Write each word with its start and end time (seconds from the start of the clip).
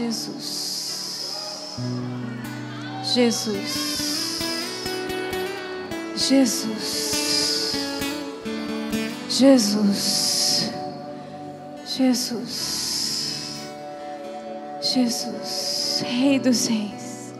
Jesus. 0.00 1.76
Jesus. 3.04 4.40
Jesus. 6.16 7.76
Jesus. 9.28 10.70
Jesus. 11.84 13.68
Jesus. 14.80 16.02
Rei 16.02 16.38
dos 16.38 16.66
reis. 16.66 17.34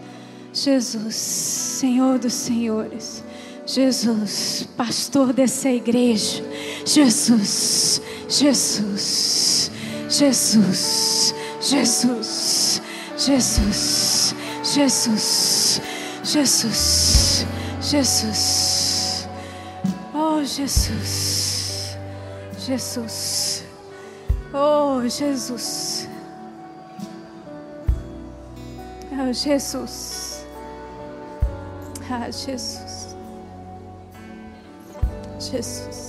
Jesus. 0.52 1.14
Senhor 1.14 2.18
dos 2.18 2.34
senhores. 2.34 3.24
Jesus, 3.66 4.68
pastor 4.76 5.32
dessa 5.32 5.70
igreja. 5.70 6.44
Jesus, 6.84 8.02
Jesus, 8.28 9.70
Jesus, 10.08 11.32
Jesus, 11.60 12.80
Jesus, 13.18 14.34
Jesus, 14.64 15.80
Jesus, 16.24 17.44
Jesus. 17.82 19.26
Oh, 20.14 20.42
Jesus, 20.42 21.96
Jesus, 22.66 23.64
oh, 24.54 25.02
Jesus, 25.06 26.06
oh, 29.12 29.32
Jesus, 29.32 30.44
ah, 32.08 32.26
Jesus, 32.26 33.14
Jesus. 35.38 35.99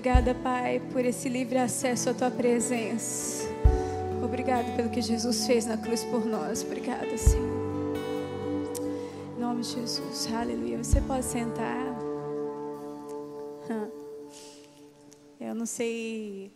Obrigada, 0.00 0.34
Pai, 0.34 0.80
por 0.94 1.04
esse 1.04 1.28
livre 1.28 1.58
acesso 1.58 2.08
à 2.08 2.14
tua 2.14 2.30
presença. 2.30 3.46
Obrigada 4.24 4.74
pelo 4.74 4.88
que 4.88 5.02
Jesus 5.02 5.46
fez 5.46 5.66
na 5.66 5.76
cruz 5.76 6.02
por 6.04 6.24
nós. 6.24 6.62
Obrigada, 6.62 7.18
Senhor. 7.18 7.94
Em 9.36 9.38
nome 9.38 9.60
de 9.60 9.68
Jesus. 9.68 10.32
Aleluia. 10.32 10.82
Você 10.82 11.02
pode 11.02 11.26
sentar. 11.26 11.84
Eu 15.38 15.54
não 15.54 15.66
sei 15.66 16.50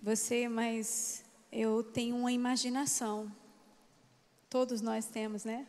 você, 0.00 0.48
mas 0.48 1.24
eu 1.50 1.82
tenho 1.82 2.14
uma 2.14 2.30
imaginação. 2.30 3.28
Todos 4.48 4.80
nós 4.80 5.06
temos, 5.06 5.44
né? 5.44 5.66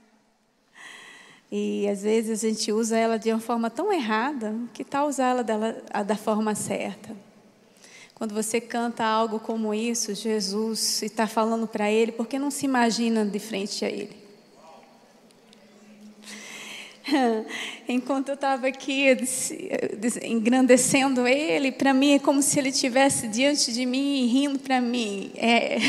E 1.52 1.88
às 1.88 2.02
vezes 2.02 2.44
a 2.44 2.50
gente 2.50 2.72
usa 2.72 2.98
ela 2.98 3.18
de 3.18 3.32
uma 3.32 3.40
forma 3.40 3.70
tão 3.70 3.94
errada, 3.94 4.56
que 4.74 4.84
tal 4.84 5.08
usar 5.08 5.30
ela 5.30 5.44
dela, 5.44 5.82
da 6.06 6.16
forma 6.16 6.56
certa? 6.56 7.16
Quando 8.16 8.34
você 8.34 8.62
canta 8.62 9.04
algo 9.04 9.40
como 9.40 9.74
isso, 9.74 10.16
Jesus, 10.16 11.02
e 11.02 11.06
está 11.06 11.28
falando 11.28 11.68
para 11.68 11.92
Ele, 11.92 12.12
por 12.12 12.28
que 12.28 12.40
não 12.40 12.50
se 12.50 12.66
imagina 12.66 13.26
de 13.26 13.40
frente 13.40 13.84
a 13.84 13.90
Ele? 13.90 14.26
Enquanto 17.88 18.30
eu 18.30 18.36
estava 18.36 18.68
aqui 18.68 19.06
engrandecendo 20.24 21.28
Ele, 21.28 21.72
para 21.72 21.94
mim 21.94 22.14
é 22.14 22.20
como 22.20 22.42
se 22.42 22.58
Ele 22.58 22.70
estivesse 22.70 23.28
diante 23.28 23.72
de 23.72 23.86
mim 23.86 24.24
e 24.24 24.28
rindo 24.28 24.60
para 24.60 24.82
mim. 24.82 25.32
É. 25.36 25.78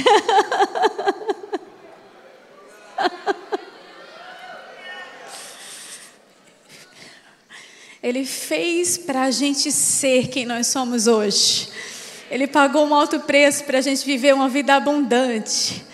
Ele 8.07 8.25
fez 8.25 8.97
para 8.97 9.23
a 9.23 9.33
gente 9.33 9.73
ser 9.73 10.29
quem 10.29 10.47
nós 10.47 10.69
somos 10.69 11.09
hoje. 11.09 11.69
Ele 12.31 12.47
pagou 12.47 12.87
um 12.87 12.95
alto 12.95 13.19
preço 13.19 13.65
para 13.65 13.79
a 13.79 13.81
gente 13.81 14.07
viver 14.07 14.33
uma 14.33 14.49
vida 14.49 14.77
abundante. 14.77 15.85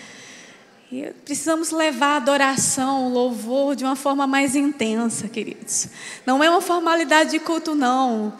E 0.91 1.11
precisamos 1.25 1.71
levar 1.71 2.13
a 2.13 2.17
adoração, 2.17 3.07
o 3.07 3.09
louvor 3.09 3.75
de 3.75 3.83
uma 3.83 3.95
forma 3.95 4.27
mais 4.27 4.55
intensa, 4.55 5.27
queridos. 5.27 5.87
Não 6.23 6.43
é 6.43 6.51
uma 6.51 6.61
formalidade 6.61 7.31
de 7.31 7.39
culto, 7.39 7.73
não. 7.73 8.31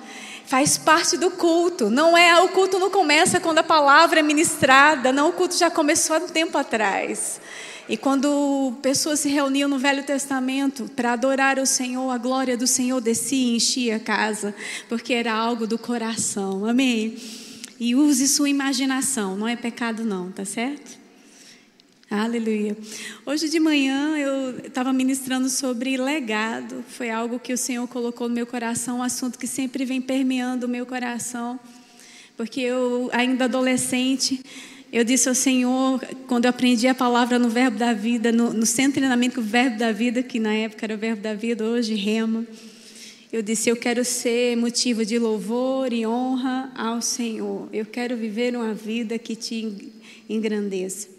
Faz 0.45 0.77
parte 0.77 1.17
do 1.17 1.31
culto. 1.31 1.89
Não 1.89 2.15
é 2.15 2.39
o 2.43 2.49
culto 2.49 2.77
não 2.77 2.91
começa 2.91 3.39
quando 3.39 3.57
a 3.57 3.63
palavra 3.63 4.19
é 4.19 4.21
ministrada. 4.21 5.11
Não, 5.11 5.29
o 5.29 5.33
culto 5.33 5.57
já 5.57 5.71
começou 5.71 6.15
há 6.15 6.19
um 6.19 6.27
tempo 6.27 6.55
atrás. 6.59 7.41
E 7.89 7.97
quando 7.97 8.73
pessoas 8.81 9.19
se 9.19 9.29
reuniam 9.29 9.67
no 9.67 9.77
Velho 9.77 10.03
Testamento 10.03 10.89
para 10.95 11.13
adorar 11.13 11.59
o 11.59 11.65
Senhor, 11.65 12.09
a 12.09 12.17
glória 12.17 12.55
do 12.55 12.65
Senhor 12.65 13.01
descia 13.01 13.37
e 13.37 13.55
enchia 13.57 13.97
a 13.97 13.99
casa, 13.99 14.55
porque 14.87 15.13
era 15.13 15.33
algo 15.33 15.67
do 15.67 15.77
coração. 15.77 16.65
Amém? 16.65 17.15
E 17.77 17.93
use 17.93 18.27
sua 18.29 18.49
imaginação, 18.49 19.35
não 19.35 19.47
é 19.47 19.57
pecado 19.57 20.05
não, 20.05 20.31
tá 20.31 20.45
certo? 20.45 21.03
Aleluia. 22.09 22.77
Hoje 23.25 23.49
de 23.49 23.59
manhã 23.59 24.15
eu 24.17 24.59
estava 24.59 24.93
ministrando 24.93 25.49
sobre 25.49 25.97
legado. 25.97 26.85
Foi 26.87 27.09
algo 27.09 27.39
que 27.39 27.51
o 27.51 27.57
Senhor 27.57 27.87
colocou 27.87 28.29
no 28.29 28.35
meu 28.35 28.45
coração, 28.45 28.99
um 28.99 29.03
assunto 29.03 29.37
que 29.37 29.47
sempre 29.47 29.83
vem 29.83 29.99
permeando 29.99 30.67
o 30.67 30.69
meu 30.69 30.85
coração. 30.85 31.59
Porque 32.37 32.61
eu, 32.61 33.09
ainda 33.11 33.45
adolescente, 33.45 34.41
eu 34.93 35.03
disse 35.03 35.27
ao 35.27 35.33
Senhor, 35.33 35.99
quando 36.27 36.45
eu 36.45 36.51
aprendi 36.51 36.87
a 36.87 36.93
palavra 36.93 37.39
no 37.39 37.49
Verbo 37.49 37.79
da 37.79 37.93
Vida, 37.93 38.31
no, 38.31 38.53
no 38.53 38.63
centro 38.63 38.91
de 38.91 38.99
treinamento 38.99 39.41
do 39.41 39.47
Verbo 39.47 39.79
da 39.79 39.91
Vida, 39.91 40.21
que 40.21 40.39
na 40.39 40.53
época 40.53 40.85
era 40.85 40.93
o 40.93 40.97
Verbo 40.99 41.19
da 41.19 41.33
Vida, 41.33 41.63
hoje 41.65 41.95
Rema, 41.95 42.45
eu 43.31 43.41
disse: 43.41 43.67
Eu 43.67 43.75
quero 43.75 44.05
ser 44.05 44.55
motivo 44.55 45.03
de 45.03 45.17
louvor 45.17 45.91
e 45.91 46.05
honra 46.05 46.71
ao 46.75 47.01
Senhor. 47.01 47.67
Eu 47.73 47.87
quero 47.87 48.15
viver 48.15 48.55
uma 48.55 48.75
vida 48.75 49.17
que 49.17 49.35
te 49.35 49.91
engrandeça. 50.29 51.09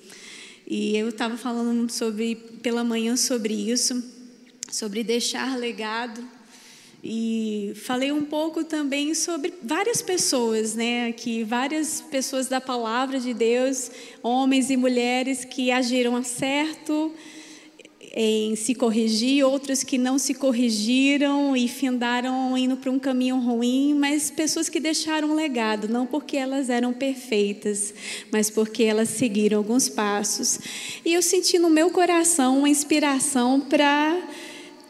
E 0.64 0.96
eu 0.96 1.08
estava 1.08 1.36
falando 1.36 1.90
sobre 1.90 2.36
pela 2.62 2.84
manhã 2.84 3.16
sobre 3.16 3.52
isso, 3.52 4.00
sobre 4.70 5.02
deixar 5.02 5.58
legado. 5.58 6.22
E 7.06 7.74
falei 7.74 8.10
um 8.10 8.24
pouco 8.24 8.64
também 8.64 9.14
sobre 9.14 9.52
várias 9.62 10.00
pessoas, 10.00 10.74
né? 10.74 11.12
Que 11.12 11.44
várias 11.44 12.00
pessoas 12.00 12.48
da 12.48 12.62
palavra 12.62 13.20
de 13.20 13.34
Deus, 13.34 13.90
homens 14.22 14.70
e 14.70 14.76
mulheres 14.76 15.44
que 15.44 15.70
agiram 15.70 16.24
certo 16.24 17.12
em 18.16 18.54
se 18.54 18.74
corrigir, 18.74 19.44
outros 19.44 19.82
que 19.82 19.98
não 19.98 20.18
se 20.18 20.34
corrigiram 20.34 21.54
e 21.56 21.66
findaram 21.66 22.56
indo 22.56 22.76
para 22.76 22.90
um 22.90 22.98
caminho 22.98 23.38
ruim, 23.40 23.92
mas 23.92 24.30
pessoas 24.30 24.68
que 24.68 24.78
deixaram 24.78 25.32
um 25.32 25.34
legado, 25.34 25.88
não 25.88 26.06
porque 26.06 26.36
elas 26.36 26.70
eram 26.70 26.92
perfeitas, 26.92 27.92
mas 28.30 28.48
porque 28.48 28.84
elas 28.84 29.08
seguiram 29.08 29.58
alguns 29.58 29.88
passos. 29.88 30.60
E 31.04 31.12
eu 31.12 31.20
senti 31.20 31.58
no 31.58 31.68
meu 31.68 31.90
coração 31.90 32.58
uma 32.60 32.68
inspiração 32.68 33.60
para 33.60 34.16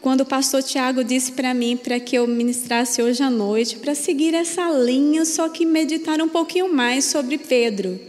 quando 0.05 0.21
o 0.21 0.25
pastor 0.25 0.61
Tiago 0.61 1.03
disse 1.03 1.31
para 1.31 1.51
mim 1.51 1.75
para 1.75 1.99
que 1.99 2.15
eu 2.15 2.27
ministrasse 2.27 3.01
hoje 3.01 3.23
à 3.23 3.29
noite, 3.31 3.77
para 3.77 3.95
seguir 3.95 4.35
essa 4.35 4.69
linha, 4.69 5.25
só 5.25 5.49
que 5.49 5.65
meditar 5.65 6.21
um 6.21 6.29
pouquinho 6.29 6.71
mais 6.71 7.05
sobre 7.05 7.39
Pedro. 7.39 7.99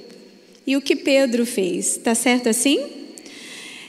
e 0.66 0.76
o 0.76 0.82
que 0.82 0.94
Pedro 0.94 1.46
fez. 1.46 1.96
Tá 1.96 2.14
certo 2.14 2.50
assim? 2.50 2.78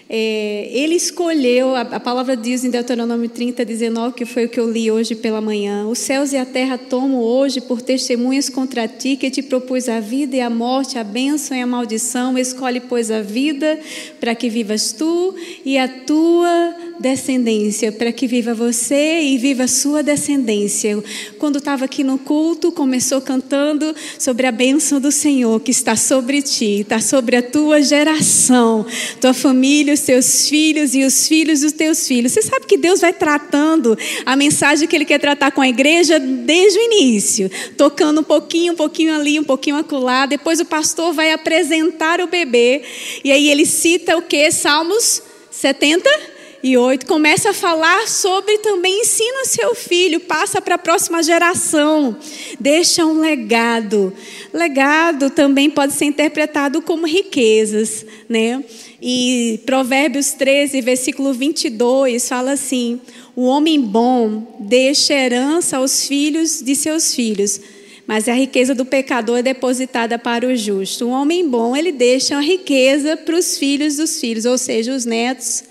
É, 0.09 0.69
ele 0.71 0.95
escolheu, 0.95 1.75
a, 1.75 1.81
a, 1.81 1.99
palavra 1.99 2.37
diz 2.37 2.63
em 2.63 2.69
Deuteronômio 2.69 3.27
30, 3.27 3.65
19, 3.65 4.15
que 4.15 4.23
foi 4.23 4.45
o 4.45 4.49
que 4.49 4.57
eu 4.57 4.71
li 4.71 4.89
hoje 4.89 5.13
pela 5.13 5.41
manhã: 5.41 5.85
Os 5.85 5.99
céus 5.99 6.31
e 6.31 6.37
a 6.37 6.45
terra 6.45 6.77
tomam 6.77 7.19
hoje 7.19 7.59
por 7.59 7.81
testemunhas 7.81 8.47
contra 8.47 8.87
ti, 8.87 9.17
que 9.17 9.29
te 9.29 9.41
propus 9.41 9.89
a 9.89 9.99
vida 9.99 10.37
e 10.37 10.39
a 10.39 10.49
morte, 10.49 10.97
a 10.97 11.03
bênção 11.03 11.57
e 11.57 11.61
a 11.61 11.67
maldição. 11.67 12.37
Escolhe, 12.37 12.79
pois, 12.79 13.11
a 13.11 13.21
vida 13.21 13.77
para 14.17 14.33
que 14.33 14.47
vivas 14.47 14.93
tu 14.93 15.35
e 15.65 15.77
a 15.77 15.89
tua 15.89 16.73
descendência, 16.99 17.91
para 17.91 18.11
que 18.11 18.27
viva 18.27 18.53
você 18.53 19.21
e 19.21 19.37
viva 19.37 19.63
a 19.63 19.67
sua 19.67 20.01
descendência. 20.01 21.03
Quando 21.37 21.57
estava 21.57 21.85
aqui 21.85 22.03
no 22.03 22.17
culto, 22.17 22.71
começou 22.71 23.21
cantando 23.21 23.95
sobre 24.17 24.47
a 24.47 24.51
bênção 24.51 24.99
do 24.99 25.11
Senhor 25.11 25.59
que 25.59 25.71
está 25.71 25.95
sobre 25.95 26.41
ti, 26.41 26.81
está 26.81 26.99
sobre 26.99 27.35
a 27.35 27.41
tua 27.41 27.81
geração, 27.81 28.85
tua 29.21 29.33
família, 29.33 29.93
os 29.93 30.01
teus 30.01 30.47
filhos 30.47 30.95
e 30.95 31.03
os 31.03 31.27
filhos 31.27 31.61
dos 31.61 31.71
teus 31.71 32.07
filhos. 32.07 32.31
Você 32.31 32.41
sabe 32.41 32.65
que 32.65 32.77
Deus 32.77 33.01
vai 33.01 33.13
tratando 33.13 33.97
a 34.25 34.35
mensagem 34.35 34.87
que 34.87 34.95
Ele 34.95 35.05
quer 35.05 35.19
tratar 35.19 35.51
com 35.51 35.61
a 35.61 35.69
igreja 35.69 36.19
desde 36.19 36.79
o 36.79 36.81
início, 36.81 37.49
tocando 37.77 38.21
um 38.21 38.23
pouquinho, 38.23 38.73
um 38.73 38.75
pouquinho 38.75 39.13
ali, 39.13 39.39
um 39.39 39.43
pouquinho 39.43 39.75
acolá. 39.77 40.25
Depois 40.25 40.59
o 40.59 40.65
pastor 40.65 41.13
vai 41.13 41.31
apresentar 41.31 42.21
o 42.21 42.27
bebê 42.27 42.81
e 43.23 43.31
aí 43.31 43.49
ele 43.49 43.65
cita 43.65 44.17
o 44.17 44.21
que? 44.21 44.51
Salmos 44.51 45.21
70 45.51 46.36
e 46.67 46.77
8, 46.77 47.05
começa 47.05 47.51
a 47.51 47.53
falar 47.53 48.07
sobre 48.07 48.57
também 48.57 49.01
ensina 49.01 49.45
seu 49.45 49.73
filho, 49.73 50.19
passa 50.19 50.61
para 50.61 50.75
a 50.75 50.77
próxima 50.77 51.23
geração, 51.23 52.17
deixa 52.59 53.05
um 53.05 53.21
legado. 53.21 54.13
Legado 54.53 55.29
também 55.29 55.69
pode 55.69 55.93
ser 55.93 56.05
interpretado 56.05 56.81
como 56.81 57.07
riquezas, 57.07 58.05
né? 58.27 58.63
E 59.01 59.61
Provérbios 59.65 60.33
13, 60.33 60.81
versículo 60.81 61.33
22 61.33 62.27
fala 62.27 62.51
assim: 62.51 62.99
O 63.35 63.43
homem 63.43 63.79
bom 63.79 64.57
deixa 64.59 65.13
herança 65.13 65.77
aos 65.77 66.05
filhos 66.05 66.61
de 66.61 66.75
seus 66.75 67.15
filhos 67.15 67.61
mas 68.07 68.29
a 68.29 68.33
riqueza 68.33 68.73
do 68.73 68.85
pecador 68.85 69.39
é 69.39 69.43
depositada 69.43 70.17
para 70.17 70.47
o 70.47 70.55
justo. 70.55 71.05
Um 71.05 71.11
homem 71.11 71.45
bom, 71.45 71.75
ele 71.75 71.91
deixa 71.91 72.37
a 72.37 72.39
riqueza 72.39 73.17
para 73.17 73.35
os 73.35 73.57
filhos 73.57 73.97
dos 73.97 74.17
filhos, 74.17 74.45
ou 74.45 74.57
seja, 74.57 74.95
os 74.95 75.03
netos 75.03 75.65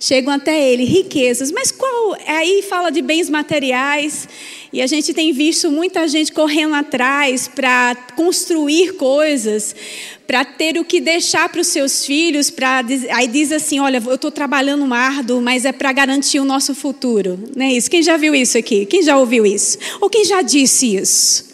chegam 0.00 0.32
até 0.32 0.72
ele, 0.72 0.84
riquezas. 0.84 1.52
Mas 1.52 1.70
qual? 1.70 2.16
Aí 2.26 2.62
fala 2.62 2.90
de 2.90 3.02
bens 3.02 3.28
materiais, 3.28 4.26
e 4.72 4.80
a 4.80 4.86
gente 4.86 5.12
tem 5.12 5.34
visto 5.34 5.70
muita 5.70 6.08
gente 6.08 6.32
correndo 6.32 6.74
atrás 6.74 7.46
para 7.46 7.94
construir 8.16 8.94
coisas, 8.94 9.76
para 10.26 10.46
ter 10.46 10.78
o 10.78 10.84
que 10.86 10.98
deixar 10.98 11.50
para 11.50 11.60
os 11.60 11.66
seus 11.66 12.06
filhos, 12.06 12.48
para 12.48 12.82
aí 13.10 13.28
diz 13.28 13.52
assim, 13.52 13.80
olha, 13.80 14.02
eu 14.02 14.14
estou 14.14 14.30
trabalhando 14.30 14.82
um 14.82 14.94
árduo, 14.94 15.42
mas 15.42 15.66
é 15.66 15.72
para 15.72 15.92
garantir 15.92 16.40
o 16.40 16.44
nosso 16.46 16.74
futuro, 16.74 17.38
não 17.54 17.66
é 17.66 17.72
isso? 17.74 17.90
Quem 17.90 18.02
já 18.02 18.16
viu 18.16 18.34
isso 18.34 18.56
aqui? 18.56 18.86
Quem 18.86 19.02
já 19.02 19.18
ouviu 19.18 19.44
isso? 19.44 19.76
Ou 20.00 20.08
quem 20.08 20.24
já 20.24 20.40
disse 20.40 20.96
isso? 20.96 21.51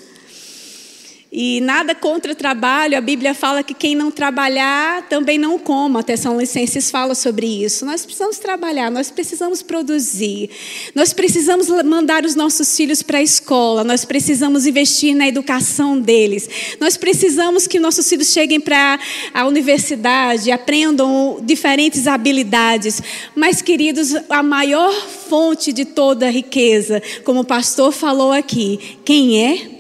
E 1.41 1.61
nada 1.61 1.95
contra 1.95 2.33
o 2.33 2.35
trabalho, 2.35 2.99
a 2.99 3.01
Bíblia 3.01 3.33
fala 3.33 3.63
que 3.63 3.73
quem 3.73 3.95
não 3.95 4.11
trabalhar 4.11 5.03
também 5.03 5.39
não 5.39 5.57
coma. 5.57 6.01
Até 6.01 6.17
São 6.17 6.37
Licenses 6.37 6.91
fala 6.91 7.15
sobre 7.15 7.47
isso. 7.47 7.87
Nós 7.87 8.05
precisamos 8.05 8.41
trabalhar, 8.41 8.91
nós 8.91 9.09
precisamos 9.09 9.63
produzir, 9.63 10.51
nós 10.97 11.13
precisamos 11.13 11.69
mandar 11.85 12.25
os 12.25 12.35
nossos 12.35 12.77
filhos 12.77 13.05
para 13.05 13.19
a 13.19 13.23
escola, 13.23 13.85
nós 13.85 14.05
precisamos 14.05 14.67
investir 14.67 15.15
na 15.15 15.29
educação 15.29 16.01
deles, 16.01 16.51
nós 16.81 16.97
precisamos 16.97 17.69
que 17.69 17.79
nossos 17.79 18.09
filhos 18.09 18.33
cheguem 18.33 18.61
para 18.61 18.99
a 19.33 19.47
universidade, 19.47 20.51
aprendam 20.51 21.39
diferentes 21.41 22.09
habilidades. 22.09 23.01
Mas, 23.37 23.63
queridos, 23.63 24.13
a 24.29 24.43
maior 24.43 24.93
fonte 24.93 25.73
de 25.73 25.85
toda 25.85 26.27
a 26.27 26.31
riqueza, 26.31 27.01
como 27.23 27.43
o 27.43 27.47
pastor 27.47 27.93
falou 27.93 28.33
aqui, 28.33 28.99
quem 29.05 29.47
é? 29.47 29.78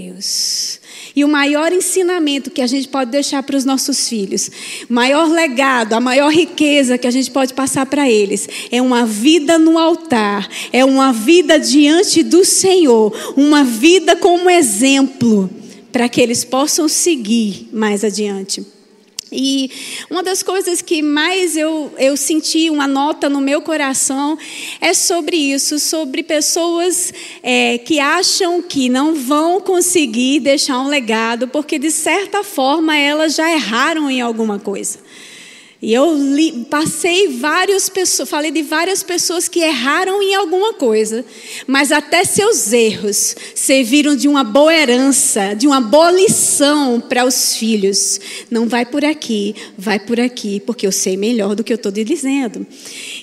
Deus. 0.00 0.78
E 1.14 1.24
o 1.24 1.28
maior 1.28 1.72
ensinamento 1.72 2.50
que 2.50 2.60
a 2.60 2.66
gente 2.66 2.86
pode 2.88 3.10
deixar 3.10 3.42
para 3.42 3.56
os 3.56 3.64
nossos 3.64 4.06
filhos, 4.08 4.50
o 4.88 4.92
maior 4.92 5.30
legado, 5.30 5.94
a 5.94 6.00
maior 6.00 6.30
riqueza 6.30 6.98
que 6.98 7.06
a 7.06 7.10
gente 7.10 7.30
pode 7.30 7.54
passar 7.54 7.86
para 7.86 8.08
eles, 8.10 8.46
é 8.70 8.82
uma 8.82 9.06
vida 9.06 9.58
no 9.58 9.78
altar, 9.78 10.46
é 10.72 10.84
uma 10.84 11.12
vida 11.12 11.58
diante 11.58 12.22
do 12.22 12.44
Senhor, 12.44 13.14
uma 13.36 13.64
vida 13.64 14.14
como 14.14 14.50
exemplo, 14.50 15.48
para 15.90 16.08
que 16.08 16.20
eles 16.20 16.44
possam 16.44 16.88
seguir 16.88 17.68
mais 17.72 18.04
adiante. 18.04 18.75
E 19.30 19.70
uma 20.08 20.22
das 20.22 20.40
coisas 20.40 20.80
que 20.80 21.02
mais 21.02 21.56
eu, 21.56 21.92
eu 21.98 22.16
senti 22.16 22.70
uma 22.70 22.86
nota 22.86 23.28
no 23.28 23.40
meu 23.40 23.60
coração 23.60 24.38
é 24.80 24.94
sobre 24.94 25.36
isso, 25.36 25.80
sobre 25.80 26.22
pessoas 26.22 27.12
é, 27.42 27.76
que 27.78 27.98
acham 27.98 28.62
que 28.62 28.88
não 28.88 29.16
vão 29.16 29.60
conseguir 29.60 30.38
deixar 30.38 30.78
um 30.80 30.86
legado, 30.86 31.48
porque 31.48 31.76
de 31.76 31.90
certa 31.90 32.44
forma 32.44 32.96
elas 32.96 33.34
já 33.34 33.50
erraram 33.50 34.08
em 34.08 34.20
alguma 34.20 34.60
coisa. 34.60 35.00
E 35.86 35.94
eu 35.94 36.12
li, 36.16 36.66
passei 36.68 37.28
várias 37.28 37.88
pessoas, 37.88 38.28
falei 38.28 38.50
de 38.50 38.60
várias 38.60 39.04
pessoas 39.04 39.46
que 39.46 39.60
erraram 39.60 40.20
em 40.20 40.34
alguma 40.34 40.72
coisa, 40.72 41.24
mas 41.64 41.92
até 41.92 42.24
seus 42.24 42.72
erros 42.72 43.36
serviram 43.54 44.16
de 44.16 44.26
uma 44.26 44.42
boa 44.42 44.74
herança, 44.74 45.54
de 45.54 45.64
uma 45.64 45.80
boa 45.80 46.10
lição 46.10 47.00
para 47.00 47.24
os 47.24 47.54
filhos. 47.54 48.18
Não 48.50 48.66
vai 48.66 48.84
por 48.84 49.04
aqui, 49.04 49.54
vai 49.78 50.00
por 50.00 50.18
aqui, 50.18 50.58
porque 50.58 50.88
eu 50.88 50.90
sei 50.90 51.16
melhor 51.16 51.54
do 51.54 51.62
que 51.62 51.72
eu 51.72 51.76
estou 51.76 51.92
dizendo. 51.92 52.66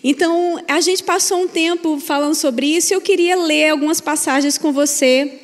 Então, 0.01 0.57
a 0.65 0.79
gente 0.79 1.03
passou 1.03 1.41
um 1.41 1.49
tempo 1.49 1.99
falando 1.99 2.33
sobre 2.33 2.65
isso 2.65 2.93
e 2.93 2.95
eu 2.95 3.01
queria 3.01 3.35
ler 3.35 3.71
algumas 3.71 3.99
passagens 3.99 4.57
com 4.57 4.71
você 4.71 5.42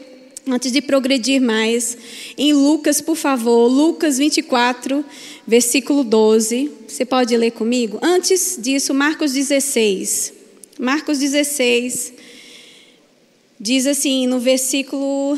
Antes 0.51 0.71
de 0.71 0.81
progredir 0.81 1.39
mais, 1.39 1.95
em 2.35 2.53
Lucas, 2.53 3.01
por 3.01 3.15
favor, 3.15 3.67
Lucas 3.67 4.17
24, 4.17 5.05
versículo 5.45 6.03
12. 6.03 6.71
Você 6.87 7.05
pode 7.05 7.37
ler 7.37 7.51
comigo? 7.51 7.99
Antes 8.01 8.57
disso, 8.59 8.91
Marcos 8.91 9.31
16. 9.33 10.33
Marcos 10.79 11.19
16 11.19 12.13
diz 13.59 13.85
assim 13.85 14.25
no 14.25 14.39
versículo 14.39 15.37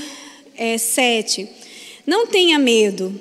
é, 0.56 0.78
7: 0.78 1.46
Não 2.08 2.26
tenha 2.26 2.58
medo. 2.58 3.14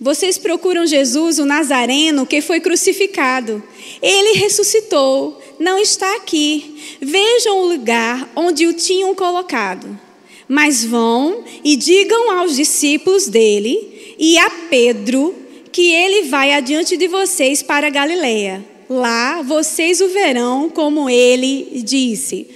Vocês 0.00 0.38
procuram 0.38 0.86
Jesus, 0.86 1.38
o 1.38 1.44
Nazareno, 1.44 2.24
que 2.24 2.40
foi 2.40 2.60
crucificado. 2.60 3.62
Ele 4.00 4.38
ressuscitou, 4.38 5.42
não 5.58 5.78
está 5.78 6.16
aqui. 6.16 6.96
Vejam 7.02 7.58
o 7.58 7.68
lugar 7.68 8.30
onde 8.34 8.66
o 8.66 8.72
tinham 8.72 9.14
colocado. 9.14 10.07
Mas 10.48 10.84
vão 10.84 11.44
e 11.62 11.76
digam 11.76 12.38
aos 12.38 12.56
discípulos 12.56 13.28
dele 13.28 14.16
e 14.18 14.38
a 14.38 14.50
Pedro 14.70 15.34
que 15.70 15.92
ele 15.92 16.22
vai 16.28 16.52
adiante 16.52 16.96
de 16.96 17.06
vocês 17.06 17.62
para 17.62 17.90
Galiléia. 17.90 18.64
Lá 18.88 19.42
vocês 19.42 20.00
o 20.00 20.08
verão, 20.08 20.70
como 20.70 21.10
ele 21.10 21.82
disse. 21.84 22.48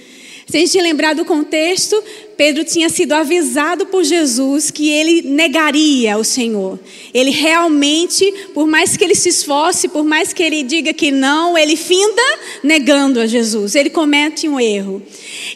Se 0.47 0.57
a 0.57 0.59
gente 0.59 0.81
lembrar 0.81 1.15
do 1.15 1.23
contexto, 1.23 2.03
Pedro 2.35 2.63
tinha 2.63 2.89
sido 2.89 3.13
avisado 3.13 3.85
por 3.85 4.03
Jesus 4.03 4.69
que 4.69 4.89
ele 4.89 5.21
negaria 5.21 6.17
o 6.17 6.23
Senhor. 6.23 6.79
Ele 7.13 7.31
realmente, 7.31 8.31
por 8.53 8.67
mais 8.67 8.97
que 8.97 9.03
ele 9.03 9.15
se 9.15 9.29
esforce, 9.29 9.87
por 9.87 10.03
mais 10.03 10.33
que 10.33 10.43
ele 10.43 10.61
diga 10.63 10.93
que 10.93 11.11
não, 11.11 11.57
ele 11.57 11.75
finda 11.75 12.21
negando 12.61 13.19
a 13.19 13.25
Jesus. 13.25 13.73
Ele 13.73 13.89
comete 13.89 14.47
um 14.49 14.59
erro. 14.59 15.01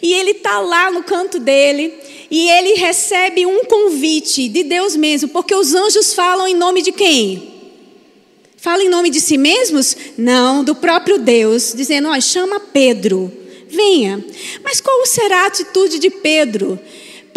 E 0.02 0.14
ele 0.14 0.32
está 0.32 0.60
lá 0.60 0.90
no 0.90 1.04
canto 1.04 1.38
dele, 1.38 1.94
e 2.30 2.50
ele 2.50 2.74
recebe 2.74 3.46
um 3.46 3.64
convite 3.66 4.50
de 4.50 4.64
Deus 4.64 4.96
mesmo, 4.96 5.30
porque 5.30 5.56
os 5.56 5.74
anjos 5.74 6.14
falam 6.14 6.48
em 6.48 6.56
nome 6.56 6.82
de 6.82 6.92
quem? 6.92 7.54
Falam 8.58 8.86
em 8.86 8.90
nome 8.90 9.10
de 9.10 9.22
si 9.22 9.38
mesmos? 9.38 9.96
Não, 10.18 10.64
do 10.64 10.76
próprio 10.76 11.20
Deus, 11.20 11.74
dizendo: 11.76 12.10
ó, 12.10 12.20
chama 12.20 12.60
Pedro, 12.60 13.32
venha. 13.70 14.24
Mas 14.64 14.82
qual 14.82 15.06
será 15.06 15.44
a 15.44 15.48
atitude 15.48 16.00
de 16.00 16.10
Pedro? 16.10 16.80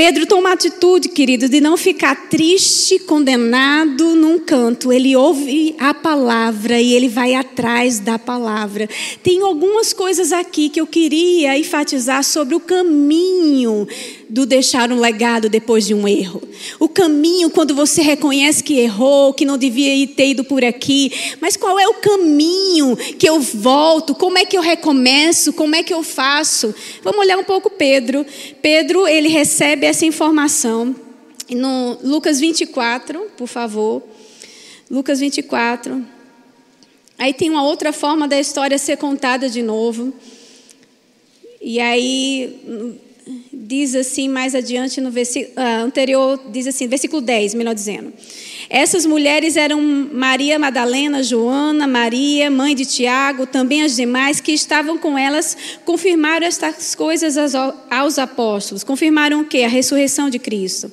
Pedro 0.00 0.24
toma 0.24 0.48
a 0.48 0.52
atitude, 0.54 1.10
querido, 1.10 1.46
de 1.46 1.60
não 1.60 1.76
ficar 1.76 2.30
triste, 2.30 2.98
condenado 3.00 4.16
num 4.16 4.38
canto. 4.38 4.90
Ele 4.90 5.14
ouve 5.14 5.76
a 5.78 5.92
palavra 5.92 6.80
e 6.80 6.94
ele 6.94 7.06
vai 7.06 7.34
atrás 7.34 7.98
da 7.98 8.18
palavra. 8.18 8.88
Tem 9.22 9.42
algumas 9.42 9.92
coisas 9.92 10.32
aqui 10.32 10.70
que 10.70 10.80
eu 10.80 10.86
queria 10.86 11.58
enfatizar 11.58 12.24
sobre 12.24 12.54
o 12.54 12.60
caminho 12.60 13.86
do 14.30 14.46
deixar 14.46 14.92
um 14.92 15.00
legado 15.00 15.48
depois 15.48 15.84
de 15.84 15.92
um 15.92 16.06
erro. 16.06 16.40
O 16.78 16.88
caminho 16.88 17.50
quando 17.50 17.74
você 17.74 18.00
reconhece 18.00 18.62
que 18.62 18.78
errou, 18.78 19.34
que 19.34 19.44
não 19.44 19.58
devia 19.58 20.06
ter 20.06 20.28
ido 20.30 20.44
por 20.44 20.64
aqui. 20.64 21.12
Mas 21.40 21.56
qual 21.56 21.78
é 21.78 21.88
o 21.88 21.94
caminho 21.94 22.96
que 22.96 23.28
eu 23.28 23.40
volto? 23.40 24.14
Como 24.14 24.38
é 24.38 24.44
que 24.44 24.56
eu 24.56 24.62
recomeço? 24.62 25.52
Como 25.52 25.74
é 25.74 25.82
que 25.82 25.92
eu 25.92 26.02
faço? 26.02 26.72
Vamos 27.02 27.20
olhar 27.20 27.38
um 27.38 27.44
pouco 27.44 27.68
Pedro. 27.68 28.24
Pedro, 28.62 29.06
ele 29.06 29.28
recebe 29.28 29.84
essa 29.84 30.06
informação. 30.06 30.94
No 31.50 31.98
Lucas 32.04 32.38
24, 32.38 33.18
por 33.36 33.48
favor. 33.48 34.02
Lucas 34.88 35.18
24. 35.18 36.04
Aí 37.18 37.34
tem 37.34 37.50
uma 37.50 37.64
outra 37.64 37.92
forma 37.92 38.28
da 38.28 38.38
história 38.38 38.78
ser 38.78 38.96
contada 38.96 39.48
de 39.48 39.60
novo. 39.60 40.14
E 41.60 41.80
aí 41.80 43.00
diz 43.70 43.94
assim 43.94 44.28
mais 44.28 44.52
adiante 44.52 45.00
no 45.00 45.12
versículo 45.12 45.54
uh, 45.56 45.84
anterior, 45.84 46.40
diz 46.50 46.66
assim, 46.66 46.88
versículo 46.88 47.22
10, 47.22 47.54
melhor 47.54 47.72
dizendo. 47.72 48.12
Essas 48.68 49.06
mulheres 49.06 49.56
eram 49.56 49.80
Maria 50.12 50.58
Madalena, 50.58 51.22
Joana, 51.22 51.86
Maria, 51.86 52.50
mãe 52.50 52.74
de 52.74 52.84
Tiago, 52.84 53.46
também 53.46 53.84
as 53.84 53.94
demais 53.94 54.40
que 54.40 54.50
estavam 54.50 54.98
com 54.98 55.16
elas, 55.16 55.56
confirmaram 55.84 56.44
estas 56.44 56.96
coisas 56.96 57.36
aos 57.88 58.18
apóstolos. 58.18 58.82
Confirmaram 58.82 59.42
o 59.42 59.44
quê? 59.44 59.62
A 59.62 59.68
ressurreição 59.68 60.28
de 60.28 60.40
Cristo. 60.40 60.90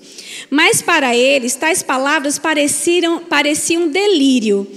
Mas 0.51 0.79
para 0.79 1.15
eles, 1.15 1.55
tais 1.55 1.81
palavras 1.81 2.37
pareciam, 2.37 3.19
pareciam 3.21 3.87
delírio. 3.87 4.67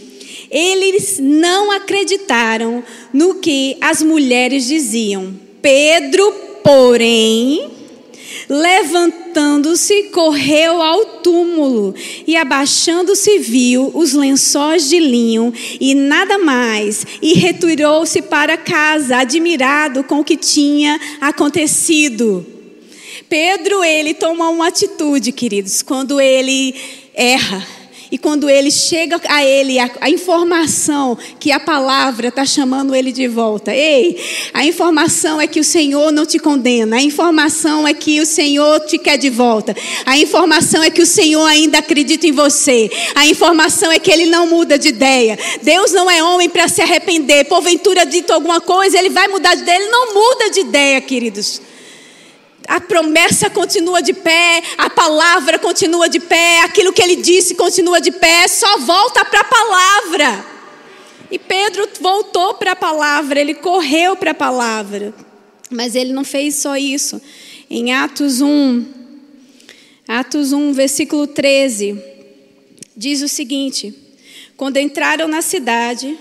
Eles 0.51 1.19
não 1.21 1.71
acreditaram 1.71 2.83
no 3.13 3.35
que 3.35 3.77
as 3.79 4.03
mulheres 4.03 4.67
diziam. 4.67 5.39
Pedro, 5.61 6.33
porém, 6.65 7.80
Levantando-se, 8.51 10.11
correu 10.13 10.83
ao 10.83 11.05
túmulo 11.05 11.95
e, 12.27 12.37
abaixando-se, 12.37 13.39
viu 13.39 13.93
os 13.95 14.13
lençóis 14.13 14.89
de 14.89 14.99
linho 14.99 15.55
e 15.81 15.95
nada 15.95 16.37
mais, 16.37 17.07
e 17.23 17.35
retirou-se 17.35 18.21
para 18.23 18.57
casa, 18.57 19.19
admirado 19.19 20.03
com 20.03 20.19
o 20.19 20.25
que 20.25 20.37
tinha 20.37 21.01
acontecido. 21.21 22.45
Pedro, 23.29 23.85
ele 23.85 24.15
toma 24.15 24.49
uma 24.49 24.67
atitude, 24.67 25.31
queridos, 25.31 25.81
quando 25.81 26.21
ele 26.21 26.75
erra 27.15 27.80
e 28.11 28.19
quando 28.19 28.51
ele 28.51 28.71
chega 28.71 29.21
a 29.29 29.45
ele, 29.45 29.79
a, 29.79 29.89
a 30.01 30.11
informação 30.11 31.17
que 31.39 31.53
a 31.53 31.61
palavra 31.61 32.29
está 32.29 32.45
chamando 32.45 32.95
ele 32.95 33.13
de 33.13 33.29
volta. 33.29 33.73
Ei, 33.73 34.17
a 34.53 34.65
informação 34.65 35.41
é 35.41 35.47
que 35.47 35.61
o 35.61 35.65
Senhor 35.65 36.11
não 36.11 36.27
te 36.27 36.39
condena. 36.39 36.97
A 36.97 37.03
informação 37.03 37.87
é 37.87 37.95
que 37.95 38.21
o 38.21 38.27
Senhor 38.27 38.81
te 38.81 38.99
quer 38.99 39.17
de 39.17 39.31
volta. 39.31 39.77
A 40.05 40.19
informação 40.19 40.83
é 40.83 40.91
que 40.91 41.03
o 41.03 41.07
Senhor 41.07 41.45
ainda 41.45 41.79
acredita 41.79 42.27
em 42.27 42.33
você. 42.33 42.91
A 43.15 43.27
informação 43.27 43.93
é 43.93 43.99
que 43.99 44.11
ele 44.11 44.27
não 44.27 44.47
muda 44.47 44.77
de 44.77 44.89
ideia. 44.89 45.39
Deus 45.63 45.93
não 45.93 46.11
é 46.11 46.23
homem 46.23 46.49
para 46.49 46.67
se 46.67 46.83
arrepender. 46.83 47.45
Porventura 47.45 48.05
dito 48.05 48.33
alguma 48.33 48.61
coisa, 48.61 48.99
ele 48.99 49.11
vai 49.11 49.29
mudar 49.29 49.55
de 49.55 49.63
ideia. 49.63 49.79
Ele 49.79 49.91
não 49.91 50.15
muda 50.15 50.51
de 50.51 50.61
ideia, 50.61 51.01
queridos 51.01 51.70
a 52.71 52.81
promessa 52.81 53.51
continua 53.51 54.01
de 54.01 54.13
pé, 54.13 54.63
a 54.79 54.89
palavra 54.89 55.59
continua 55.59 56.09
de 56.09 56.21
pé, 56.21 56.61
aquilo 56.61 56.93
que 56.93 57.03
ele 57.03 57.17
disse 57.17 57.57
continua 57.57 58.01
de 58.01 58.13
pé, 58.13 58.47
só 58.47 58.79
volta 58.79 59.25
para 59.25 59.41
a 59.41 59.45
palavra. 59.45 60.47
E 61.33 61.37
Pedro 61.37 61.89
voltou 62.01 62.55
para 62.55 62.73
a 62.73 62.77
palavra, 62.77 63.41
ele 63.41 63.55
correu 63.55 64.15
para 64.15 64.31
a 64.31 64.35
palavra. 64.35 65.13
Mas 65.69 65.97
ele 65.97 66.13
não 66.13 66.23
fez 66.23 66.55
só 66.55 66.77
isso. 66.77 67.21
Em 67.69 67.93
Atos 67.93 68.41
1, 68.41 68.87
Atos 70.07 70.53
1, 70.53 70.73
versículo 70.73 71.27
13, 71.27 72.01
diz 72.97 73.21
o 73.21 73.29
seguinte: 73.29 73.93
Quando 74.57 74.77
entraram 74.77 75.27
na 75.27 75.43
cidade, 75.43 76.17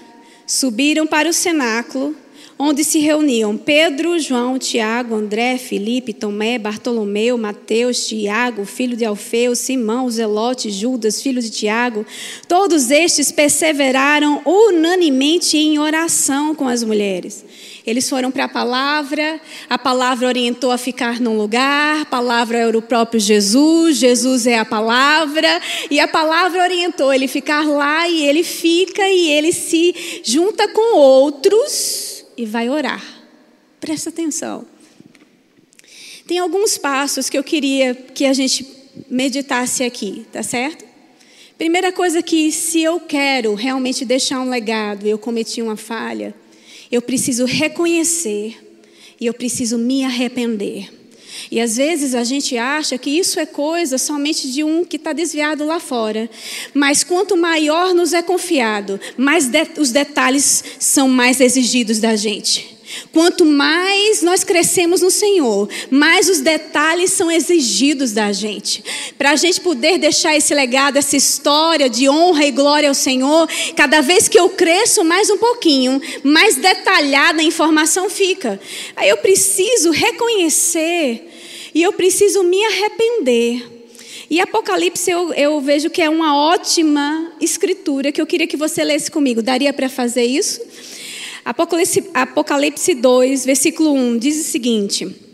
subiram 0.48 1.06
para 1.06 1.30
o 1.30 1.34
cenáculo 1.34 2.16
onde 2.62 2.84
se 2.84 3.00
reuniam 3.00 3.56
Pedro, 3.56 4.20
João, 4.20 4.60
Tiago, 4.60 5.16
André, 5.16 5.58
Felipe, 5.58 6.12
Tomé, 6.12 6.58
Bartolomeu, 6.58 7.38
Mateus, 7.38 8.06
Tiago, 8.06 8.66
filho 8.66 8.98
de 8.98 9.06
Alfeu, 9.06 9.56
Simão, 9.56 10.10
Zelote, 10.10 10.70
Judas, 10.70 11.22
filho 11.22 11.42
de 11.42 11.50
Tiago. 11.50 12.06
Todos 12.50 12.92
estes 12.92 13.32
perseveraram 13.32 14.42
unanimemente 14.46 15.58
em 15.58 15.80
oração 15.80 16.54
com 16.54 16.68
as 16.68 16.84
mulheres. 16.84 17.46
Eles 17.88 18.10
foram 18.10 18.30
para 18.30 18.44
a 18.44 18.50
palavra, 18.50 19.40
a 19.70 19.78
palavra 19.78 20.28
orientou 20.28 20.70
a 20.70 20.78
ficar 20.78 21.22
num 21.22 21.38
lugar, 21.38 22.02
a 22.02 22.06
palavra 22.06 22.58
era 22.58 22.78
o 22.78 22.82
próprio 22.82 23.22
Jesus, 23.22 23.98
Jesus 23.98 24.46
é 24.46 24.60
a 24.60 24.66
palavra, 24.66 25.62
e 25.90 25.98
a 25.98 26.08
palavra 26.10 26.62
orientou 26.62 27.14
ele 27.14 27.28
ficar 27.28 27.66
lá 27.66 28.08
e 28.10 28.26
ele 28.26 28.44
fica 28.44 29.08
e 29.10 29.32
ele 29.32 29.54
se 29.54 29.96
junta 30.24 30.68
com 30.68 30.98
outros 30.98 32.19
e 32.40 32.46
vai 32.46 32.70
orar. 32.70 33.04
Presta 33.82 34.08
atenção. 34.08 34.66
Tem 36.26 36.40
alguns 36.40 36.78
passos 36.78 37.30
que 37.30 37.38
eu 37.38 37.44
queria 37.44 37.94
que 37.94 38.24
a 38.24 38.32
gente 38.32 38.66
meditasse 39.10 39.84
aqui, 39.84 40.26
tá 40.32 40.42
certo? 40.42 40.86
Primeira 41.58 41.92
coisa 41.92 42.24
que 42.24 42.50
se 42.54 42.82
eu 42.82 42.98
quero 42.98 43.54
realmente 43.56 44.06
deixar 44.06 44.40
um 44.40 44.50
legado 44.50 45.06
eu 45.06 45.20
cometi 45.20 45.62
uma 45.62 45.76
falha, 45.76 46.34
eu 46.90 47.02
preciso 47.02 47.44
reconhecer 47.44 48.58
e 49.20 49.26
eu 49.26 49.34
preciso 49.34 49.78
me 49.78 50.06
arrepender. 50.06 50.90
E 51.52 51.60
às 51.60 51.78
vezes 51.78 52.16
a 52.16 52.24
gente 52.24 52.58
acha 52.58 52.98
que 52.98 53.10
isso 53.10 53.40
é 53.40 53.46
coisa 53.46 53.98
somente 53.98 54.52
de 54.52 54.64
um 54.64 54.84
que 54.84 54.98
está 54.98 55.14
desviado 55.14 55.66
lá 55.66 55.80
fora. 55.80 56.30
Mas 56.74 57.04
quanto 57.04 57.38
maior 57.38 57.94
nos 57.94 58.14
é 58.14 58.22
confiado, 58.22 59.00
mais 59.18 59.48
de, 59.48 59.68
os 59.78 59.92
detalhes 59.92 60.64
são 60.80 61.08
mais 61.08 61.40
exigidos 61.40 62.00
da 62.00 62.16
gente. 62.16 62.79
Quanto 63.12 63.46
mais 63.46 64.22
nós 64.22 64.44
crescemos 64.44 65.02
no 65.02 65.12
Senhor, 65.12 65.70
mais 65.90 66.30
os 66.30 66.40
detalhes 66.40 67.12
são 67.12 67.32
exigidos 67.32 68.12
da 68.12 68.32
gente. 68.32 68.84
Para 69.18 69.32
a 69.32 69.36
gente 69.36 69.62
poder 69.62 69.98
deixar 69.98 70.36
esse 70.36 70.54
legado, 70.54 70.98
essa 70.98 71.16
história 71.16 71.90
de 71.90 72.10
honra 72.10 72.46
e 72.46 72.52
glória 72.52 72.90
ao 72.90 72.96
Senhor, 72.96 73.48
cada 73.76 74.02
vez 74.02 74.28
que 74.28 74.40
eu 74.40 74.50
cresço 74.50 75.04
mais 75.04 75.30
um 75.30 75.38
pouquinho, 75.38 76.02
mais 76.24 76.56
detalhada 76.56 77.42
a 77.42 77.46
informação 77.46 78.10
fica. 78.10 78.60
Aí 78.96 79.10
eu 79.10 79.18
preciso 79.18 79.92
reconhecer 79.92 81.30
e 81.74 81.82
eu 81.82 81.94
preciso 81.94 82.44
me 82.44 82.64
arrepender. 82.66 83.80
E 84.30 84.40
Apocalipse 84.40 85.10
eu, 85.10 85.34
eu 85.34 85.60
vejo 85.60 85.90
que 85.90 86.02
é 86.02 86.10
uma 86.10 86.38
ótima 86.38 87.34
escritura 87.42 88.12
que 88.12 88.22
eu 88.22 88.28
queria 88.28 88.46
que 88.46 88.58
você 88.58 88.84
lesse 88.84 89.10
comigo. 89.10 89.42
Daria 89.42 89.74
para 89.74 89.90
fazer 89.90 90.24
isso? 90.24 90.62
Apocalipse, 91.50 92.12
Apocalipse 92.14 92.94
2, 92.94 93.44
versículo 93.44 93.94
1 93.94 94.20
diz 94.20 94.40
o 94.40 94.52
seguinte. 94.52 95.29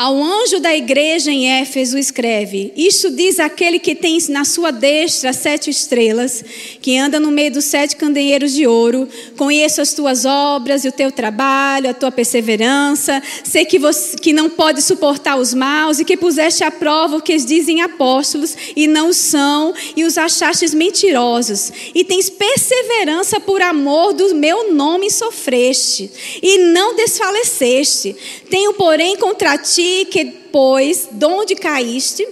Ao 0.00 0.16
anjo 0.16 0.60
da 0.60 0.74
igreja 0.74 1.30
em 1.30 1.60
Éfeso 1.60 1.98
escreve: 1.98 2.72
Isto 2.74 3.10
diz 3.10 3.38
aquele 3.38 3.78
que 3.78 3.94
tem 3.94 4.16
na 4.30 4.46
sua 4.46 4.70
destra 4.70 5.30
sete 5.30 5.68
estrelas, 5.68 6.42
que 6.80 6.96
anda 6.96 7.20
no 7.20 7.30
meio 7.30 7.52
dos 7.52 7.66
sete 7.66 7.96
candeeiros 7.96 8.54
de 8.54 8.66
ouro. 8.66 9.06
Conheço 9.36 9.82
as 9.82 9.92
tuas 9.92 10.24
obras 10.24 10.86
e 10.86 10.88
o 10.88 10.92
teu 10.92 11.12
trabalho, 11.12 11.90
a 11.90 11.92
tua 11.92 12.10
perseverança. 12.10 13.22
Sei 13.44 13.66
que, 13.66 13.78
você, 13.78 14.16
que 14.16 14.32
não 14.32 14.48
pode 14.48 14.80
suportar 14.80 15.36
os 15.36 15.52
maus 15.52 15.98
e 15.98 16.04
que 16.06 16.16
puseste 16.16 16.64
à 16.64 16.70
prova 16.70 17.18
o 17.18 17.22
que 17.22 17.36
dizem 17.36 17.82
apóstolos 17.82 18.56
e 18.74 18.86
não 18.86 19.12
são, 19.12 19.74
e 19.94 20.04
os 20.04 20.16
achastes 20.16 20.72
mentirosos. 20.72 21.70
E 21.94 22.04
tens 22.04 22.30
perseverança 22.30 23.38
por 23.38 23.60
amor 23.60 24.14
do 24.14 24.34
meu 24.34 24.72
nome 24.72 25.10
sofreste, 25.10 26.10
e 26.42 26.56
não 26.72 26.96
desfaleceste. 26.96 28.16
Tenho, 28.48 28.72
porém, 28.72 29.14
contra 29.18 29.58
ti 29.58 29.89
que, 30.10 30.24
pois, 30.52 31.08
de 31.10 31.26
onde 31.26 31.54
caíste, 31.54 32.26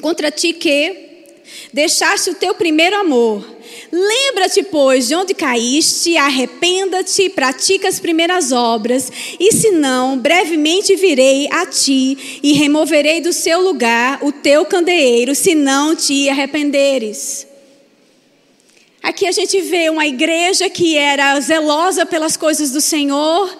contra 0.00 0.30
ti 0.30 0.52
que 0.52 1.08
deixaste 1.72 2.30
o 2.30 2.34
teu 2.34 2.54
primeiro 2.54 2.96
amor. 2.96 3.44
Lembra-te, 3.92 4.62
pois, 4.62 5.08
de 5.08 5.14
onde 5.14 5.34
caíste, 5.34 6.16
arrependa-te, 6.16 7.28
pratica 7.30 7.88
as 7.88 7.98
primeiras 7.98 8.52
obras, 8.52 9.10
e 9.38 9.52
se 9.52 9.70
não, 9.70 10.16
brevemente 10.16 10.94
virei 10.94 11.48
a 11.50 11.66
ti 11.66 12.40
e 12.42 12.52
removerei 12.52 13.20
do 13.20 13.32
seu 13.32 13.60
lugar 13.60 14.18
o 14.22 14.30
teu 14.30 14.64
candeeiro, 14.64 15.34
se 15.34 15.54
não 15.54 15.96
te 15.96 16.28
arrependeres. 16.28 17.46
Aqui 19.02 19.26
a 19.26 19.32
gente 19.32 19.60
vê 19.62 19.88
uma 19.88 20.06
igreja 20.06 20.68
que 20.68 20.96
era 20.96 21.40
zelosa 21.40 22.04
pelas 22.04 22.36
coisas 22.36 22.70
do 22.70 22.80
Senhor, 22.80 23.50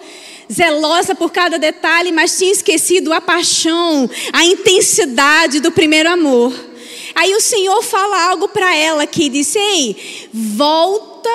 zelosa 0.51 1.15
por 1.15 1.31
cada 1.31 1.57
detalhe, 1.57 2.11
mas 2.11 2.37
tinha 2.37 2.51
esquecido 2.51 3.13
a 3.13 3.21
paixão, 3.21 4.09
a 4.33 4.43
intensidade 4.43 5.59
do 5.59 5.71
primeiro 5.71 6.09
amor. 6.09 6.53
Aí 7.15 7.33
o 7.33 7.41
Senhor 7.41 7.81
fala 7.83 8.29
algo 8.29 8.47
para 8.49 8.75
ela 8.75 9.05
que 9.07 9.29
disse: 9.29 9.57
Ei, 9.57 10.29
volta 10.33 11.29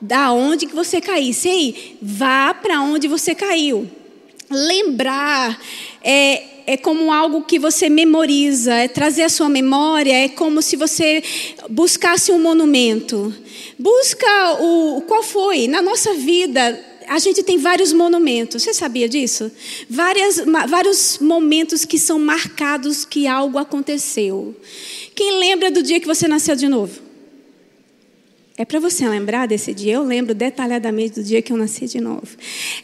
da 0.00 0.32
onde 0.32 0.66
que 0.66 0.74
você 0.74 1.00
caísse. 1.00 1.48
Ei, 1.48 1.96
vá 2.00 2.54
para 2.54 2.80
onde 2.80 3.08
você 3.08 3.34
caiu. 3.34 3.88
Lembrar 4.50 5.58
é, 6.02 6.42
é 6.66 6.76
como 6.76 7.12
algo 7.12 7.42
que 7.42 7.58
você 7.58 7.88
memoriza, 7.88 8.74
é 8.74 8.88
trazer 8.88 9.22
a 9.22 9.28
sua 9.28 9.48
memória, 9.48 10.12
é 10.12 10.28
como 10.28 10.62
se 10.62 10.76
você 10.76 11.22
buscasse 11.68 12.30
um 12.30 12.38
monumento. 12.38 13.34
Busca 13.78 14.56
o 14.60 15.02
qual 15.06 15.22
foi 15.22 15.66
na 15.66 15.82
nossa 15.82 16.14
vida 16.14 16.93
a 17.08 17.18
gente 17.18 17.42
tem 17.42 17.58
vários 17.58 17.92
monumentos. 17.92 18.62
Você 18.62 18.74
sabia 18.74 19.08
disso? 19.08 19.50
Várias, 19.88 20.42
vários 20.68 21.18
momentos 21.18 21.84
que 21.84 21.98
são 21.98 22.18
marcados 22.18 23.04
que 23.04 23.26
algo 23.26 23.58
aconteceu. 23.58 24.54
Quem 25.14 25.38
lembra 25.38 25.70
do 25.70 25.82
dia 25.82 26.00
que 26.00 26.06
você 26.06 26.26
nasceu 26.26 26.56
de 26.56 26.68
novo? 26.68 27.03
É 28.56 28.64
para 28.64 28.78
você 28.78 29.08
lembrar 29.08 29.48
desse 29.48 29.74
dia. 29.74 29.94
Eu 29.94 30.04
lembro 30.04 30.32
detalhadamente 30.32 31.16
do 31.16 31.24
dia 31.24 31.42
que 31.42 31.52
eu 31.52 31.56
nasci 31.56 31.86
de 31.86 32.00
novo. 32.00 32.28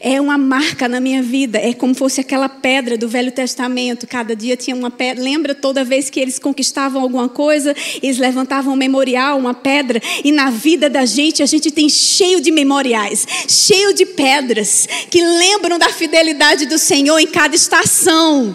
É 0.01 0.19
uma 0.19 0.37
marca 0.37 0.89
na 0.89 0.99
minha 0.99 1.23
vida. 1.23 1.57
É 1.57 1.73
como 1.73 1.95
fosse 1.95 2.19
aquela 2.19 2.49
pedra 2.49 2.97
do 2.97 3.07
Velho 3.07 3.31
Testamento. 3.31 4.05
Cada 4.05 4.35
dia 4.35 4.57
tinha 4.57 4.75
uma 4.75 4.91
pedra. 4.91 5.23
Lembra 5.23 5.55
toda 5.55 5.85
vez 5.85 6.09
que 6.09 6.19
eles 6.19 6.37
conquistavam 6.37 7.01
alguma 7.01 7.29
coisa, 7.29 7.73
eles 8.03 8.17
levantavam 8.17 8.73
um 8.73 8.75
memorial, 8.75 9.39
uma 9.39 9.53
pedra. 9.53 10.01
E 10.25 10.31
na 10.33 10.49
vida 10.49 10.89
da 10.89 11.05
gente, 11.05 11.41
a 11.41 11.45
gente 11.45 11.71
tem 11.71 11.87
cheio 11.87 12.41
de 12.41 12.51
memoriais, 12.51 13.25
cheio 13.47 13.93
de 13.93 14.05
pedras 14.05 14.85
que 15.09 15.23
lembram 15.23 15.79
da 15.79 15.87
fidelidade 15.87 16.65
do 16.65 16.77
Senhor 16.77 17.17
em 17.17 17.27
cada 17.27 17.55
estação. 17.55 18.53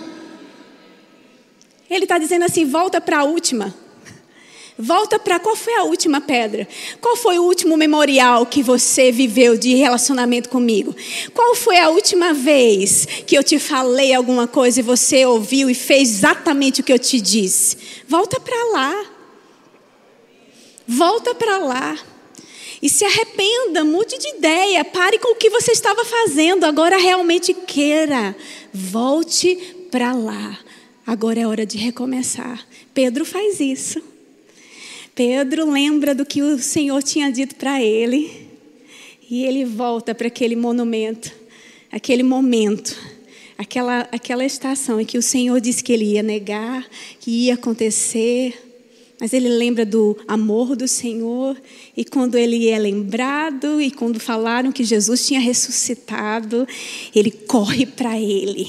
Ele 1.88 2.04
está 2.04 2.18
dizendo 2.18 2.44
assim: 2.44 2.66
volta 2.66 3.00
para 3.00 3.20
a 3.20 3.25
última. 3.25 3.86
Volta 4.78 5.18
para 5.18 5.40
qual 5.40 5.56
foi 5.56 5.75
a 5.75 5.85
última 5.85 6.21
pedra? 6.21 6.68
Qual 7.00 7.16
foi 7.16 7.38
o 7.38 7.45
último 7.45 7.78
memorial 7.78 8.45
que 8.45 8.62
você 8.62 9.11
viveu 9.11 9.56
de 9.56 9.75
relacionamento 9.75 10.50
comigo? 10.50 10.95
Qual 11.33 11.54
foi 11.54 11.78
a 11.78 11.88
última 11.88 12.35
vez 12.35 13.06
que 13.26 13.38
eu 13.38 13.42
te 13.42 13.59
falei 13.59 14.12
alguma 14.12 14.47
coisa 14.47 14.80
e 14.80 14.83
você 14.83 15.25
ouviu 15.25 15.71
e 15.71 15.75
fez 15.75 16.11
exatamente 16.11 16.83
o 16.83 16.85
que 16.85 16.92
eu 16.92 16.99
te 16.99 17.18
disse? 17.23 17.78
Volta 18.06 18.38
para 18.38 18.73
lá. 18.73 19.04
Volta 20.87 21.35
para 21.35 21.56
lá. 21.56 21.99
E 22.83 22.90
se 22.90 23.02
arrependa, 23.02 23.83
mude 23.83 24.18
de 24.18 24.28
ideia, 24.37 24.85
pare 24.85 25.18
com 25.18 25.33
o 25.33 25.37
que 25.37 25.49
você 25.49 25.73
estava 25.73 26.04
fazendo, 26.04 26.64
agora 26.64 26.99
realmente 26.99 27.54
queira. 27.54 28.37
Volte 28.75 29.56
para 29.90 30.12
lá. 30.12 30.59
Agora 31.06 31.40
é 31.40 31.47
hora 31.47 31.64
de 31.64 31.78
recomeçar. 31.78 32.62
Pedro 32.92 33.25
faz 33.25 33.59
isso. 33.59 34.15
Pedro 35.16 35.70
lembra 35.70 36.14
do 36.14 36.26
que 36.26 36.42
o 36.42 36.58
Senhor 36.58 37.02
tinha 37.02 37.32
dito 37.32 37.54
para 37.56 37.82
ele 37.82 38.49
e 39.30 39.46
ele 39.46 39.64
volta 39.64 40.14
para 40.14 40.26
aquele 40.26 40.54
monumento, 40.54 41.32
aquele 41.90 42.23
momento, 42.23 42.94
aquela, 43.56 44.00
aquela 44.12 44.44
estação 44.44 45.00
em 45.00 45.06
que 45.06 45.16
o 45.16 45.23
Senhor 45.23 45.58
disse 45.58 45.82
que 45.82 45.90
ele 45.90 46.04
ia 46.04 46.23
negar, 46.23 46.87
que 47.18 47.30
ia 47.30 47.54
acontecer. 47.54 48.62
Mas 49.18 49.32
ele 49.32 49.49
lembra 49.49 49.87
do 49.87 50.18
amor 50.28 50.76
do 50.76 50.87
Senhor, 50.87 51.56
e 51.96 52.04
quando 52.04 52.37
ele 52.37 52.68
é 52.68 52.78
lembrado, 52.78 53.80
e 53.80 53.90
quando 53.90 54.20
falaram 54.20 54.70
que 54.70 54.85
Jesus 54.85 55.26
tinha 55.26 55.40
ressuscitado, 55.40 56.68
ele 57.14 57.30
corre 57.30 57.87
para 57.87 58.20
ele. 58.20 58.68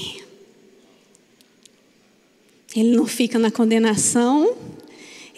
Ele 2.74 2.96
não 2.96 3.06
fica 3.06 3.38
na 3.38 3.50
condenação, 3.50 4.56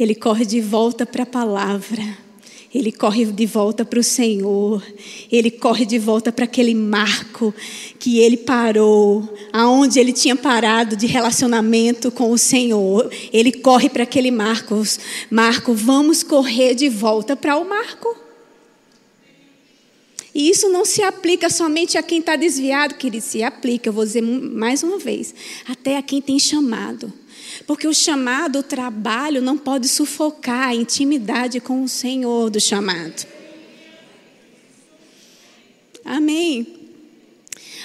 ele 0.02 0.14
corre 0.14 0.46
de 0.46 0.60
volta 0.60 1.04
para 1.04 1.24
a 1.24 1.26
palavra. 1.26 2.18
Ele 2.72 2.90
corre 2.90 3.26
de 3.26 3.44
volta 3.44 3.84
para 3.84 3.98
o 3.98 4.02
Senhor. 4.02 4.82
Ele 5.30 5.50
corre 5.50 5.84
de 5.84 5.98
volta 5.98 6.32
para 6.32 6.44
aquele 6.46 6.74
marco 6.74 7.52
que 7.98 8.18
ele 8.18 8.38
parou, 8.38 9.28
aonde 9.52 9.98
ele 9.98 10.12
tinha 10.12 10.34
parado 10.34 10.96
de 10.96 11.06
relacionamento 11.06 12.10
com 12.10 12.30
o 12.30 12.38
Senhor. 12.38 13.10
Ele 13.30 13.52
corre 13.52 13.90
para 13.90 14.04
aquele 14.04 14.30
marco. 14.30 14.80
Marco, 15.30 15.74
vamos 15.74 16.22
correr 16.22 16.74
de 16.74 16.88
volta 16.88 17.36
para 17.36 17.58
o 17.58 17.68
marco. 17.68 18.16
E 20.34 20.48
isso 20.48 20.68
não 20.70 20.84
se 20.84 21.02
aplica 21.02 21.50
somente 21.50 21.98
a 21.98 22.02
quem 22.02 22.20
está 22.20 22.36
desviado, 22.36 22.94
querido, 22.94 23.22
se 23.22 23.42
aplica, 23.42 23.88
eu 23.88 23.92
vou 23.92 24.04
dizer 24.04 24.22
mais 24.22 24.82
uma 24.82 24.96
vez, 24.96 25.34
até 25.68 25.96
a 25.96 26.02
quem 26.02 26.22
tem 26.22 26.38
chamado. 26.38 27.12
Porque 27.66 27.86
o 27.86 27.94
chamado, 27.94 28.60
o 28.60 28.62
trabalho, 28.62 29.40
não 29.42 29.56
pode 29.56 29.88
sufocar 29.88 30.68
a 30.68 30.74
intimidade 30.74 31.60
com 31.60 31.82
o 31.82 31.88
Senhor 31.88 32.50
do 32.50 32.60
chamado. 32.60 33.26
Amém. 36.04 36.80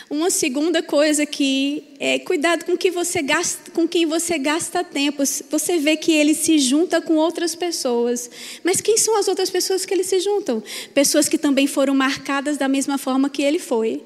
Uma 0.10 0.30
segunda 0.30 0.84
coisa 0.84 1.26
que 1.26 1.84
é 2.00 2.20
cuidado 2.20 2.64
com 2.64 2.78
que 2.78 2.92
você 2.92 3.24
gasta, 3.24 3.72
com 3.72 3.88
quem 3.88 4.06
você 4.06 4.38
gasta 4.38 4.84
tempo. 4.84 5.24
Você 5.50 5.80
vê 5.80 5.98
que 5.98 6.12
ele 6.12 6.36
se 6.36 6.60
junta 6.60 7.02
com 7.02 7.16
outras 7.16 7.56
pessoas. 7.56 8.30
Mas 8.64 8.80
quem 8.82 8.98
são 8.98 9.18
as 9.18 9.28
outras 9.28 9.50
pessoas 9.50 9.84
que 9.84 9.94
ele 9.94 10.04
se 10.04 10.20
juntam? 10.20 10.62
Pessoas 10.94 11.28
que 11.28 11.38
também 11.38 11.66
foram 11.66 11.96
marcadas 11.96 12.56
da 12.56 12.68
mesma 12.68 13.00
forma 13.00 13.30
que 13.30 13.42
ele 13.42 13.58
foi. 13.58 14.04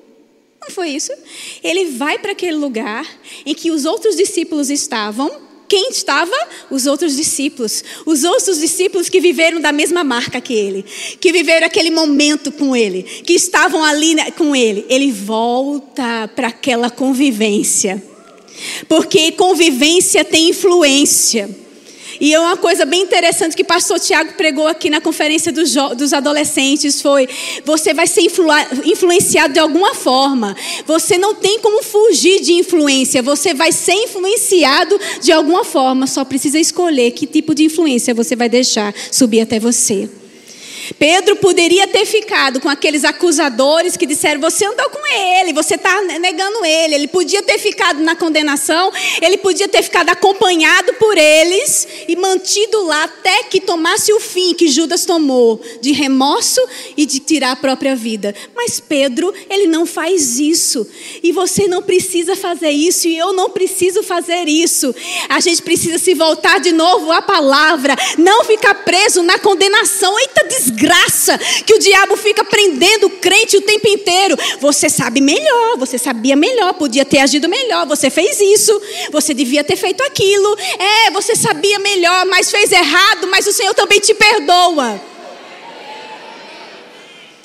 Não 0.62 0.70
foi 0.70 0.90
isso? 0.90 1.12
Ele 1.64 1.86
vai 1.86 2.20
para 2.20 2.32
aquele 2.32 2.58
lugar 2.58 3.06
em 3.46 3.54
que 3.54 3.72
os 3.72 3.86
outros 3.86 4.16
discípulos 4.16 4.70
estavam 4.70 5.50
quem 5.70 5.90
estava? 5.92 6.36
Os 6.72 6.88
outros 6.88 7.16
discípulos. 7.16 7.84
Os 8.04 8.24
outros 8.24 8.60
discípulos 8.60 9.08
que 9.08 9.22
viveram 9.22 9.62
da 9.62 9.72
mesma 9.72 10.04
marca 10.04 10.42
que 10.42 10.52
ele, 10.52 10.84
que 11.22 11.32
viveram 11.32 11.68
aquele 11.68 11.92
momento 11.92 12.52
com 12.52 12.76
ele, 12.76 13.04
que 13.04 13.34
estavam 13.34 13.84
ali 13.84 14.16
né, 14.16 14.32
com 14.32 14.56
ele. 14.56 14.84
Ele 14.90 15.12
volta 15.12 16.28
para 16.36 16.48
aquela 16.48 16.90
convivência. 16.90 18.04
Porque 18.88 19.32
convivência 19.34 20.26
tem 20.26 20.50
influência. 20.50 21.48
E 22.20 22.34
é 22.34 22.40
uma 22.40 22.58
coisa 22.58 22.86
bem 22.86 23.02
interessante 23.02 23.56
que 23.56 23.62
o 23.62 23.66
pastor 23.66 24.00
Tiago 24.00 24.34
pregou 24.34 24.68
aqui 24.68 24.90
na 24.90 25.00
conferência 25.00 25.52
dos, 25.52 25.74
dos 25.96 26.12
adolescentes 26.12 27.02
foi: 27.02 27.30
você 27.64 27.94
vai 27.94 28.08
ser 28.08 28.22
influ 28.22 28.50
influenciado 28.86 29.54
de 29.54 29.60
alguma 29.60 29.96
forma. 29.96 30.56
Você 30.86 31.18
não 31.18 31.34
tem 31.34 31.60
como 31.60 31.82
fugir 31.82 32.42
de 32.42 32.54
influência. 32.54 33.22
Você 33.22 33.54
vai 33.54 33.72
ser 33.72 33.94
influenciado 33.94 35.00
de 35.22 35.32
alguma 35.32 35.64
forma. 35.64 36.08
Só 36.08 36.26
precisa 36.26 36.60
escolher 36.60 37.12
que 37.12 37.26
tipo 37.26 37.56
de 37.56 37.64
influência 37.64 38.14
você 38.14 38.36
vai 38.36 38.50
deixar 38.50 38.94
subir 39.12 39.42
até 39.42 39.60
você. 39.60 40.10
Pedro 40.98 41.36
poderia 41.36 41.88
ter 41.88 42.06
ficado 42.06 42.60
com 42.60 42.70
aqueles 42.70 43.04
acusadores 43.04 43.96
que 43.96 44.06
disseram: 44.06 44.42
Você 44.42 44.66
andou 44.66 44.90
com 44.90 45.08
ele, 45.08 45.54
você 45.54 45.76
está 45.76 46.02
negando 46.02 46.66
ele. 46.66 46.96
Ele 46.96 47.08
podia 47.08 47.44
ter 47.44 47.60
ficado 47.60 48.02
na 48.02 48.16
condenação, 48.16 48.92
ele 49.22 49.38
podia 49.38 49.68
ter 49.68 49.84
ficado 49.84 50.10
acompanhado 50.10 50.94
por 50.94 51.18
eles 51.18 51.88
e 52.08 52.16
mantido 52.16 52.86
lá 52.86 53.04
até 53.04 53.44
que 53.44 53.60
tomasse 53.60 54.12
o 54.14 54.20
fim 54.20 54.54
que 54.54 54.68
Judas 54.68 55.06
tomou 55.06 55.62
de 55.82 55.92
remorso 55.92 56.62
e 56.98 57.06
de 57.06 57.20
tirar 57.20 57.52
a 57.52 57.56
própria 57.56 57.96
vida. 57.96 58.34
Mas 58.56 58.80
Pedro, 58.80 59.34
ele 59.50 59.68
não 59.68 59.86
faz 59.86 60.40
isso. 60.40 60.88
E 61.22 61.32
você 61.32 61.68
não 61.68 61.82
precisa 61.82 62.36
fazer 62.36 62.72
isso, 62.72 63.08
e 63.08 63.18
eu 63.18 63.34
não 63.34 63.50
preciso 63.50 64.02
fazer 64.02 64.48
isso. 64.48 64.94
A 65.28 65.40
gente 65.40 65.62
precisa 65.62 65.98
se 65.98 66.14
voltar 66.14 66.60
de 66.60 66.72
novo 66.72 67.12
à 67.12 67.22
palavra, 67.22 67.96
não 68.18 68.44
ficar 68.44 68.74
preso 68.84 69.22
na 69.24 69.38
condenação. 69.40 70.18
Eita 70.20 70.46
desgraça 70.48 70.79
desgraça 70.80 71.38
que 71.66 71.74
o 71.74 71.80
diabo 71.80 72.16
fica 72.16 72.44
prendendo 72.44 73.08
o 73.08 73.10
crente 73.10 73.58
o 73.58 73.62
tempo 73.62 73.88
inteiro. 73.88 74.38
Você 74.60 74.90
sabe 74.90 75.20
melhor, 75.20 75.78
você 75.78 75.98
sabia 75.98 76.36
melhor, 76.36 76.74
podia 76.74 77.04
ter 77.04 77.20
agido 77.20 77.50
melhor, 77.50 77.86
você 77.86 78.10
fez 78.10 78.40
isso, 78.40 78.82
você 79.12 79.34
devia 79.34 79.64
ter 79.64 79.76
feito 79.76 80.02
aquilo. 80.04 80.58
É, 80.80 81.12
você 81.12 81.36
sabia 81.36 81.78
melhor, 81.80 82.26
mas 82.26 82.50
fez 82.50 82.72
errado, 82.72 83.28
mas 83.28 83.46
o 83.46 83.52
Senhor 83.52 83.74
também 83.74 84.00
te 84.00 84.14
perdoa. 84.14 85.02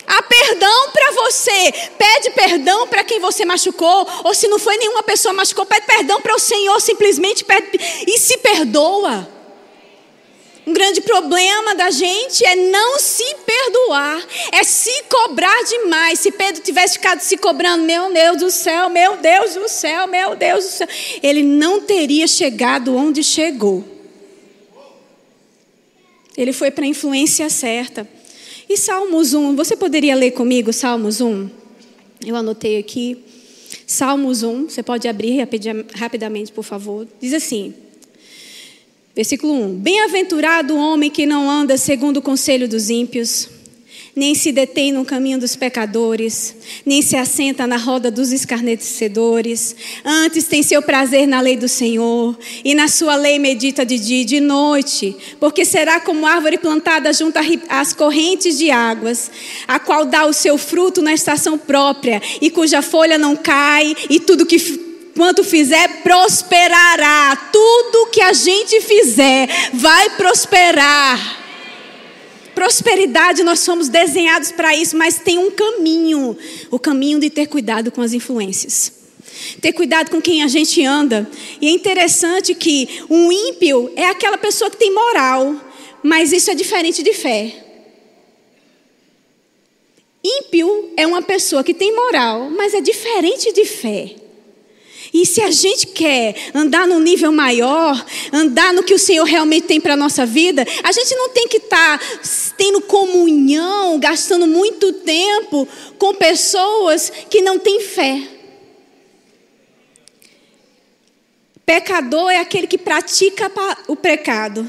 Há 0.06 0.22
perdão 0.22 0.90
para 0.92 1.10
você. 1.12 1.72
Pede 1.98 2.30
perdão 2.30 2.86
para 2.86 3.02
quem 3.02 3.18
você 3.18 3.44
machucou. 3.44 4.06
Ou 4.22 4.34
se 4.34 4.46
não 4.48 4.58
foi 4.58 4.76
nenhuma 4.76 5.02
pessoa 5.02 5.32
machucou, 5.32 5.64
pede 5.64 5.86
perdão 5.86 6.20
para 6.20 6.34
o 6.34 6.38
Senhor. 6.38 6.78
Simplesmente 6.80 7.42
pede 7.42 7.70
e 8.06 8.18
se 8.18 8.36
perdoa. 8.38 9.33
Um 10.66 10.72
grande 10.72 11.02
problema 11.02 11.74
da 11.74 11.90
gente 11.90 12.44
é 12.44 12.56
não 12.56 12.98
se 12.98 13.22
perdoar, 13.44 14.26
é 14.50 14.64
se 14.64 14.90
cobrar 15.10 15.62
demais. 15.64 16.20
Se 16.20 16.30
Pedro 16.30 16.62
tivesse 16.62 16.94
ficado 16.94 17.20
se 17.20 17.36
cobrando, 17.36 17.84
meu 17.84 18.12
Deus 18.12 18.38
do 18.38 18.50
céu, 18.50 18.88
meu 18.88 19.18
Deus 19.18 19.54
do 19.54 19.68
céu, 19.68 20.06
meu 20.06 20.34
Deus 20.34 20.64
do 20.64 20.70
céu, 20.70 20.88
ele 21.22 21.42
não 21.42 21.82
teria 21.82 22.26
chegado 22.26 22.96
onde 22.96 23.22
chegou. 23.22 23.84
Ele 26.36 26.52
foi 26.52 26.70
para 26.70 26.84
a 26.84 26.88
influência 26.88 27.48
certa. 27.50 28.08
E 28.68 28.78
Salmos 28.78 29.34
1, 29.34 29.54
você 29.54 29.76
poderia 29.76 30.16
ler 30.16 30.30
comigo 30.30 30.72
Salmos 30.72 31.20
1? 31.20 31.50
Eu 32.26 32.34
anotei 32.36 32.78
aqui. 32.78 33.22
Salmos 33.86 34.42
1, 34.42 34.70
você 34.70 34.82
pode 34.82 35.06
abrir 35.06 35.46
rapidamente, 35.94 36.50
por 36.50 36.64
favor. 36.64 37.06
Diz 37.20 37.34
assim: 37.34 37.74
Versículo 39.14 39.52
1: 39.52 39.74
Bem-aventurado 39.76 40.74
o 40.74 40.78
homem 40.78 41.08
que 41.08 41.24
não 41.24 41.48
anda 41.48 41.76
segundo 41.76 42.16
o 42.16 42.22
conselho 42.22 42.68
dos 42.68 42.90
ímpios, 42.90 43.48
nem 44.16 44.34
se 44.34 44.50
detém 44.50 44.90
no 44.90 45.04
caminho 45.04 45.38
dos 45.38 45.54
pecadores, 45.54 46.54
nem 46.84 47.00
se 47.00 47.14
assenta 47.14 47.64
na 47.64 47.76
roda 47.76 48.10
dos 48.10 48.32
escarnecedores. 48.32 49.76
Antes 50.04 50.48
tem 50.48 50.64
seu 50.64 50.82
prazer 50.82 51.28
na 51.28 51.40
lei 51.40 51.56
do 51.56 51.68
Senhor, 51.68 52.36
e 52.64 52.74
na 52.74 52.88
sua 52.88 53.14
lei 53.14 53.38
medita 53.38 53.86
de 53.86 54.00
dia 54.00 54.22
e 54.22 54.24
de 54.24 54.40
noite, 54.40 55.16
porque 55.38 55.64
será 55.64 56.00
como 56.00 56.26
árvore 56.26 56.58
plantada 56.58 57.12
junto 57.12 57.38
às 57.68 57.92
correntes 57.92 58.58
de 58.58 58.72
águas, 58.72 59.30
a 59.68 59.78
qual 59.78 60.06
dá 60.06 60.26
o 60.26 60.32
seu 60.32 60.58
fruto 60.58 61.00
na 61.00 61.14
estação 61.14 61.56
própria, 61.56 62.20
e 62.40 62.50
cuja 62.50 62.82
folha 62.82 63.16
não 63.16 63.36
cai, 63.36 63.94
e 64.10 64.18
tudo 64.18 64.44
que 64.44 64.58
quanto 65.14 65.44
fizer, 65.44 66.02
prosperará. 66.02 67.36
Tudo 67.52 68.06
que 68.10 68.20
a 68.20 68.32
gente 68.32 68.80
fizer 68.80 69.48
vai 69.72 70.10
prosperar. 70.10 71.44
Prosperidade, 72.54 73.42
nós 73.42 73.60
somos 73.60 73.88
desenhados 73.88 74.52
para 74.52 74.76
isso, 74.76 74.96
mas 74.96 75.18
tem 75.18 75.38
um 75.38 75.50
caminho 75.50 76.36
o 76.70 76.78
caminho 76.78 77.18
de 77.18 77.28
ter 77.28 77.46
cuidado 77.46 77.90
com 77.90 78.00
as 78.00 78.12
influências. 78.12 78.92
Ter 79.60 79.72
cuidado 79.72 80.10
com 80.10 80.22
quem 80.22 80.42
a 80.42 80.48
gente 80.48 80.84
anda. 80.84 81.28
E 81.60 81.66
é 81.66 81.70
interessante 81.70 82.54
que 82.54 83.04
um 83.10 83.32
ímpio 83.32 83.92
é 83.96 84.06
aquela 84.06 84.38
pessoa 84.38 84.70
que 84.70 84.76
tem 84.76 84.92
moral, 84.92 85.54
mas 86.02 86.32
isso 86.32 86.50
é 86.50 86.54
diferente 86.54 87.02
de 87.02 87.12
fé. 87.12 87.64
Ímpio 90.22 90.92
é 90.96 91.06
uma 91.06 91.20
pessoa 91.20 91.62
que 91.62 91.74
tem 91.74 91.94
moral, 91.94 92.50
mas 92.50 92.72
é 92.72 92.80
diferente 92.80 93.52
de 93.52 93.64
fé. 93.64 94.23
E 95.14 95.24
se 95.24 95.40
a 95.40 95.48
gente 95.48 95.86
quer 95.86 96.34
andar 96.52 96.88
num 96.88 96.98
nível 96.98 97.30
maior, 97.30 98.04
andar 98.32 98.72
no 98.72 98.82
que 98.82 98.92
o 98.92 98.98
Senhor 98.98 99.22
realmente 99.22 99.68
tem 99.68 99.80
para 99.80 99.94
a 99.94 99.96
nossa 99.96 100.26
vida, 100.26 100.66
a 100.82 100.90
gente 100.90 101.14
não 101.14 101.28
tem 101.28 101.46
que 101.46 101.58
estar 101.58 102.00
tá 102.00 102.04
tendo 102.58 102.80
comunhão, 102.80 103.96
gastando 104.00 104.44
muito 104.44 104.92
tempo 104.92 105.68
com 105.98 106.16
pessoas 106.16 107.12
que 107.30 107.40
não 107.40 107.60
têm 107.60 107.80
fé. 107.80 108.22
Pecador 111.64 112.32
é 112.32 112.38
aquele 112.38 112.66
que 112.66 112.76
pratica 112.76 113.52
o 113.86 113.94
pecado. 113.94 114.68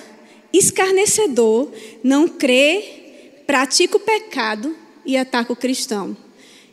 Escarnecedor 0.53 1.71
não 2.03 2.27
crê, 2.27 3.41
pratica 3.47 3.97
o 3.97 3.99
pecado 3.99 4.77
e 5.03 5.17
ataca 5.17 5.51
o 5.51 5.55
cristão. 5.55 6.15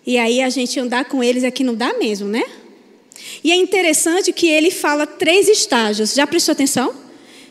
E 0.07 0.19
aí 0.19 0.43
a 0.43 0.51
gente 0.51 0.79
andar 0.79 1.07
com 1.07 1.25
eles 1.25 1.43
aqui 1.43 1.65
não 1.65 1.75
dá 1.75 1.95
mesmo, 1.95 2.29
né? 2.29 2.45
E 3.43 3.51
é 3.51 3.57
interessante 3.57 4.33
que 4.33 4.49
ele 4.49 4.71
fala 4.71 5.07
três 5.07 5.49
estágios. 5.49 6.15
Já 6.15 6.27
prestou 6.27 6.53
atenção? 6.53 6.95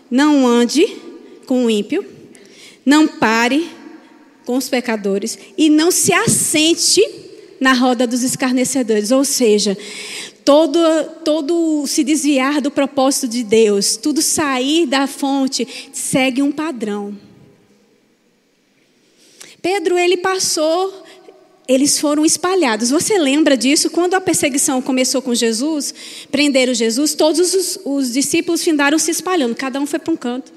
Não 0.10 0.48
ande 0.48 0.86
com 1.46 1.66
o 1.66 1.70
ímpio, 1.70 2.06
não 2.86 3.08
pare 3.08 3.70
com 4.46 4.58
os 4.58 4.70
pecadores 4.70 5.38
e 5.58 5.70
não 5.70 5.92
se 5.92 6.14
assente 6.14 7.02
na 7.60 7.74
roda 7.74 8.08
dos 8.08 8.24
escarnecedores. 8.24 9.12
Ou 9.12 9.24
seja, 9.24 9.78
todo, 10.44 10.80
todo 11.24 11.86
se 11.88 12.04
desviar 12.04 12.60
do 12.60 12.72
propósito 12.72 13.28
de 13.28 13.44
Deus, 13.44 13.96
tudo 13.96 14.22
sair 14.22 14.86
da 14.86 15.08
fonte, 15.08 15.68
segue 15.94 16.42
um 16.42 16.52
padrão. 16.52 17.18
Pedro, 19.62 19.98
ele 19.98 20.18
passou, 20.18 21.04
eles 21.68 22.00
foram 22.00 22.26
espalhados. 22.26 22.90
Você 22.90 23.18
lembra 23.18 23.56
disso? 23.56 23.90
Quando 23.90 24.14
a 24.14 24.22
perseguição 24.22 24.82
começou 24.82 25.22
com 25.22 25.34
Jesus, 25.34 25.94
prenderam 26.32 26.74
Jesus, 26.74 27.14
todos 27.14 27.54
os, 27.54 27.80
os 27.86 28.12
discípulos 28.12 28.64
findaram 28.64 28.98
se 29.00 29.12
espalhando, 29.12 29.56
cada 29.56 29.80
um 29.80 29.86
foi 29.86 30.00
para 30.00 30.14
um 30.14 30.18
canto. 30.18 30.52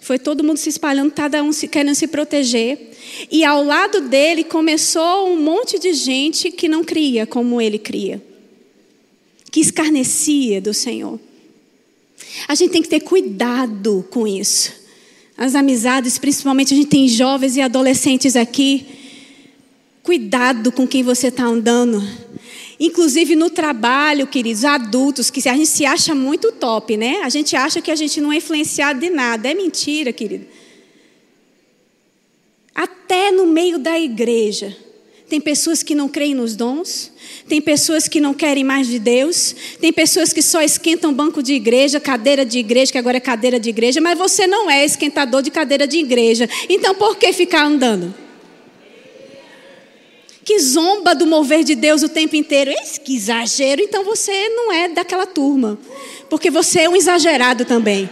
Foi 0.00 0.18
todo 0.18 0.42
mundo 0.42 0.56
se 0.56 0.68
espalhando, 0.68 1.12
cada 1.12 1.42
um 1.42 1.52
se, 1.52 1.68
querendo 1.68 1.94
se 1.94 2.06
proteger. 2.06 2.90
E 3.30 3.44
ao 3.44 3.62
lado 3.62 4.00
dele 4.02 4.44
começou 4.44 5.28
um 5.28 5.36
monte 5.36 5.78
de 5.78 5.92
gente 5.92 6.50
que 6.50 6.68
não 6.68 6.82
cria 6.82 7.26
como 7.26 7.60
ele 7.60 7.78
cria, 7.78 8.22
que 9.50 9.60
escarnecia 9.60 10.60
do 10.60 10.72
Senhor. 10.72 11.20
A 12.48 12.54
gente 12.54 12.70
tem 12.70 12.82
que 12.82 12.88
ter 12.88 13.00
cuidado 13.00 14.06
com 14.10 14.26
isso 14.26 14.80
as 15.40 15.54
amizades, 15.54 16.18
principalmente 16.18 16.74
a 16.74 16.76
gente 16.76 16.90
tem 16.90 17.08
jovens 17.08 17.56
e 17.56 17.62
adolescentes 17.62 18.36
aqui. 18.36 18.84
Cuidado 20.02 20.72
com 20.72 20.86
quem 20.86 21.02
você 21.02 21.28
está 21.28 21.44
andando. 21.44 22.02
Inclusive 22.78 23.36
no 23.36 23.50
trabalho, 23.50 24.26
queridos, 24.26 24.64
adultos, 24.64 25.30
que 25.30 25.46
a 25.46 25.52
gente 25.52 25.66
se 25.66 25.84
acha 25.84 26.14
muito 26.14 26.50
top, 26.50 26.96
né? 26.96 27.20
A 27.22 27.28
gente 27.28 27.54
acha 27.54 27.82
que 27.82 27.90
a 27.90 27.94
gente 27.94 28.20
não 28.20 28.32
é 28.32 28.36
influenciado 28.36 29.00
de 29.00 29.10
nada. 29.10 29.50
É 29.50 29.54
mentira, 29.54 30.12
querido. 30.12 30.46
Até 32.74 33.30
no 33.30 33.46
meio 33.46 33.78
da 33.78 34.00
igreja. 34.00 34.74
Tem 35.28 35.40
pessoas 35.40 35.82
que 35.82 35.94
não 35.94 36.08
creem 36.08 36.34
nos 36.34 36.56
dons, 36.56 37.12
tem 37.48 37.60
pessoas 37.60 38.08
que 38.08 38.20
não 38.20 38.34
querem 38.34 38.64
mais 38.64 38.88
de 38.88 38.98
Deus, 38.98 39.54
tem 39.80 39.92
pessoas 39.92 40.32
que 40.32 40.42
só 40.42 40.60
esquentam 40.60 41.14
banco 41.14 41.40
de 41.40 41.52
igreja, 41.52 42.00
cadeira 42.00 42.44
de 42.44 42.58
igreja, 42.58 42.90
que 42.90 42.98
agora 42.98 43.18
é 43.18 43.20
cadeira 43.20 43.60
de 43.60 43.68
igreja, 43.68 44.00
mas 44.00 44.18
você 44.18 44.48
não 44.48 44.68
é 44.68 44.84
esquentador 44.84 45.40
de 45.40 45.52
cadeira 45.52 45.86
de 45.86 45.98
igreja. 45.98 46.48
Então 46.68 46.96
por 46.96 47.16
que 47.16 47.32
ficar 47.32 47.64
andando? 47.64 48.12
Que 50.44 50.58
zomba 50.58 51.14
do 51.14 51.26
mover 51.26 51.64
de 51.64 51.74
Deus 51.74 52.02
o 52.02 52.08
tempo 52.08 52.36
inteiro. 52.36 52.72
Que 53.04 53.16
exagero, 53.16 53.82
então 53.82 54.04
você 54.04 54.48
não 54.50 54.72
é 54.72 54.88
daquela 54.88 55.26
turma. 55.26 55.78
Porque 56.28 56.50
você 56.50 56.80
é 56.80 56.88
um 56.88 56.96
exagerado 56.96 57.64
também. 57.64 58.08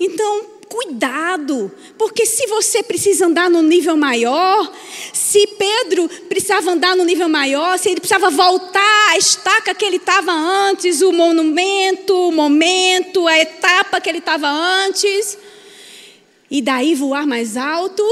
Então, 0.00 0.58
cuidado, 0.68 1.72
porque 1.96 2.24
se 2.24 2.46
você 2.46 2.82
precisa 2.82 3.26
andar 3.26 3.50
no 3.50 3.62
nível 3.62 3.96
maior, 3.96 4.70
se 5.12 5.44
Pedro 5.58 6.08
precisava 6.28 6.70
andar 6.70 6.94
no 6.94 7.04
nível 7.04 7.28
maior, 7.28 7.78
se 7.78 7.88
ele 7.88 8.00
precisava 8.00 8.30
voltar 8.30 9.10
à 9.10 9.18
estaca 9.18 9.74
que 9.74 9.84
ele 9.84 9.96
estava 9.96 10.30
antes, 10.30 11.00
o 11.00 11.12
monumento, 11.12 12.14
o 12.14 12.32
momento, 12.32 13.26
a 13.26 13.38
etapa 13.38 14.00
que 14.00 14.08
ele 14.08 14.18
estava 14.18 14.48
antes, 14.48 15.36
e 16.50 16.62
daí 16.62 16.94
voar 16.94 17.26
mais 17.26 17.56
alto, 17.56 18.02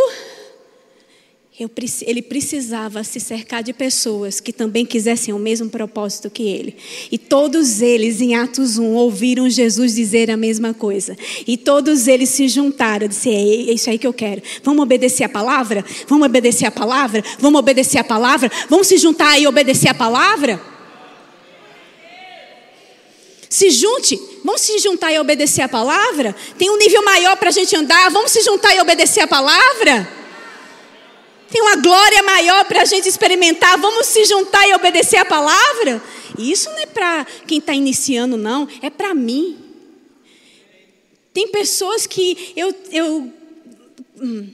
eu, 1.58 1.70
ele 2.02 2.20
precisava 2.20 3.02
se 3.02 3.18
cercar 3.18 3.62
de 3.62 3.72
pessoas 3.72 4.40
que 4.40 4.52
também 4.52 4.84
quisessem 4.84 5.32
o 5.32 5.38
mesmo 5.38 5.70
propósito 5.70 6.28
que 6.28 6.42
ele. 6.42 6.76
E 7.10 7.16
todos 7.16 7.80
eles, 7.80 8.20
em 8.20 8.34
Atos 8.34 8.76
1, 8.76 8.92
ouviram 8.92 9.48
Jesus 9.48 9.94
dizer 9.94 10.30
a 10.30 10.36
mesma 10.36 10.74
coisa. 10.74 11.16
E 11.46 11.56
todos 11.56 12.06
eles 12.08 12.28
se 12.28 12.46
juntaram, 12.46 13.08
disseram: 13.08 13.38
é 13.38 13.72
isso 13.72 13.88
aí 13.88 13.96
que 13.96 14.06
eu 14.06 14.12
quero. 14.12 14.42
Vamos 14.62 14.82
obedecer 14.82 15.24
a 15.24 15.30
palavra? 15.30 15.82
Vamos 16.06 16.26
obedecer 16.26 16.66
a 16.66 16.70
palavra? 16.70 17.24
Vamos 17.38 17.58
obedecer 17.58 17.98
a 17.98 18.04
palavra? 18.04 18.50
Vamos 18.68 18.86
se 18.86 18.98
juntar 18.98 19.38
e 19.40 19.46
obedecer 19.46 19.88
a 19.88 19.94
palavra? 19.94 20.75
Se 23.56 23.70
junte, 23.70 24.20
vamos 24.44 24.60
se 24.60 24.78
juntar 24.80 25.10
e 25.14 25.18
obedecer 25.18 25.62
a 25.62 25.68
palavra? 25.68 26.36
Tem 26.58 26.68
um 26.68 26.76
nível 26.76 27.02
maior 27.02 27.38
para 27.38 27.48
a 27.48 27.52
gente 27.52 27.74
andar, 27.74 28.10
vamos 28.10 28.30
se 28.30 28.42
juntar 28.42 28.76
e 28.76 28.80
obedecer 28.82 29.20
a 29.20 29.26
palavra? 29.26 30.06
Tem 31.50 31.62
uma 31.62 31.76
glória 31.76 32.22
maior 32.22 32.66
para 32.66 32.82
a 32.82 32.84
gente 32.84 33.08
experimentar. 33.08 33.78
Vamos 33.78 34.08
se 34.08 34.26
juntar 34.26 34.68
e 34.68 34.74
obedecer 34.74 35.16
a 35.16 35.24
palavra? 35.24 36.02
E 36.36 36.52
isso 36.52 36.68
não 36.68 36.80
é 36.80 36.84
para 36.84 37.26
quem 37.46 37.56
está 37.56 37.72
iniciando, 37.72 38.36
não. 38.36 38.68
É 38.82 38.90
para 38.90 39.14
mim. 39.14 39.56
Tem 41.32 41.48
pessoas 41.48 42.06
que 42.06 42.52
eu. 42.54 42.74
eu 42.92 43.32
hum. 44.20 44.52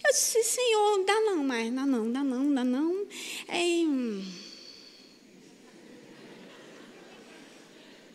disse, 0.11 0.43
Senhor, 0.43 1.03
dá 1.05 1.19
não 1.21 1.43
mais, 1.43 1.73
dá 1.73 1.85
não, 1.85 2.11
dá 2.11 2.23
não, 2.23 2.53
dá 2.53 2.63
não. 2.63 3.05
É. 3.47 3.83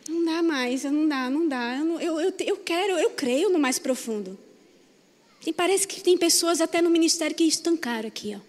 Não 0.09 0.23
dá 0.23 0.41
mais, 0.41 0.83
não 0.83 1.07
dá, 1.07 1.29
não 1.29 1.47
dá. 1.47 1.77
Eu, 2.01 2.19
eu, 2.19 2.33
eu 2.39 2.57
quero, 2.57 2.93
eu 2.93 3.09
creio 3.11 3.49
no 3.49 3.59
mais 3.59 3.77
profundo. 3.77 4.37
E 5.45 5.51
parece 5.53 5.87
que 5.87 6.01
tem 6.01 6.17
pessoas 6.17 6.61
até 6.61 6.81
no 6.81 6.89
ministério 6.89 7.35
que 7.35 7.43
estancaram 7.43 8.07
aqui, 8.07 8.35
ó. 8.35 8.46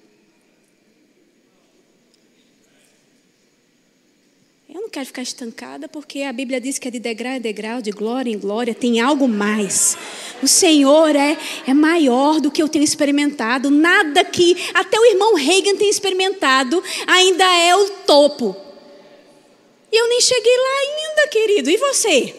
Eu 4.79 4.83
não 4.83 4.89
quero 4.89 5.07
ficar 5.07 5.23
estancada 5.23 5.89
porque 5.89 6.23
a 6.23 6.33
Bíblia 6.33 6.61
diz 6.61 6.79
que 6.79 6.87
é 6.87 6.91
de 6.93 7.01
degrau 7.01 7.33
em 7.33 7.41
degrau, 7.41 7.83
de 7.83 7.91
glória 7.91 8.31
em 8.31 8.39
glória, 8.39 8.73
tem 8.73 9.01
algo 9.01 9.27
mais. 9.27 9.99
O 10.41 10.47
Senhor 10.47 11.17
é, 11.17 11.37
é 11.67 11.75
maior 11.75 12.41
do 12.41 12.49
que 12.49 12.63
eu 12.63 12.69
tenho 12.69 12.85
experimentado. 12.85 13.73
Nada 13.73 14.25
que 14.25 14.57
até 14.73 14.97
o 14.97 15.05
irmão 15.05 15.35
Reagan 15.35 15.75
tem 15.75 15.91
experimentado 15.91 16.81
ainda 17.09 17.43
é 17.45 17.75
o 17.75 17.91
topo. 18.07 18.57
E 19.91 20.01
eu 20.01 20.09
nem 20.09 20.21
cheguei 20.21 20.57
lá 20.57 20.79
ainda, 20.81 21.29
querido. 21.29 21.71
E 21.71 21.77
você? 21.77 22.37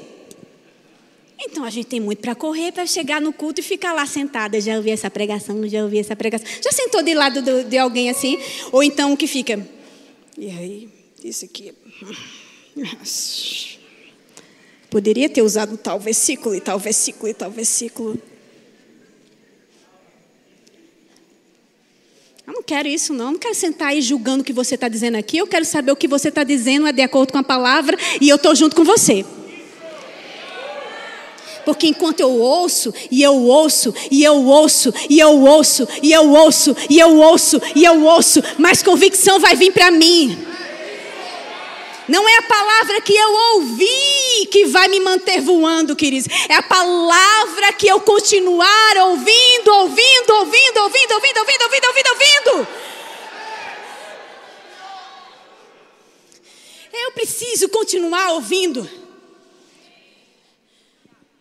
Então 1.41 1.65
a 1.65 1.69
gente 1.69 1.88
tem 1.88 1.99
muito 1.99 2.19
para 2.19 2.36
correr 2.36 2.71
para 2.71 2.86
chegar 2.86 3.19
no 3.19 3.34
culto 3.34 3.60
e 3.60 3.63
ficar 3.65 3.91
lá 3.91 4.06
sentada. 4.06 4.62
Já 4.62 4.78
ouvi 4.78 4.91
essa 4.91 5.12
pregação, 5.12 5.67
já 5.67 5.84
ouvi 5.84 5.99
essa 5.99 6.15
pregação. 6.15 6.47
Já 6.63 6.71
sentou 6.71 7.04
de 7.04 7.13
lado 7.13 7.41
de 7.65 7.78
alguém 7.78 8.10
assim? 8.10 8.39
Ou 8.71 8.82
então 8.82 9.13
que 9.17 9.28
fica. 9.28 9.60
E 10.38 10.49
aí, 10.49 10.98
isso 11.27 11.45
aqui. 11.45 11.73
Poderia 14.89 15.29
ter 15.29 15.41
usado 15.41 15.77
tal 15.77 15.99
versículo 15.99 16.55
e 16.55 16.62
tal 16.62 16.79
versículo 16.79 17.27
e 17.27 17.34
tal 17.34 17.51
versículo. 17.51 18.17
Eu 22.47 22.53
não 22.53 22.63
quero 22.63 22.88
isso, 22.88 23.13
não. 23.13 23.25
Eu 23.25 23.32
não 23.34 23.39
quero 23.39 23.53
sentar 23.53 23.89
aí 23.89 24.01
julgando 24.01 24.41
o 24.41 24.43
que 24.43 24.51
você 24.51 24.73
está 24.73 24.88
dizendo 24.88 25.15
aqui. 25.15 25.38
Eu 25.38 25.45
quero 25.45 25.65
saber 25.65 25.91
o 25.91 25.95
que 25.95 26.08
você 26.08 26.29
está 26.29 26.43
dizendo 26.43 26.88
é 26.88 26.91
de 26.91 27.01
acordo 27.01 27.32
com 27.32 27.38
a 27.38 27.43
palavra 27.43 27.95
e 28.19 28.27
eu 28.27 28.38
estou 28.38 28.55
junto 28.55 28.75
com 28.75 28.84
você. 28.84 29.23
Porque 31.63 31.86
enquanto 31.86 32.21
eu 32.21 32.32
ouço, 32.32 32.91
e 33.12 33.21
eu 33.21 33.36
ouço, 33.36 33.93
e 34.10 34.23
eu 34.23 34.43
ouço, 34.43 34.91
e 35.08 35.19
eu 35.19 35.39
ouço, 35.39 35.88
e 36.01 36.12
eu 36.12 36.27
ouço, 36.32 36.75
e 36.89 36.99
eu 36.99 37.19
ouço, 37.19 37.62
e 37.75 37.86
eu 37.86 38.03
ouço, 38.03 38.41
mais 38.58 38.82
convicção 38.82 39.39
vai 39.39 39.55
vir 39.55 39.71
para 39.71 39.91
mim. 39.91 40.48
Não 42.09 42.27
é 42.27 42.37
a 42.37 42.41
palavra 42.41 43.01
que 43.01 43.15
eu 43.15 43.31
ouvi 43.55 44.47
que 44.51 44.65
vai 44.65 44.87
me 44.87 44.99
manter 44.99 45.41
voando, 45.41 45.95
queridos. 45.95 46.27
É 46.49 46.55
a 46.55 46.63
palavra 46.63 47.71
que 47.73 47.87
eu 47.87 47.99
continuar 48.01 48.97
ouvindo, 48.97 49.69
ouvindo, 49.69 50.33
ouvindo, 50.33 50.79
ouvindo, 50.81 51.13
ouvindo, 51.13 51.39
ouvindo, 51.39 51.39
ouvindo, 51.39 51.87
ouvindo, 51.87 52.09
ouvindo. 52.09 52.67
Eu 56.91 57.11
preciso 57.11 57.69
continuar 57.69 58.33
ouvindo. 58.33 58.89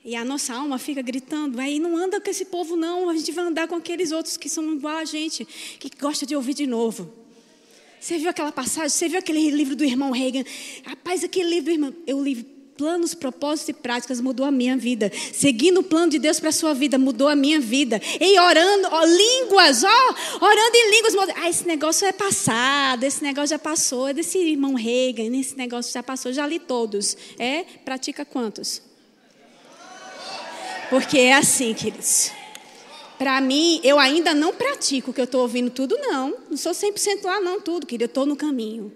E 0.05 0.15
a 0.17 0.25
nossa 0.25 0.55
alma 0.55 0.79
fica 0.79 1.03
gritando, 1.03 1.61
aí 1.61 1.79
não 1.79 1.97
anda 1.97 2.21
com 2.21 2.31
esse 2.31 2.45
povo 2.47 2.77
não, 2.77 3.11
a 3.11 3.15
gente 3.15 3.33
vai 3.33 3.45
andar 3.45 3.69
com 3.69 3.75
aqueles 3.75 4.13
outros 4.13 4.37
que 4.37 4.49
são 4.49 4.73
igual 4.73 4.97
a 4.97 5.05
gente, 5.05 5.45
que 5.79 5.91
gosta 5.99 6.25
de 6.25 6.35
ouvir 6.37 6.55
de 6.55 6.67
novo. 6.67 7.18
Você 8.01 8.19
viu 8.19 8.31
aquela 8.31 8.53
passagem? 8.53 8.89
Você 8.89 9.09
viu 9.09 9.19
aquele 9.19 9.51
livro 9.51 9.75
do 9.75 9.85
irmão 9.85 10.11
Reagan? 10.11 10.45
Rapaz, 10.85 11.25
aquele 11.25 11.51
livro 11.51 11.65
do 11.67 11.71
irmão. 11.71 11.95
Eu 12.07 12.23
li 12.23 12.59
planos, 12.79 13.13
propósitos 13.13 13.69
e 13.71 13.73
práticas 13.73 14.21
mudou 14.21 14.47
a 14.47 14.53
minha 14.53 14.77
vida. 14.77 15.11
Seguindo 15.33 15.81
o 15.81 15.83
plano 15.83 16.13
de 16.13 16.19
Deus 16.19 16.39
para 16.39 16.51
a 16.51 16.53
sua 16.53 16.73
vida 16.73 16.97
mudou 16.97 17.27
a 17.27 17.35
minha 17.35 17.59
vida. 17.61 18.01
E 18.21 18.39
orando, 18.39 18.89
ó, 18.93 19.05
línguas, 19.05 19.83
ó, 19.83 20.15
orando 20.41 20.77
em 20.77 20.91
línguas. 20.93 21.15
Ah, 21.37 21.51
esse 21.51 21.67
negócio 21.67 22.07
é 22.07 22.13
passado, 22.13 23.03
esse 23.03 23.23
negócio 23.23 23.49
já 23.49 23.59
passou. 23.59 24.09
É 24.09 24.15
desse 24.15 24.39
irmão 24.39 24.75
Reagan, 24.75 25.37
esse 25.37 25.57
negócio 25.57 25.93
já 25.93 26.03
passou. 26.03 26.33
Já 26.33 26.47
li 26.47 26.61
todos. 26.61 27.17
É? 27.39 27.65
Pratica 27.85 28.25
quantos? 28.25 28.81
Porque 30.89 31.19
é 31.19 31.35
assim, 31.35 31.75
queridos. 31.75 32.38
Para 33.19 33.41
mim, 33.41 33.81
eu 33.83 33.99
ainda 33.99 34.33
não 34.33 34.55
pratico 34.55 35.13
que 35.13 35.21
eu 35.21 35.25
estou 35.25 35.43
ouvindo 35.43 35.71
tudo, 35.71 35.99
não. 35.99 36.37
Não 36.49 36.57
sou 36.57 36.71
100% 36.71 37.25
lá, 37.25 37.41
não, 37.41 37.61
tudo, 37.61 37.85
querido. 37.85 38.05
Eu 38.05 38.07
estou 38.07 38.25
no 38.25 38.37
caminho. 38.37 38.93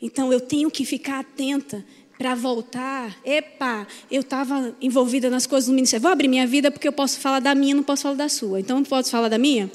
Então, 0.00 0.32
eu 0.32 0.40
tenho 0.40 0.70
que 0.70 0.86
ficar 0.86 1.20
atenta 1.20 1.84
para 2.16 2.34
voltar. 2.34 3.14
Epa, 3.22 3.86
eu 4.10 4.22
estava 4.22 4.74
envolvida 4.80 5.28
nas 5.28 5.46
coisas 5.46 5.68
do 5.68 5.74
ministério. 5.74 6.02
Vou 6.02 6.10
abrir 6.10 6.28
minha 6.28 6.46
vida 6.46 6.70
porque 6.70 6.88
eu 6.88 6.92
posso 6.92 7.20
falar 7.20 7.40
da 7.40 7.54
minha, 7.54 7.74
não 7.74 7.82
posso 7.82 8.04
falar 8.04 8.14
da 8.14 8.28
sua. 8.28 8.58
Então, 8.58 8.78
não 8.78 8.84
posso 8.84 9.10
falar 9.10 9.28
da 9.28 9.36
minha? 9.36 9.70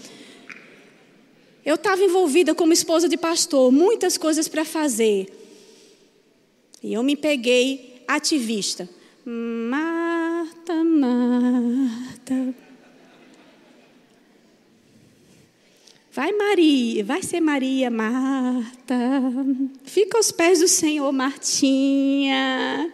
Eu 1.63 1.75
estava 1.75 2.01
envolvida 2.03 2.55
como 2.55 2.73
esposa 2.73 3.07
de 3.07 3.15
pastor, 3.15 3.71
muitas 3.71 4.17
coisas 4.17 4.47
para 4.47 4.65
fazer. 4.65 5.31
E 6.81 6.93
eu 6.93 7.03
me 7.03 7.15
peguei 7.15 8.03
ativista. 8.07 8.89
Marta, 9.23 10.83
Marta. 10.83 12.68
Vai 16.19 16.33
Maria, 16.33 17.01
vai 17.05 17.23
ser 17.23 17.39
Maria, 17.39 17.89
Marta. 17.89 18.93
Fica 19.85 20.17
aos 20.17 20.33
pés 20.33 20.59
do 20.59 20.67
Senhor, 20.67 21.09
Martinha. 21.13 22.91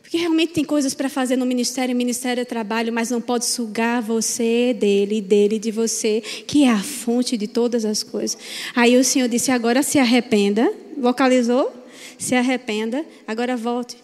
Porque 0.00 0.16
realmente 0.16 0.52
tem 0.52 0.64
coisas 0.64 0.94
para 0.94 1.08
fazer 1.08 1.34
no 1.34 1.44
ministério, 1.44 1.92
o 1.92 1.98
ministério 1.98 2.42
é 2.42 2.44
trabalho, 2.44 2.92
mas 2.92 3.10
não 3.10 3.20
pode 3.20 3.46
sugar 3.46 4.00
você 4.00 4.72
dele, 4.72 5.20
dele 5.20 5.58
de 5.58 5.72
você, 5.72 6.20
que 6.46 6.62
é 6.62 6.70
a 6.70 6.78
fonte 6.78 7.36
de 7.36 7.48
todas 7.48 7.84
as 7.84 8.04
coisas. 8.04 8.38
Aí 8.76 8.96
o 8.96 9.02
Senhor 9.02 9.28
disse: 9.28 9.50
agora 9.50 9.82
se 9.82 9.98
arrependa. 9.98 10.72
Localizou? 10.96 11.74
Se 12.16 12.36
arrependa, 12.36 13.04
agora 13.26 13.56
volte. 13.56 13.96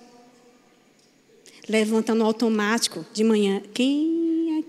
Levanta 1.69 2.17
no 2.17 2.25
automático 2.25 3.07
de 3.13 3.23
manhã. 3.23 3.63
Quem 3.73 4.22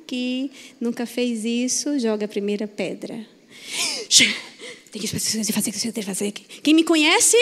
aqui 0.03 0.51
nunca 0.79 1.05
fez 1.05 1.45
isso, 1.45 1.97
joga 1.97 2.25
a 2.25 2.27
primeira 2.27 2.67
pedra. 2.67 3.25
Que 4.09 4.25
tem 4.91 5.01
que 5.01 5.07
fazer, 5.07 5.43
tem 5.91 5.91
que 5.91 6.03
fazer. 6.03 6.31
Quem 6.31 6.73
me 6.73 6.83
conhece 6.83 7.37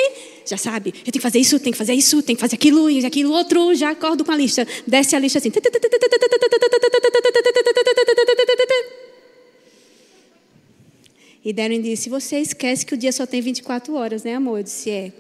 já 0.46 0.58
sabe. 0.58 0.90
Eu 0.90 1.12
tenho 1.12 1.14
que 1.14 1.20
fazer 1.20 1.40
isso, 1.40 1.60
tenho 1.60 1.74
que 1.74 1.78
fazer 1.78 1.94
isso, 1.94 2.22
tenho 2.22 2.38
que 2.38 2.42
fazer 2.42 2.56
aquilo 2.56 2.90
e 2.90 3.06
aquilo 3.06 3.32
outro. 3.32 3.74
Já 3.76 3.90
acordo 3.90 4.24
com 4.24 4.32
a 4.32 4.38
lista. 4.38 4.66
Desce 4.88 5.16
a 5.16 5.20
lista 5.20 5.40
assim. 5.40 5.52
E 11.44 11.52
Darren 11.52 11.82
disse: 11.82 12.10
Você 12.10 12.38
esquece 12.38 12.86
que 12.86 12.94
o 12.94 12.98
dia 12.98 13.12
só 13.12 13.26
tem 13.26 13.42
24 13.42 13.94
horas, 13.96 14.24
né, 14.24 14.36
amor? 14.36 14.60
Eu 14.60 14.64
disse: 14.64 14.90
É. 14.90 15.12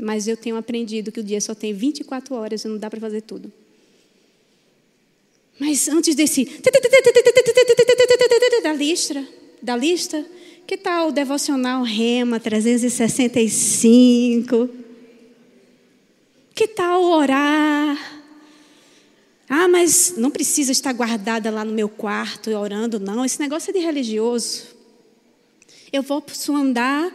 Mas 0.00 0.28
eu 0.28 0.36
tenho 0.36 0.56
aprendido 0.56 1.10
que 1.10 1.18
o 1.18 1.24
dia 1.24 1.40
só 1.40 1.54
tem 1.54 1.72
24 1.72 2.34
horas 2.34 2.64
e 2.64 2.68
não 2.68 2.78
dá 2.78 2.88
para 2.88 3.00
fazer 3.00 3.22
tudo. 3.22 3.52
Mas 5.58 5.88
antes 5.88 6.14
desse 6.14 6.44
da 8.62 8.72
lista, 8.72 9.26
da 9.60 9.76
lista, 9.76 10.24
que 10.66 10.76
tal 10.76 11.08
o 11.08 11.12
devocional 11.12 11.82
Rema 11.82 12.38
365? 12.38 14.68
Que 16.54 16.68
tal 16.68 17.02
orar? 17.02 18.18
Ah, 19.48 19.66
mas 19.66 20.14
não 20.16 20.30
precisa 20.30 20.70
estar 20.72 20.92
guardada 20.92 21.50
lá 21.50 21.64
no 21.64 21.72
meu 21.72 21.88
quarto 21.88 22.50
orando, 22.50 23.00
não. 23.00 23.24
Esse 23.24 23.40
negócio 23.40 23.70
é 23.70 23.72
de 23.72 23.78
religioso. 23.78 24.76
Eu 25.90 26.02
vou 26.02 26.22
andar 26.54 27.10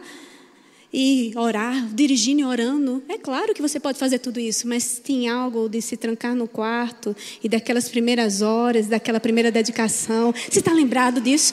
e 0.96 1.32
orar, 1.34 1.88
dirigindo 1.92 2.42
e 2.42 2.44
orando. 2.44 3.02
É 3.08 3.18
claro 3.18 3.52
que 3.52 3.60
você 3.60 3.80
pode 3.80 3.98
fazer 3.98 4.20
tudo 4.20 4.38
isso, 4.38 4.68
mas 4.68 5.00
tem 5.00 5.28
algo 5.28 5.68
de 5.68 5.82
se 5.82 5.96
trancar 5.96 6.36
no 6.36 6.46
quarto 6.46 7.16
e 7.42 7.48
daquelas 7.48 7.88
primeiras 7.88 8.42
horas, 8.42 8.86
daquela 8.86 9.18
primeira 9.18 9.50
dedicação. 9.50 10.32
Você 10.32 10.60
está 10.60 10.72
lembrado 10.72 11.20
disso? 11.20 11.52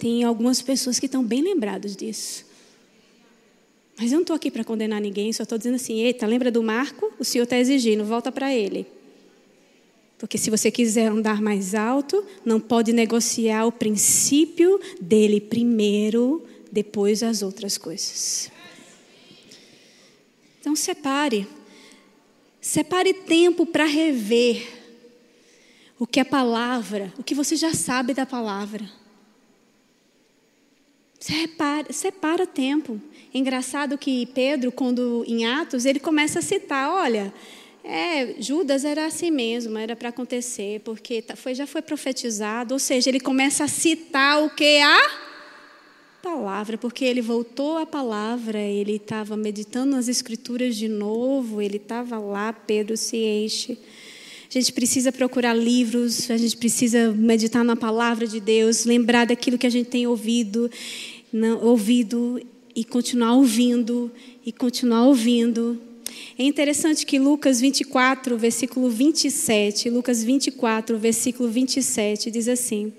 Tem 0.00 0.24
algumas 0.24 0.60
pessoas 0.60 0.98
que 0.98 1.06
estão 1.06 1.22
bem 1.22 1.40
lembradas 1.40 1.94
disso. 1.94 2.44
Mas 3.96 4.10
eu 4.10 4.16
não 4.16 4.22
estou 4.22 4.34
aqui 4.34 4.50
para 4.50 4.64
condenar 4.64 5.00
ninguém, 5.00 5.32
só 5.32 5.44
estou 5.44 5.56
dizendo 5.56 5.76
assim: 5.76 6.00
eita, 6.00 6.26
lembra 6.26 6.50
do 6.50 6.64
Marco? 6.64 7.12
O 7.16 7.24
Senhor 7.24 7.44
está 7.44 7.58
exigindo, 7.58 8.04
volta 8.04 8.32
para 8.32 8.52
ele. 8.52 8.88
Porque 10.18 10.36
se 10.36 10.50
você 10.50 10.68
quiser 10.68 11.06
andar 11.06 11.40
mais 11.40 11.76
alto, 11.76 12.24
não 12.44 12.58
pode 12.58 12.92
negociar 12.92 13.66
o 13.66 13.72
princípio 13.72 14.80
dele 15.00 15.40
primeiro 15.40 16.44
depois 16.70 17.22
as 17.22 17.42
outras 17.42 17.76
coisas. 17.76 18.50
Então 20.60 20.76
separe. 20.76 21.46
Separe 22.60 23.14
tempo 23.14 23.64
para 23.64 23.84
rever 23.84 24.68
o 25.98 26.06
que 26.06 26.20
é 26.20 26.24
palavra, 26.24 27.12
o 27.18 27.22
que 27.22 27.34
você 27.34 27.56
já 27.56 27.74
sabe 27.74 28.14
da 28.14 28.26
palavra. 28.26 28.88
Separa, 31.18 31.92
separa 31.92 32.46
tempo. 32.46 33.00
Engraçado 33.32 33.98
que 33.98 34.26
Pedro, 34.26 34.72
quando 34.72 35.24
em 35.26 35.46
Atos, 35.46 35.84
ele 35.84 36.00
começa 36.00 36.38
a 36.38 36.42
citar, 36.42 36.90
olha, 36.90 37.32
é, 37.84 38.34
Judas 38.38 38.84
era 38.84 39.06
assim 39.06 39.30
mesmo, 39.30 39.76
era 39.78 39.94
para 39.94 40.10
acontecer, 40.10 40.80
porque 40.80 41.22
tá, 41.22 41.36
foi, 41.36 41.54
já 41.54 41.66
foi 41.66 41.82
profetizado, 41.82 42.74
ou 42.74 42.78
seja, 42.78 43.08
ele 43.08 43.20
começa 43.20 43.64
a 43.64 43.68
citar 43.68 44.42
o 44.42 44.50
que 44.50 44.80
a 44.80 45.29
palavra, 46.22 46.76
porque 46.76 47.04
ele 47.04 47.22
voltou 47.22 47.78
à 47.78 47.86
palavra, 47.86 48.60
ele 48.60 48.96
estava 48.96 49.36
meditando 49.36 49.96
nas 49.96 50.06
escrituras 50.06 50.76
de 50.76 50.86
novo, 50.86 51.62
ele 51.62 51.76
estava 51.76 52.18
lá, 52.18 52.52
Pedro 52.52 52.96
se 52.96 53.16
enche. 53.16 53.78
A 54.48 54.52
gente 54.52 54.72
precisa 54.72 55.10
procurar 55.10 55.54
livros, 55.54 56.30
a 56.30 56.36
gente 56.36 56.56
precisa 56.56 57.12
meditar 57.12 57.64
na 57.64 57.76
palavra 57.76 58.26
de 58.26 58.40
Deus, 58.40 58.84
lembrar 58.84 59.26
daquilo 59.26 59.56
que 59.56 59.66
a 59.66 59.70
gente 59.70 59.88
tem 59.88 60.06
ouvido, 60.06 60.70
não, 61.32 61.64
ouvido 61.64 62.40
e 62.74 62.84
continuar 62.84 63.34
ouvindo 63.34 64.10
e 64.44 64.52
continuar 64.52 65.06
ouvindo. 65.06 65.80
É 66.38 66.42
interessante 66.42 67.06
que 67.06 67.18
Lucas 67.18 67.60
24, 67.60 68.36
versículo 68.36 68.90
27, 68.90 69.88
Lucas 69.88 70.22
24, 70.22 70.98
versículo 70.98 71.48
27 71.48 72.30
diz 72.30 72.48
assim: 72.48 72.92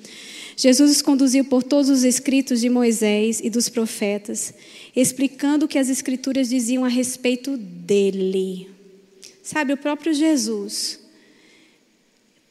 Jesus 0.55 0.91
os 0.91 1.01
conduziu 1.01 1.45
por 1.45 1.63
todos 1.63 1.89
os 1.89 2.03
escritos 2.03 2.61
de 2.61 2.69
Moisés 2.69 3.39
e 3.43 3.49
dos 3.49 3.69
profetas, 3.69 4.53
explicando 4.95 5.65
o 5.65 5.67
que 5.67 5.79
as 5.79 5.89
escrituras 5.89 6.49
diziam 6.49 6.85
a 6.85 6.89
respeito 6.89 7.57
dele. 7.57 8.69
Sabe, 9.41 9.73
o 9.73 9.77
próprio 9.77 10.13
Jesus 10.13 10.99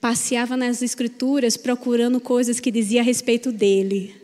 passeava 0.00 0.56
nas 0.56 0.80
escrituras 0.80 1.56
procurando 1.56 2.20
coisas 2.20 2.58
que 2.58 2.70
dizia 2.70 3.00
a 3.00 3.04
respeito 3.04 3.52
dele. 3.52 4.14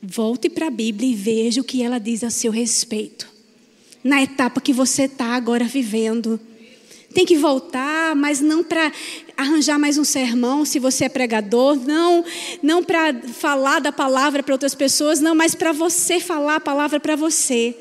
Volte 0.00 0.48
para 0.48 0.68
a 0.68 0.70
Bíblia 0.70 1.10
e 1.10 1.14
veja 1.14 1.60
o 1.60 1.64
que 1.64 1.82
ela 1.82 1.98
diz 1.98 2.22
a 2.22 2.30
seu 2.30 2.52
respeito. 2.52 3.28
Na 4.02 4.22
etapa 4.22 4.60
que 4.60 4.72
você 4.72 5.04
está 5.04 5.26
agora 5.26 5.64
vivendo. 5.64 6.40
Tem 7.12 7.26
que 7.26 7.36
voltar, 7.36 8.16
mas 8.16 8.40
não 8.40 8.64
para 8.64 8.90
arranjar 9.36 9.78
mais 9.78 9.98
um 9.98 10.04
sermão, 10.04 10.64
se 10.64 10.78
você 10.78 11.04
é 11.04 11.08
pregador, 11.08 11.76
não, 11.76 12.24
não 12.62 12.82
para 12.82 13.14
falar 13.14 13.80
da 13.80 13.92
palavra 13.92 14.42
para 14.42 14.54
outras 14.54 14.74
pessoas, 14.74 15.20
não, 15.20 15.34
mas 15.34 15.54
para 15.54 15.72
você 15.72 16.20
falar 16.20 16.56
a 16.56 16.60
palavra 16.60 17.00
para 17.00 17.16
você. 17.16 17.76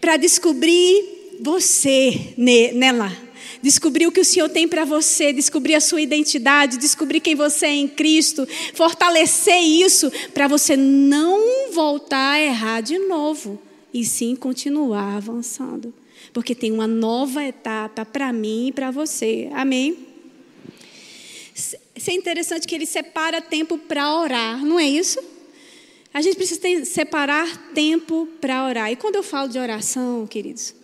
Para 0.00 0.16
descobrir 0.16 1.36
você 1.40 2.34
nela. 2.36 3.12
Descobrir 3.60 4.06
o 4.06 4.12
que 4.12 4.20
o 4.20 4.24
Senhor 4.24 4.48
tem 4.48 4.68
para 4.68 4.84
você, 4.84 5.32
descobrir 5.32 5.74
a 5.74 5.80
sua 5.80 6.00
identidade, 6.00 6.78
descobrir 6.78 7.20
quem 7.20 7.34
você 7.34 7.66
é 7.66 7.74
em 7.74 7.88
Cristo, 7.88 8.46
fortalecer 8.72 9.60
isso 9.60 10.12
para 10.32 10.46
você 10.46 10.76
não 10.76 11.72
voltar 11.72 12.34
a 12.34 12.40
errar 12.40 12.80
de 12.80 12.98
novo. 12.98 13.60
e 13.92 14.04
sim 14.04 14.36
continuar 14.36 15.16
avançando. 15.16 15.94
Porque 16.32 16.54
tem 16.54 16.70
uma 16.70 16.86
nova 16.86 17.42
etapa 17.42 18.04
para 18.04 18.32
mim 18.32 18.68
e 18.68 18.72
para 18.72 18.90
você. 18.90 19.48
Amém? 19.52 20.07
Isso 21.98 22.12
é 22.12 22.14
interessante 22.14 22.64
que 22.64 22.76
ele 22.76 22.86
separa 22.86 23.42
tempo 23.42 23.76
para 23.76 24.14
orar, 24.20 24.64
não 24.64 24.78
é 24.78 24.88
isso? 24.88 25.18
A 26.14 26.22
gente 26.22 26.36
precisa 26.36 26.60
ter, 26.60 26.84
separar 26.84 27.72
tempo 27.74 28.28
para 28.40 28.64
orar. 28.68 28.92
E 28.92 28.94
quando 28.94 29.16
eu 29.16 29.22
falo 29.24 29.48
de 29.48 29.58
oração, 29.58 30.24
queridos, 30.24 30.76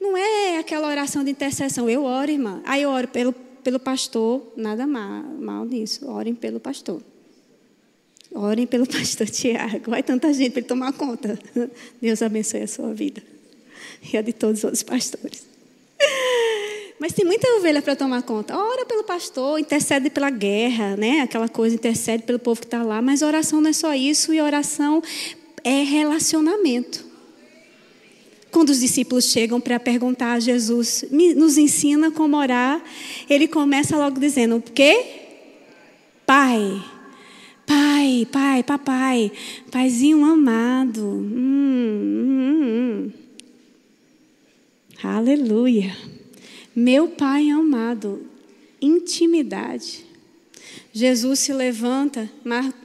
não 0.00 0.16
é 0.16 0.56
aquela 0.56 0.88
oração 0.88 1.22
de 1.22 1.30
intercessão. 1.30 1.88
Eu 1.90 2.04
oro, 2.04 2.30
irmã. 2.30 2.62
Aí 2.64 2.80
eu 2.80 2.88
oro 2.88 3.06
pelo, 3.08 3.34
pelo 3.34 3.78
pastor, 3.78 4.54
nada 4.56 4.86
mal, 4.86 5.22
mal 5.38 5.66
nisso. 5.66 6.08
Orem 6.08 6.34
pelo 6.34 6.58
pastor. 6.58 7.02
Orem 8.32 8.66
pelo 8.66 8.86
pastor 8.88 9.28
Tiago. 9.28 9.90
Vai 9.90 10.02
tanta 10.02 10.32
gente 10.32 10.52
para 10.52 10.60
ele 10.60 10.66
tomar 10.66 10.94
conta. 10.94 11.38
Deus 12.00 12.22
abençoe 12.22 12.62
a 12.62 12.66
sua 12.66 12.94
vida 12.94 13.22
e 14.10 14.16
a 14.16 14.22
de 14.22 14.32
todos 14.32 14.60
os 14.60 14.64
outros 14.64 14.82
pastores. 14.82 15.53
Mas 17.04 17.12
tem 17.12 17.22
muita 17.22 17.46
ovelha 17.58 17.82
para 17.82 17.94
tomar 17.94 18.22
conta. 18.22 18.56
Ora 18.56 18.86
pelo 18.86 19.04
pastor, 19.04 19.60
intercede 19.60 20.08
pela 20.08 20.30
guerra, 20.30 20.96
né? 20.96 21.20
Aquela 21.20 21.50
coisa, 21.50 21.74
intercede 21.74 22.22
pelo 22.22 22.38
povo 22.38 22.62
que 22.62 22.66
está 22.66 22.82
lá. 22.82 23.02
Mas 23.02 23.20
oração 23.20 23.60
não 23.60 23.68
é 23.68 23.74
só 23.74 23.92
isso, 23.92 24.32
e 24.32 24.40
oração 24.40 25.02
é 25.62 25.82
relacionamento. 25.82 27.04
Quando 28.50 28.70
os 28.70 28.80
discípulos 28.80 29.26
chegam 29.26 29.60
para 29.60 29.78
perguntar 29.78 30.32
a 30.32 30.40
Jesus, 30.40 31.04
nos 31.10 31.58
ensina 31.58 32.10
como 32.10 32.38
orar, 32.38 32.82
ele 33.28 33.48
começa 33.48 33.98
logo 33.98 34.18
dizendo: 34.18 34.56
o 34.56 34.62
quê? 34.62 35.04
Pai. 36.24 36.82
Pai, 37.66 38.26
pai, 38.32 38.62
papai, 38.62 39.30
paizinho 39.70 40.24
amado. 40.24 41.04
Hum, 41.04 41.34
hum, 42.64 43.10
hum. 43.10 43.12
Aleluia. 45.02 46.13
Meu 46.76 47.06
Pai 47.06 47.50
amado, 47.50 48.26
intimidade. 48.82 50.04
Jesus 50.92 51.38
se 51.38 51.52
levanta, 51.52 52.28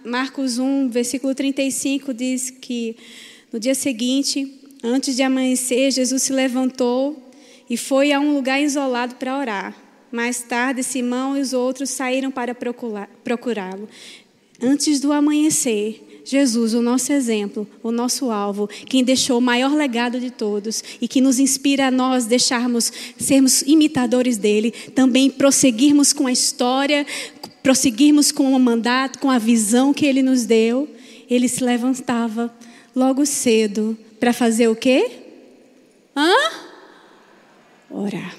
Marcos 0.06 0.60
1, 0.60 0.89
versículo 0.89 1.34
35 1.34 2.13
diz 2.13 2.52
que 2.52 2.95
no 3.52 3.60
dia 3.60 3.73
seguinte, 3.73 4.62
antes 4.84 5.15
de 5.15 5.23
amanhecer, 5.23 5.89
Jesus 5.89 6.21
se 6.21 6.32
levantou 6.32 7.32
e 7.67 7.75
foi 7.75 8.12
a 8.12 8.19
um 8.19 8.36
lugar 8.36 8.62
isolado 8.62 9.15
para 9.15 9.36
orar. 9.36 9.75
Mais 10.12 10.43
tarde, 10.43 10.84
Simão 10.84 11.36
e 11.36 11.41
os 11.41 11.54
outros 11.54 11.89
saíram 11.89 12.30
para 12.30 12.54
procurá-lo. 12.54 13.89
Antes 14.62 14.99
do 14.99 15.12
amanhecer, 15.12 16.09
Jesus, 16.29 16.75
o 16.75 16.81
nosso 16.83 17.11
exemplo, 17.11 17.67
o 17.81 17.91
nosso 17.91 18.29
alvo, 18.29 18.69
quem 18.85 19.03
deixou 19.03 19.39
o 19.39 19.41
maior 19.41 19.73
legado 19.73 20.19
de 20.19 20.29
todos 20.29 20.83
e 21.01 21.07
que 21.07 21.21
nos 21.21 21.39
inspira 21.39 21.87
a 21.87 21.91
nós 21.91 22.27
deixarmos, 22.27 22.93
sermos 23.17 23.63
imitadores 23.63 24.37
dele, 24.37 24.69
também 24.93 25.31
prosseguirmos 25.31 26.13
com 26.13 26.27
a 26.27 26.31
história, 26.31 27.03
prosseguirmos 27.63 28.31
com 28.31 28.53
o 28.53 28.59
mandato, 28.59 29.17
com 29.17 29.31
a 29.31 29.39
visão 29.39 29.91
que 29.91 30.05
ele 30.05 30.21
nos 30.21 30.45
deu. 30.45 30.87
Ele 31.27 31.47
se 31.47 31.63
levantava 31.63 32.53
logo 32.95 33.25
cedo 33.25 33.97
para 34.19 34.31
fazer 34.31 34.67
o 34.67 34.75
quê? 34.75 35.09
Hã? 36.15 36.31
Orar. 37.89 38.37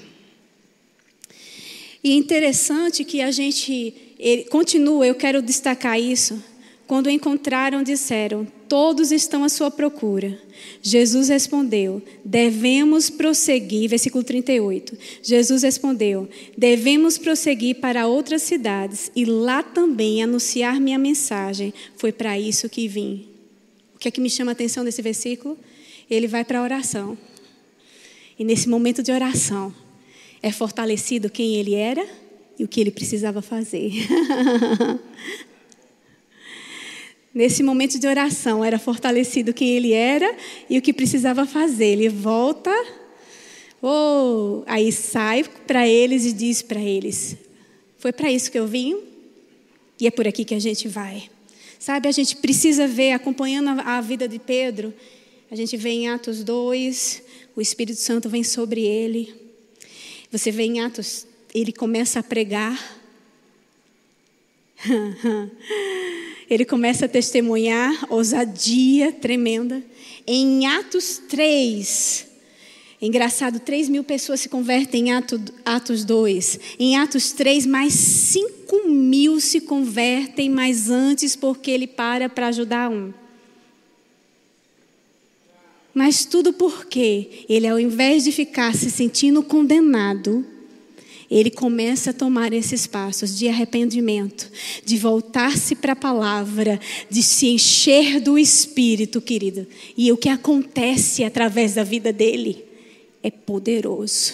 E 2.01 2.11
é 2.11 2.15
interessante 2.15 3.03
que 3.03 3.21
a 3.21 3.31
gente 3.31 3.93
ele, 4.17 4.45
continua, 4.45 5.05
eu 5.05 5.15
quero 5.15 5.41
destacar 5.41 5.99
isso 5.99 6.50
quando 6.91 7.07
o 7.07 7.09
encontraram, 7.09 7.81
disseram: 7.83 8.45
Todos 8.67 9.13
estão 9.13 9.45
à 9.45 9.49
sua 9.49 9.71
procura. 9.71 10.37
Jesus 10.81 11.29
respondeu: 11.29 12.01
Devemos 12.25 13.09
prosseguir. 13.09 13.89
Versículo 13.89 14.25
38. 14.25 14.97
Jesus 15.23 15.63
respondeu: 15.63 16.27
Devemos 16.57 17.17
prosseguir 17.17 17.77
para 17.77 18.07
outras 18.07 18.41
cidades 18.41 19.09
e 19.15 19.23
lá 19.23 19.63
também 19.63 20.21
anunciar 20.21 20.81
minha 20.81 20.99
mensagem. 20.99 21.73
Foi 21.95 22.11
para 22.11 22.37
isso 22.37 22.67
que 22.67 22.89
vim. 22.89 23.25
O 23.95 23.97
que 23.97 24.09
é 24.09 24.11
que 24.11 24.19
me 24.19 24.29
chama 24.29 24.51
a 24.51 24.53
atenção 24.53 24.83
desse 24.83 25.01
versículo? 25.01 25.57
Ele 26.09 26.27
vai 26.27 26.43
para 26.43 26.59
a 26.59 26.61
oração. 26.61 27.17
E 28.37 28.43
nesse 28.43 28.67
momento 28.67 29.01
de 29.01 29.13
oração, 29.13 29.73
é 30.43 30.51
fortalecido 30.51 31.29
quem 31.29 31.55
ele 31.55 31.73
era 31.73 32.05
e 32.59 32.65
o 32.65 32.67
que 32.67 32.81
ele 32.81 32.91
precisava 32.91 33.41
fazer. 33.41 33.93
Nesse 37.33 37.63
momento 37.63 37.97
de 37.97 38.07
oração, 38.07 38.63
era 38.63 38.77
fortalecido 38.77 39.53
quem 39.53 39.69
ele 39.69 39.93
era 39.93 40.35
e 40.69 40.77
o 40.77 40.81
que 40.81 40.91
precisava 40.91 41.45
fazer. 41.45 41.85
Ele 41.85 42.09
volta, 42.09 42.71
oh, 43.81 44.63
aí 44.65 44.91
sai 44.91 45.45
para 45.65 45.87
eles 45.87 46.25
e 46.25 46.33
diz 46.33 46.61
para 46.61 46.81
eles: 46.81 47.37
Foi 47.97 48.11
para 48.11 48.29
isso 48.29 48.51
que 48.51 48.59
eu 48.59 48.67
vim 48.67 48.97
e 49.99 50.07
é 50.07 50.11
por 50.11 50.27
aqui 50.27 50.43
que 50.43 50.55
a 50.55 50.59
gente 50.59 50.87
vai. 50.87 51.29
Sabe, 51.79 52.07
a 52.07 52.11
gente 52.11 52.35
precisa 52.35 52.87
ver, 52.87 53.11
acompanhando 53.13 53.81
a 53.85 54.01
vida 54.01 54.27
de 54.27 54.37
Pedro, 54.37 54.93
a 55.49 55.55
gente 55.55 55.77
vê 55.77 55.89
em 55.89 56.09
Atos 56.09 56.43
2, 56.43 57.23
o 57.55 57.61
Espírito 57.61 57.99
Santo 57.99 58.29
vem 58.29 58.43
sobre 58.43 58.81
ele. 58.81 59.33
Você 60.31 60.51
vê 60.51 60.63
em 60.63 60.81
Atos, 60.81 61.25
ele 61.53 61.71
começa 61.71 62.19
a 62.19 62.23
pregar. 62.23 62.77
ele 66.53 66.65
começa 66.65 67.05
a 67.05 67.09
testemunhar 67.09 68.05
ousadia 68.09 69.13
tremenda. 69.13 69.81
Em 70.27 70.67
Atos 70.67 71.17
3, 71.29 72.27
engraçado, 73.01 73.57
3 73.57 73.87
mil 73.87 74.03
pessoas 74.03 74.41
se 74.41 74.49
convertem 74.49 75.07
em 75.07 75.11
Atos 75.65 76.03
2. 76.03 76.59
Em 76.77 76.97
Atos 76.97 77.31
3, 77.31 77.65
mais 77.65 77.93
5 77.93 78.89
mil 78.89 79.39
se 79.39 79.61
convertem, 79.61 80.49
mas 80.49 80.89
antes 80.89 81.37
porque 81.37 81.71
ele 81.71 81.87
para 81.87 82.27
para 82.27 82.47
ajudar 82.47 82.89
um. 82.89 83.13
Mas 85.93 86.25
tudo 86.25 86.51
porque 86.51 87.45
ele, 87.47 87.65
ao 87.65 87.79
invés 87.79 88.25
de 88.25 88.31
ficar 88.33 88.75
se 88.75 88.91
sentindo 88.91 89.41
condenado, 89.41 90.45
ele 91.31 91.49
começa 91.49 92.09
a 92.09 92.13
tomar 92.13 92.51
esses 92.51 92.85
passos 92.85 93.37
de 93.37 93.47
arrependimento, 93.47 94.51
de 94.83 94.97
voltar-se 94.97 95.75
para 95.75 95.93
a 95.93 95.95
palavra, 95.95 96.77
de 97.09 97.23
se 97.23 97.47
encher 97.47 98.19
do 98.19 98.37
Espírito, 98.37 99.21
querido. 99.21 99.65
E 99.95 100.11
o 100.11 100.17
que 100.17 100.27
acontece 100.27 101.23
através 101.23 101.75
da 101.75 101.83
vida 101.85 102.11
dele 102.11 102.65
é 103.23 103.31
poderoso. 103.31 104.33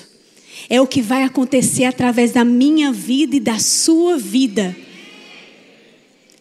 É 0.67 0.81
o 0.81 0.87
que 0.87 0.99
vai 0.99 1.21
acontecer 1.21 1.83
através 1.83 2.31
da 2.31 2.43
minha 2.43 2.91
vida 2.91 3.35
e 3.35 3.39
da 3.39 3.59
sua 3.59 4.17
vida. 4.17 4.75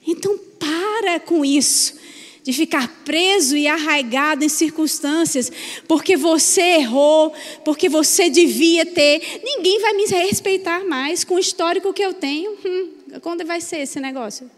Então, 0.07 0.39
para 0.59 1.21
com 1.21 1.45
isso 1.45 2.06
de 2.47 2.53
ficar 2.53 3.03
preso 3.05 3.57
e 3.57 3.67
arraigado 3.67 4.45
em 4.45 4.49
circunstâncias, 4.49 5.51
porque 5.89 6.17
você 6.17 6.61
errou, 6.77 7.35
porque 7.65 7.89
você 7.89 8.31
devia 8.31 8.87
ter. 8.87 9.41
Ninguém 9.43 9.81
vai 9.81 9.95
me 9.95 10.05
respeitar 10.05 10.87
mais 10.87 11.25
com 11.25 11.35
o 11.35 11.39
histórico 11.41 11.93
que 11.93 12.05
eu 12.05 12.15
tenho. 12.15 12.57
Hum, 12.65 13.19
quando 13.21 13.45
vai 13.45 13.61
ser 13.61 13.79
esse 13.79 13.99
negócio? 13.99 14.49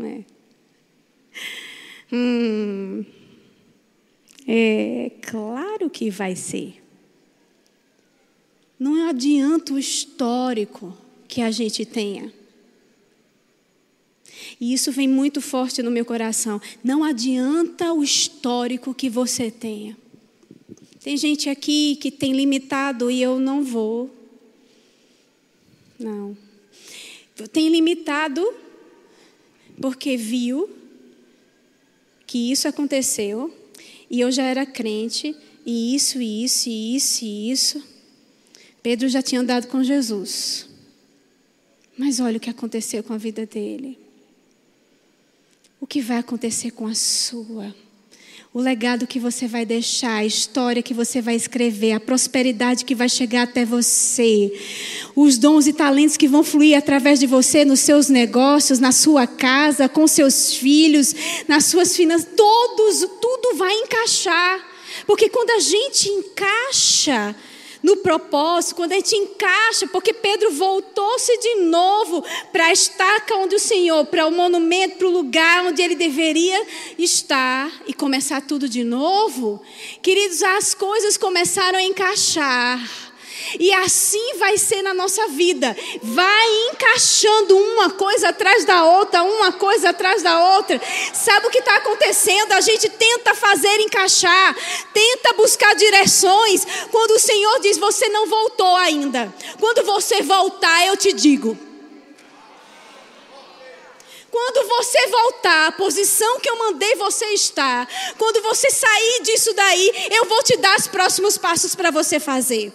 É. 0.00 0.20
Hum, 2.10 3.04
é 4.48 5.10
claro 5.20 5.90
que 5.90 6.08
vai 6.08 6.34
ser. 6.34 6.82
Não 8.80 9.06
adianta 9.06 9.74
o 9.74 9.78
histórico 9.78 10.96
que 11.28 11.42
a 11.42 11.50
gente 11.50 11.84
tenha. 11.84 12.32
E 14.64 14.72
isso 14.72 14.90
vem 14.90 15.06
muito 15.06 15.42
forte 15.42 15.82
no 15.82 15.90
meu 15.90 16.06
coração. 16.06 16.58
Não 16.82 17.04
adianta 17.04 17.92
o 17.92 18.02
histórico 18.02 18.94
que 18.94 19.10
você 19.10 19.50
tenha. 19.50 19.94
Tem 21.02 21.18
gente 21.18 21.50
aqui 21.50 21.96
que 21.96 22.10
tem 22.10 22.32
limitado 22.32 23.10
e 23.10 23.20
eu 23.20 23.38
não 23.38 23.62
vou. 23.62 24.10
Não. 25.98 26.34
Tem 27.52 27.68
limitado 27.68 28.42
porque 29.78 30.16
viu 30.16 30.70
que 32.26 32.50
isso 32.50 32.66
aconteceu 32.66 33.54
e 34.08 34.18
eu 34.18 34.32
já 34.32 34.44
era 34.44 34.64
crente 34.64 35.36
e 35.66 35.94
isso, 35.94 36.22
e 36.22 36.42
isso, 36.42 36.70
e 36.70 36.96
isso, 36.96 37.24
e 37.26 37.50
isso. 37.50 37.84
Pedro 38.82 39.10
já 39.10 39.20
tinha 39.20 39.42
andado 39.42 39.66
com 39.66 39.84
Jesus. 39.84 40.66
Mas 41.98 42.18
olha 42.18 42.38
o 42.38 42.40
que 42.40 42.48
aconteceu 42.48 43.02
com 43.02 43.12
a 43.12 43.18
vida 43.18 43.44
dele 43.44 44.03
o 45.84 45.86
que 45.86 46.00
vai 46.00 46.16
acontecer 46.16 46.70
com 46.70 46.86
a 46.86 46.94
sua. 46.94 47.74
O 48.54 48.58
legado 48.58 49.06
que 49.06 49.20
você 49.20 49.46
vai 49.46 49.66
deixar, 49.66 50.14
a 50.14 50.24
história 50.24 50.82
que 50.82 50.94
você 50.94 51.20
vai 51.20 51.34
escrever, 51.34 51.92
a 51.92 52.00
prosperidade 52.00 52.86
que 52.86 52.94
vai 52.94 53.06
chegar 53.06 53.42
até 53.42 53.66
você, 53.66 54.50
os 55.14 55.36
dons 55.36 55.66
e 55.66 55.74
talentos 55.74 56.16
que 56.16 56.26
vão 56.26 56.42
fluir 56.42 56.74
através 56.74 57.20
de 57.20 57.26
você 57.26 57.66
nos 57.66 57.80
seus 57.80 58.08
negócios, 58.08 58.78
na 58.78 58.92
sua 58.92 59.26
casa, 59.26 59.86
com 59.86 60.06
seus 60.06 60.54
filhos, 60.54 61.14
nas 61.46 61.66
suas 61.66 61.94
finanças, 61.94 62.30
todos, 62.34 63.00
tudo 63.20 63.58
vai 63.58 63.74
encaixar. 63.74 64.66
Porque 65.06 65.28
quando 65.28 65.50
a 65.50 65.60
gente 65.60 66.08
encaixa 66.08 67.36
no 67.84 67.98
propósito, 67.98 68.76
quando 68.76 68.92
a 68.92 68.94
gente 68.94 69.14
encaixa, 69.14 69.86
porque 69.88 70.14
Pedro 70.14 70.50
voltou-se 70.52 71.36
de 71.36 71.56
novo 71.66 72.24
para 72.50 72.68
a 72.68 72.72
estaca 72.72 73.36
onde 73.36 73.54
o 73.54 73.60
Senhor, 73.60 74.06
para 74.06 74.26
o 74.26 74.30
monumento, 74.30 74.96
para 74.96 75.06
o 75.06 75.10
lugar 75.10 75.66
onde 75.66 75.82
ele 75.82 75.94
deveria 75.94 76.64
estar 76.98 77.70
e 77.86 77.92
começar 77.92 78.40
tudo 78.40 78.70
de 78.70 78.82
novo. 78.82 79.60
Queridos, 80.00 80.42
as 80.42 80.72
coisas 80.72 81.18
começaram 81.18 81.78
a 81.78 81.82
encaixar. 81.82 82.80
E 83.58 83.72
assim 83.72 84.34
vai 84.38 84.56
ser 84.58 84.82
na 84.82 84.94
nossa 84.94 85.28
vida. 85.28 85.76
Vai 86.02 86.70
encaixando 86.72 87.56
uma 87.56 87.90
coisa 87.90 88.28
atrás 88.28 88.64
da 88.64 88.84
outra, 88.84 89.22
uma 89.22 89.52
coisa 89.52 89.90
atrás 89.90 90.22
da 90.22 90.56
outra. 90.56 90.80
Sabe 91.12 91.46
o 91.46 91.50
que 91.50 91.58
está 91.58 91.76
acontecendo? 91.76 92.52
A 92.52 92.60
gente 92.60 92.88
tenta 92.88 93.34
fazer 93.34 93.80
encaixar, 93.80 94.56
tenta 94.92 95.32
buscar 95.34 95.74
direções. 95.74 96.66
Quando 96.90 97.12
o 97.12 97.20
Senhor 97.20 97.60
diz: 97.60 97.78
Você 97.78 98.08
não 98.08 98.26
voltou 98.26 98.76
ainda. 98.76 99.32
Quando 99.60 99.84
você 99.84 100.22
voltar, 100.22 100.86
eu 100.86 100.96
te 100.96 101.12
digo. 101.12 101.56
Quando 104.34 104.66
você 104.66 105.06
voltar 105.06 105.68
à 105.68 105.72
posição 105.72 106.40
que 106.40 106.50
eu 106.50 106.58
mandei 106.58 106.96
você 106.96 107.24
estar, 107.26 107.88
quando 108.18 108.42
você 108.42 108.68
sair 108.68 109.22
disso 109.22 109.54
daí, 109.54 110.08
eu 110.10 110.24
vou 110.24 110.42
te 110.42 110.56
dar 110.56 110.76
os 110.76 110.88
próximos 110.88 111.38
passos 111.38 111.76
para 111.76 111.92
você 111.92 112.18
fazer. 112.18 112.72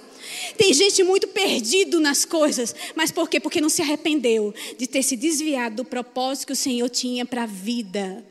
Tem 0.60 0.74
gente 0.74 1.02
muito 1.06 1.26
perdido 1.30 2.02
nas 2.02 2.26
coisas, 2.26 2.76
mas 2.94 3.14
por 3.14 3.30
quê? 3.30 3.40
Porque 3.40 3.62
não 3.62 3.70
se 3.70 3.82
arrependeu 3.82 4.54
de 4.78 4.88
ter 4.88 5.02
se 5.02 5.16
desviado 5.16 5.78
do 5.78 5.86
propósito 5.86 6.48
que 6.48 6.52
o 6.52 6.56
Senhor 6.56 6.90
tinha 6.90 7.26
para 7.26 7.44
a 7.44 7.46
vida. 7.46 8.28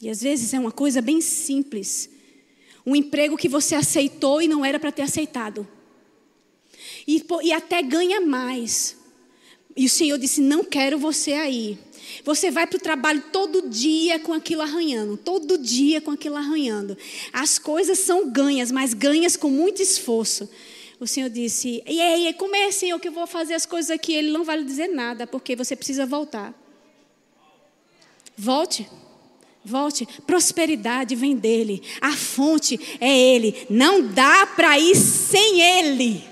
E 0.00 0.08
às 0.08 0.20
vezes 0.20 0.54
é 0.54 0.60
uma 0.60 0.70
coisa 0.70 1.02
bem 1.02 1.20
simples. 1.20 2.08
Um 2.86 2.94
emprego 2.94 3.36
que 3.36 3.48
você 3.48 3.74
aceitou 3.74 4.40
e 4.40 4.46
não 4.46 4.64
era 4.64 4.78
para 4.78 4.92
ter 4.92 5.02
aceitado. 5.02 5.66
E, 7.04 7.20
e 7.42 7.52
até 7.52 7.82
ganha 7.82 8.20
mais. 8.20 8.96
E 9.76 9.86
o 9.86 9.90
Senhor 9.90 10.18
disse: 10.18 10.40
Não 10.40 10.62
quero 10.62 11.00
você 11.00 11.32
aí. 11.32 11.76
Você 12.24 12.50
vai 12.50 12.66
para 12.66 12.76
o 12.76 12.80
trabalho 12.80 13.22
todo 13.32 13.68
dia 13.68 14.18
com 14.18 14.32
aquilo 14.32 14.62
arranhando, 14.62 15.16
todo 15.16 15.58
dia 15.58 16.00
com 16.00 16.10
aquilo 16.10 16.36
arranhando. 16.36 16.96
As 17.32 17.58
coisas 17.58 17.98
são 17.98 18.30
ganhas, 18.30 18.70
mas 18.70 18.94
ganhas 18.94 19.36
com 19.36 19.50
muito 19.50 19.82
esforço. 19.82 20.48
O 20.98 21.06
Senhor 21.06 21.28
disse: 21.28 21.82
E 21.86 22.00
aí, 22.00 22.32
como 22.34 22.56
é, 22.56 22.70
Senhor, 22.70 22.98
que 22.98 23.08
eu 23.08 23.12
vou 23.12 23.26
fazer 23.26 23.54
as 23.54 23.66
coisas 23.66 23.90
aqui? 23.90 24.14
Ele 24.14 24.30
não 24.30 24.44
vai 24.44 24.58
lhe 24.58 24.64
dizer 24.64 24.88
nada, 24.88 25.26
porque 25.26 25.54
você 25.54 25.76
precisa 25.76 26.06
voltar. 26.06 26.54
Volte. 28.36 28.88
Volte. 29.64 30.06
Prosperidade 30.26 31.14
vem 31.14 31.36
dele. 31.36 31.82
A 32.00 32.12
fonte 32.12 32.78
é 33.00 33.18
ele. 33.18 33.66
Não 33.68 34.02
dá 34.02 34.46
para 34.46 34.78
ir 34.78 34.94
sem 34.94 35.60
ele. 35.60 36.22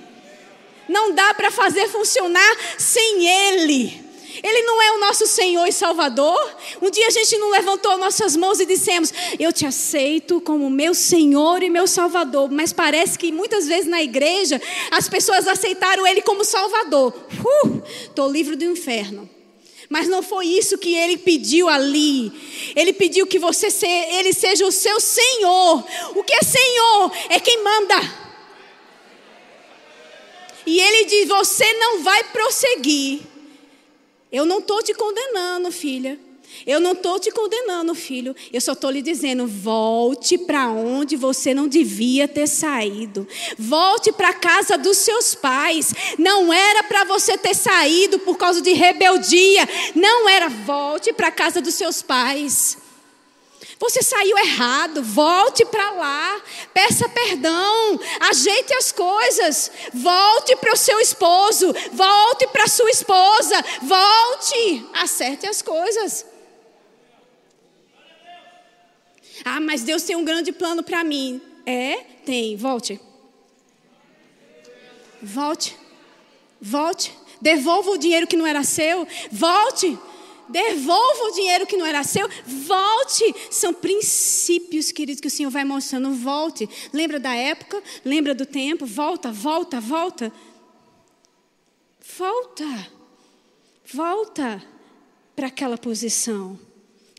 Não 0.89 1.14
dá 1.14 1.35
para 1.35 1.51
fazer 1.51 1.89
funcionar 1.89 2.57
sem 2.79 3.27
ele. 3.27 4.03
Ele 4.43 4.62
não 4.62 4.82
é 4.82 4.93
o 4.93 5.01
nosso 5.01 5.26
Senhor 5.26 5.66
e 5.66 5.72
Salvador? 5.72 6.57
Um 6.82 6.91
dia 6.91 7.07
a 7.07 7.11
gente 7.11 7.37
não 7.39 7.51
levantou 7.51 7.97
nossas 7.99 8.37
mãos 8.37 8.59
e 8.59 8.66
dissemos: 8.66 9.12
Eu 9.39 9.53
te 9.53 9.66
aceito 9.66 10.41
como 10.41 10.68
meu 10.68 10.95
Senhor 10.95 11.62
e 11.62 11.70
meu 11.70 11.87
Salvador. 11.87 12.51
Mas 12.51 12.72
parece 12.72 13.18
que 13.18 13.30
muitas 13.30 13.66
vezes 13.66 13.87
na 13.87 14.03
igreja 14.03 14.61
as 14.91 15.09
pessoas 15.09 15.47
aceitaram 15.47 16.07
Ele 16.07 16.22
como 16.22 16.45
Salvador. 16.45 17.14
Estou 18.03 18.28
uh, 18.28 18.32
livre 18.32 18.57
do 18.57 18.64
inferno. 18.64 19.28
Mas 19.89 20.09
não 20.09 20.22
foi 20.22 20.47
isso 20.47 20.78
que 20.78 20.95
ele 20.95 21.18
pediu 21.18 21.68
ali. 21.68 22.32
Ele 22.74 22.93
pediu 22.93 23.26
que 23.26 23.39
você 23.39 23.70
se, 23.70 23.87
ele 23.87 24.32
seja 24.32 24.66
o 24.66 24.72
seu 24.72 24.99
Senhor. 24.99 25.85
O 26.16 26.24
que 26.24 26.35
é 26.35 26.43
Senhor? 26.43 27.12
É 27.28 27.39
quem 27.39 27.62
manda. 27.62 28.24
E 30.66 30.80
ele 30.80 31.05
diz: 31.05 31.28
você 31.28 31.70
não 31.74 32.03
vai 32.03 32.24
prosseguir 32.24 33.34
eu 34.31 34.45
não 34.45 34.59
estou 34.59 34.83
te 34.83 34.95
condenando, 34.95 35.70
filha. 35.70 36.18
Eu 36.66 36.79
não 36.79 36.93
estou 36.93 37.18
te 37.18 37.31
condenando, 37.31 37.95
filho. 37.95 38.35
Eu 38.53 38.61
só 38.61 38.72
estou 38.72 38.91
lhe 38.91 39.03
dizendo: 39.03 39.47
volte 39.47 40.39
para 40.39 40.68
onde 40.68 41.16
você 41.16 41.53
não 41.55 41.66
devia 41.66 42.29
ter 42.29 42.47
saído. 42.47 43.27
Volte 43.59 44.12
para 44.12 44.29
a 44.29 44.35
casa 44.35 44.79
dos 44.79 44.99
seus 44.99 45.35
pais. 45.35 45.95
Não 46.18 46.53
era 46.53 46.83
para 46.85 47.05
você 47.05 47.37
ter 47.37 47.55
saído 47.55 48.18
por 48.20 48.37
causa 48.37 48.61
de 48.61 48.72
rebeldia. 48.72 49.68
Não 49.95 50.29
era. 50.29 50.49
Volte 50.49 51.12
para 51.12 51.29
a 51.29 51.33
casa 51.33 51.61
dos 51.61 51.75
seus 51.75 52.03
pais. 52.03 52.84
Você 53.79 54.03
saiu 54.03 54.39
errado, 54.39 55.03
volte 55.03 55.64
para 55.64 55.91
lá, 55.91 56.43
peça 56.72 57.09
perdão, 57.09 57.99
ajeite 58.20 58.72
as 58.75 58.93
coisas, 58.93 59.70
volte 59.93 60.57
para 60.57 60.72
o 60.72 60.77
seu 60.77 61.01
esposo, 61.01 61.75
volte 61.93 62.47
para 62.49 62.68
sua 62.68 62.91
esposa, 62.91 63.64
volte, 63.83 64.87
acerte 64.95 65.47
as 65.47 65.61
coisas. 65.61 66.25
Ah, 69.45 69.61
mas 69.61 69.83
Deus 69.83 70.03
tem 70.03 70.16
um 70.16 70.25
grande 70.25 70.53
plano 70.53 70.83
para 70.83 71.05
mim. 71.05 71.41
É? 71.66 71.97
Tem, 72.25 72.57
volte. 72.57 73.01
Volte. 75.22 75.77
Volte. 76.61 77.12
Devolva 77.41 77.91
o 77.91 77.99
dinheiro 77.99 78.27
que 78.27 78.37
não 78.37 78.47
era 78.47 78.62
seu. 78.62 79.07
Volte. 79.31 79.99
Devolva 80.49 81.24
o 81.24 81.32
dinheiro 81.32 81.66
que 81.66 81.76
não 81.76 81.86
era 81.86 82.03
seu. 82.05 82.28
Volte. 82.47 83.34
São 83.51 83.72
princípios, 83.72 84.92
queridos, 84.92 85.20
que 85.20 85.28
o 85.28 85.30
Senhor 85.30 85.51
vai 85.51 85.64
mostrando. 85.64 86.12
Volte. 86.12 86.68
Lembra 86.92 87.18
da 87.18 87.34
época? 87.34 87.82
Lembra 88.05 88.34
do 88.34 88.47
tempo? 88.47 88.86
Volta, 88.86 89.32
volta, 89.32 89.80
volta. 89.80 90.32
Volta. 92.16 92.88
Volta 93.92 94.62
para 95.34 95.49
aquela 95.49 95.76
posição. 95.76 96.59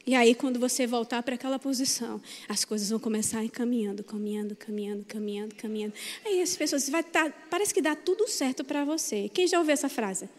E 0.08 0.14
aí, 0.14 0.36
quando 0.36 0.60
você 0.60 0.86
voltar 0.86 1.24
para 1.24 1.34
aquela 1.34 1.58
posição, 1.58 2.22
as 2.48 2.64
coisas 2.64 2.90
vão 2.90 3.00
começar 3.00 3.40
a 3.40 3.46
ir 3.46 3.50
caminhando, 3.50 4.04
caminhando, 4.04 4.56
caminhando, 4.56 5.04
caminhando, 5.04 5.56
caminhando. 5.56 5.94
Aí 6.24 6.42
as 6.44 6.56
pessoas, 6.56 6.88
vai 6.90 7.04
tá, 7.04 7.32
parece 7.50 7.74
que 7.74 7.82
dá 7.82 7.96
tudo 7.96 8.28
certo 8.28 8.64
para 8.64 8.86
você. 8.86 9.30
Quem 9.30 9.48
já 9.48 9.58
ouviu 9.58 9.74
essa 9.74 9.90
frase? 9.90 10.30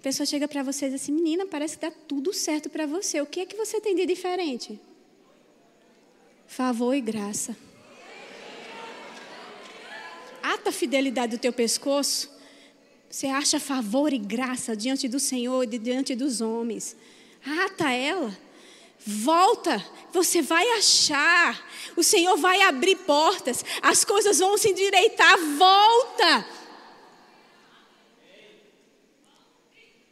A 0.00 0.02
pessoa 0.02 0.24
chega 0.24 0.48
para 0.48 0.62
você 0.62 0.86
e 0.86 0.90
diz 0.90 1.02
assim: 1.02 1.12
menina, 1.12 1.44
parece 1.44 1.76
que 1.76 1.82
dá 1.82 1.90
tudo 1.90 2.32
certo 2.32 2.70
para 2.70 2.86
você. 2.86 3.20
O 3.20 3.26
que 3.26 3.40
é 3.40 3.44
que 3.44 3.54
você 3.54 3.78
tem 3.82 3.94
de 3.94 4.06
diferente? 4.06 4.80
Favor 6.46 6.94
e 6.94 7.02
graça. 7.02 7.54
Ata 10.42 10.70
a 10.70 10.72
fidelidade 10.72 11.36
do 11.36 11.40
teu 11.40 11.52
pescoço. 11.52 12.30
Você 13.10 13.26
acha 13.26 13.60
favor 13.60 14.10
e 14.10 14.16
graça 14.16 14.74
diante 14.74 15.06
do 15.06 15.20
Senhor 15.20 15.64
e 15.64 15.78
diante 15.78 16.14
dos 16.14 16.40
homens. 16.40 16.96
Ata 17.44 17.92
ela. 17.92 18.34
Volta, 19.04 19.84
você 20.14 20.40
vai 20.40 20.66
achar. 20.78 21.62
O 21.94 22.02
Senhor 22.02 22.38
vai 22.38 22.62
abrir 22.62 22.96
portas. 22.96 23.62
As 23.82 24.02
coisas 24.02 24.38
vão 24.38 24.56
se 24.56 24.70
endireitar. 24.70 25.38
Volta. 25.58 26.59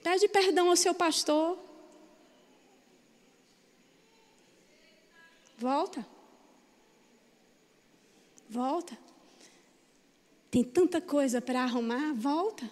Pede 0.09 0.27
perdão 0.27 0.71
ao 0.71 0.77
seu 0.77 0.95
pastor. 0.95 1.59
Volta. 5.59 6.07
Volta. 8.49 8.97
Tem 10.51 10.65
tanta 10.65 10.99
coisa 10.99 11.43
para 11.43 11.63
arrumar, 11.63 12.15
volta. 12.15 12.71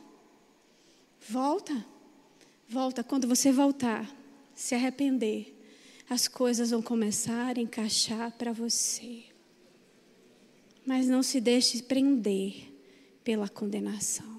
Volta. 1.28 1.84
Volta. 2.66 3.04
Quando 3.04 3.28
você 3.28 3.52
voltar, 3.52 4.10
se 4.54 4.74
arrepender, 4.74 5.54
as 6.08 6.26
coisas 6.26 6.70
vão 6.70 6.80
começar 6.80 7.58
a 7.58 7.60
encaixar 7.60 8.32
para 8.32 8.54
você. 8.54 9.24
Mas 10.86 11.06
não 11.06 11.22
se 11.22 11.38
deixe 11.38 11.82
prender 11.82 12.72
pela 13.22 13.46
condenação. 13.46 14.35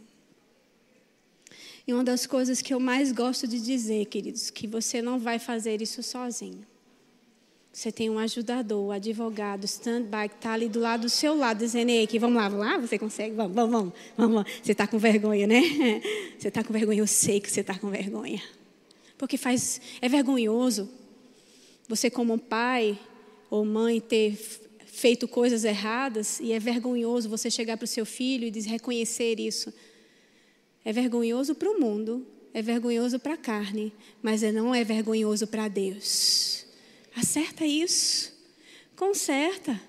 E 1.87 1.93
uma 1.93 2.03
das 2.03 2.27
coisas 2.27 2.61
que 2.61 2.73
eu 2.73 2.79
mais 2.79 3.13
gosto 3.13 3.47
de 3.47 3.59
dizer, 3.61 4.05
queridos, 4.07 4.49
que 4.49 4.67
você 4.67 5.01
não 5.01 5.17
vai 5.17 5.39
fazer 5.39 5.81
isso 5.81 6.03
sozinho. 6.03 6.65
Você 7.71 7.91
tem 7.91 8.09
um 8.09 8.19
ajudador, 8.19 8.87
um 8.87 8.91
advogado, 8.91 9.63
stand-by, 9.63 10.29
que 10.29 10.35
está 10.35 10.51
ali 10.51 10.67
do 10.67 10.79
lado 10.79 11.01
do 11.01 11.09
seu 11.09 11.37
lado, 11.37 11.59
dizendo, 11.59 11.89
ei, 11.89 12.03
aqui, 12.03 12.19
vamos 12.19 12.35
lá, 12.35 12.49
vamos 12.49 12.65
lá, 12.65 12.77
você 12.77 12.99
consegue? 12.99 13.35
Vamos, 13.35 13.55
vamos, 13.55 13.71
vamos. 13.71 13.93
vamos. 14.17 14.51
Você 14.61 14.71
está 14.73 14.85
com 14.85 14.97
vergonha, 14.97 15.47
né? 15.47 15.61
Você 16.37 16.49
está 16.49 16.63
com 16.63 16.73
vergonha, 16.73 16.99
eu 16.99 17.07
sei 17.07 17.39
que 17.39 17.49
você 17.49 17.61
está 17.61 17.77
com 17.77 17.89
vergonha. 17.89 18.41
Porque 19.17 19.37
faz, 19.37 19.81
é 20.01 20.09
vergonhoso 20.09 20.89
você 21.87 22.09
como 22.09 22.37
pai 22.37 22.99
ou 23.49 23.63
mãe 23.63 24.01
ter 24.01 24.37
feito 24.85 25.27
coisas 25.27 25.63
erradas 25.63 26.39
e 26.39 26.51
é 26.51 26.59
vergonhoso 26.59 27.29
você 27.29 27.49
chegar 27.49 27.77
para 27.77 27.85
o 27.85 27.87
seu 27.87 28.05
filho 28.05 28.45
e 28.47 28.61
reconhecer 28.61 29.39
isso. 29.39 29.73
É 30.83 30.93
vergonhoso 30.93 31.55
para 31.55 31.69
o 31.69 31.79
mundo, 31.79 32.25
é 32.53 32.61
vergonhoso 32.61 33.19
para 33.19 33.33
a 33.33 33.37
carne, 33.37 33.93
mas 34.21 34.41
é, 34.41 34.51
não 34.51 34.73
é 34.73 34.83
vergonhoso 34.83 35.45
para 35.47 35.67
Deus. 35.67 36.65
Acerta 37.15 37.65
isso. 37.65 38.33
Conserta. 38.95 39.79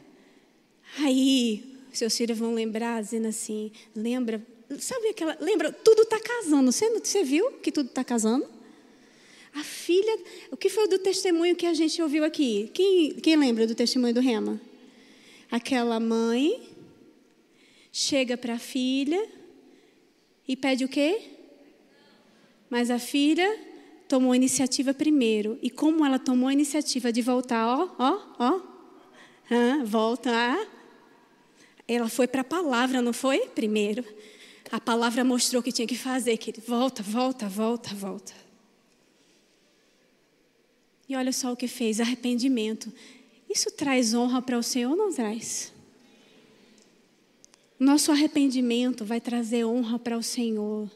Aí, 0.99 1.77
seus 1.93 2.17
filhos 2.17 2.39
vão 2.39 2.53
lembrar, 2.55 3.03
dizendo 3.03 3.29
assim: 3.29 3.73
lembra, 3.95 4.45
sabe 4.79 5.09
aquela. 5.09 5.37
Lembra, 5.41 5.73
tudo 5.73 6.03
está 6.03 6.21
casando. 6.21 6.71
Você, 6.71 6.91
você 6.91 7.23
viu 7.23 7.53
que 7.53 7.73
tudo 7.73 7.89
está 7.89 8.05
casando? 8.05 8.47
A 9.55 9.65
filha. 9.65 10.19
O 10.51 10.57
que 10.57 10.69
foi 10.69 10.89
do 10.89 10.99
testemunho 10.99 11.57
que 11.57 11.67
a 11.67 11.75
gente 11.75 12.03
ouviu 12.03 12.25
aqui? 12.25 12.71
Quem, 12.75 13.15
quem 13.15 13.37
lembra 13.37 13.67
do 13.67 13.75
testemunho 13.75 14.13
do 14.13 14.21
Rema? 14.21 14.61
Aquela 15.51 15.99
mãe 15.99 16.69
chega 17.91 18.37
para 18.37 18.55
a 18.55 18.59
filha 18.59 19.38
e 20.49 20.57
pede 20.57 20.85
o 20.85 20.89
quê? 20.89 21.21
Mas 22.71 22.91
a 22.91 22.99
filha 22.99 23.47
tomou 24.09 24.33
a 24.33 24.37
iniciativa 24.37 24.95
primeiro. 24.95 25.59
E 25.63 25.69
como 25.69 26.05
ela 26.05 26.19
tomou 26.19 26.49
a 26.49 26.53
iniciativa 26.53 27.13
de 27.13 27.21
voltar, 27.21 27.67
ó, 27.67 27.95
ó, 27.99 28.21
ó, 28.41 29.85
volta, 29.85 30.31
ah, 30.33 30.67
ela 31.87 32.09
foi 32.09 32.27
para 32.27 32.41
a 32.41 32.45
palavra, 32.45 33.03
não 33.03 33.13
foi? 33.13 33.47
Primeiro. 33.49 34.05
A 34.71 34.81
palavra 34.81 35.23
mostrou 35.23 35.61
o 35.61 35.63
que 35.63 35.73
tinha 35.73 35.87
que 35.87 35.97
fazer, 35.97 36.37
que 36.37 36.53
volta, 36.61 37.03
volta, 37.03 37.49
volta, 37.49 37.95
volta. 37.95 38.35
E 41.09 41.17
olha 41.17 41.33
só 41.33 41.53
o 41.53 41.57
que 41.57 41.67
fez, 41.69 42.01
arrependimento. 42.01 42.93
Isso 43.49 43.71
traz 43.71 44.13
honra 44.13 44.43
para 44.43 44.59
o 44.59 44.63
Senhor 44.63 44.91
ou 44.91 44.97
não 44.97 45.13
traz? 45.13 45.73
Nosso 47.79 48.11
arrependimento 48.11 49.05
vai 49.05 49.21
trazer 49.21 49.65
honra 49.65 49.99
para 49.99 50.19
o 50.19 50.23
Senhor. 50.23 50.91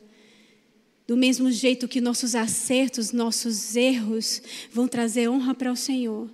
Do 1.07 1.17
mesmo 1.17 1.51
jeito 1.51 1.87
que 1.87 2.01
nossos 2.01 2.35
acertos, 2.35 3.13
nossos 3.13 3.77
erros 3.77 4.43
vão 4.73 4.89
trazer 4.89 5.29
honra 5.29 5.55
para 5.55 5.71
o 5.71 5.77
Senhor, 5.77 6.29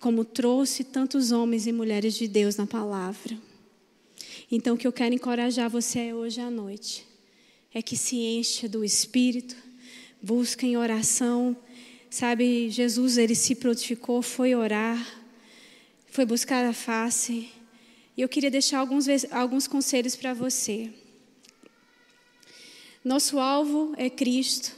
como 0.00 0.24
trouxe 0.24 0.84
tantos 0.84 1.32
homens 1.32 1.66
e 1.66 1.72
mulheres 1.72 2.14
de 2.14 2.28
Deus 2.28 2.56
na 2.56 2.66
palavra. 2.66 3.36
Então, 4.50 4.74
o 4.74 4.78
que 4.78 4.86
eu 4.86 4.92
quero 4.92 5.14
encorajar 5.14 5.68
você 5.68 6.12
hoje 6.12 6.40
à 6.40 6.50
noite 6.50 7.06
é 7.72 7.82
que 7.82 7.96
se 7.96 8.16
encha 8.16 8.68
do 8.68 8.84
Espírito, 8.84 9.56
busca 10.22 10.64
em 10.64 10.76
oração. 10.76 11.56
Sabe, 12.08 12.70
Jesus, 12.70 13.18
ele 13.18 13.34
se 13.34 13.56
prontificou, 13.56 14.22
foi 14.22 14.54
orar, 14.54 15.04
foi 16.06 16.24
buscar 16.24 16.64
a 16.64 16.72
face. 16.72 17.48
E 18.16 18.22
eu 18.22 18.28
queria 18.28 18.50
deixar 18.50 18.78
alguns, 18.78 19.06
alguns 19.30 19.66
conselhos 19.66 20.14
para 20.14 20.32
você. 20.32 20.90
Nosso 23.04 23.38
alvo 23.38 23.92
é 23.96 24.08
Cristo 24.08 24.74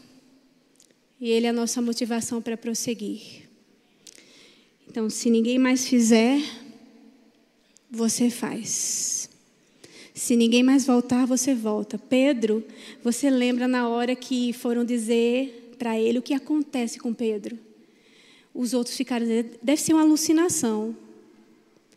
e 1.21 1.31
Ele 1.31 1.47
é 1.47 1.51
a 1.51 1.53
nossa 1.53 1.81
motivação 1.81 2.43
para 2.43 2.57
prosseguir. 2.57 3.49
Então, 4.89 5.11
se 5.11 5.29
ninguém 5.31 5.59
mais 5.59 5.87
fizer, 5.87 6.41
você 7.91 8.31
faz. 8.31 9.29
Se 10.15 10.35
ninguém 10.35 10.63
mais 10.63 10.87
voltar, 10.87 11.27
você 11.27 11.55
volta. 11.55 11.99
Pedro, 11.99 12.65
você 13.05 13.29
lembra 13.29 13.69
na 13.69 13.89
hora 13.89 14.17
que 14.17 14.53
foram 14.55 14.85
dizer 14.85 15.75
para 15.79 16.01
ele 16.01 16.19
o 16.19 16.23
que 16.23 16.33
acontece 16.33 16.99
com 16.99 17.13
Pedro? 17.13 17.59
Os 18.55 18.73
outros 18.73 18.97
ficaram 18.97 19.27
deve 19.63 19.81
ser 19.81 19.93
uma 19.93 20.03
alucinação. 20.03 20.97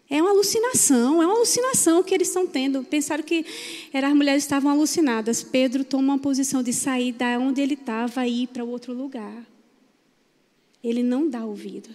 É 0.09 0.19
uma 0.19 0.31
alucinação, 0.31 1.21
é 1.21 1.25
uma 1.25 1.35
alucinação 1.35 2.01
que 2.01 2.15
eles 2.15 2.29
estão 2.29 2.47
tendo. 2.47 2.83
Pensaram 2.83 3.23
que 3.23 3.45
era, 3.93 4.07
as 4.07 4.15
mulheres 4.15 4.43
estavam 4.43 4.71
alucinadas. 4.71 5.43
Pedro 5.43 5.83
toma 5.83 6.13
uma 6.13 6.19
posição 6.19 6.63
de 6.63 6.73
sair 6.73 7.11
da 7.11 7.37
onde 7.37 7.61
ele 7.61 7.75
estava 7.75 8.25
e 8.25 8.43
ir 8.43 8.47
para 8.47 8.63
outro 8.63 8.91
lugar. 8.91 9.45
Ele 10.83 11.03
não 11.03 11.29
dá 11.29 11.45
ouvido. 11.45 11.89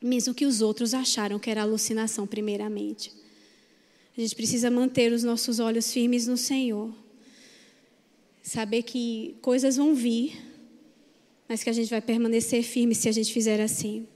Mesmo 0.00 0.32
que 0.32 0.46
os 0.46 0.62
outros 0.62 0.94
acharam 0.94 1.38
que 1.38 1.50
era 1.50 1.62
alucinação, 1.62 2.26
primeiramente. 2.26 3.12
A 4.16 4.20
gente 4.20 4.34
precisa 4.34 4.70
manter 4.70 5.12
os 5.12 5.22
nossos 5.22 5.58
olhos 5.58 5.92
firmes 5.92 6.26
no 6.26 6.36
Senhor. 6.36 6.90
Saber 8.42 8.84
que 8.84 9.36
coisas 9.42 9.76
vão 9.76 9.94
vir, 9.94 10.40
mas 11.46 11.62
que 11.62 11.68
a 11.68 11.72
gente 11.74 11.90
vai 11.90 12.00
permanecer 12.00 12.62
firme 12.62 12.94
se 12.94 13.08
a 13.08 13.12
gente 13.12 13.32
fizer 13.32 13.60
assim. 13.60 14.06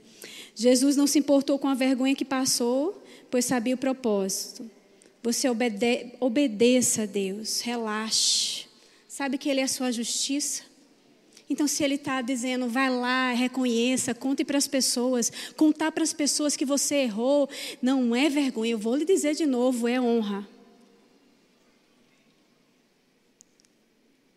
Jesus 0.55 0.95
não 0.95 1.07
se 1.07 1.19
importou 1.19 1.57
com 1.57 1.67
a 1.67 1.73
vergonha 1.73 2.15
que 2.15 2.25
passou, 2.25 3.03
pois 3.29 3.45
sabia 3.45 3.75
o 3.75 3.77
propósito. 3.77 4.69
Você 5.23 5.49
obede 5.49 6.13
obedeça 6.19 7.03
a 7.03 7.05
Deus, 7.05 7.61
relaxe. 7.61 8.65
Sabe 9.07 9.37
que 9.37 9.49
Ele 9.49 9.61
é 9.61 9.63
a 9.63 9.67
sua 9.67 9.91
justiça? 9.91 10.63
Então, 11.49 11.67
se 11.67 11.83
Ele 11.83 11.95
está 11.95 12.21
dizendo, 12.21 12.67
vai 12.67 12.89
lá, 12.89 13.31
reconheça, 13.31 14.13
conte 14.13 14.43
para 14.43 14.57
as 14.57 14.67
pessoas, 14.67 15.31
contar 15.55 15.91
para 15.91 16.03
as 16.03 16.13
pessoas 16.13 16.55
que 16.55 16.65
você 16.65 16.95
errou, 16.95 17.49
não 17.81 18.15
é 18.15 18.29
vergonha. 18.29 18.71
Eu 18.71 18.77
vou 18.77 18.95
lhe 18.95 19.05
dizer 19.05 19.35
de 19.35 19.45
novo, 19.45 19.87
é 19.87 19.99
honra. 19.99 20.47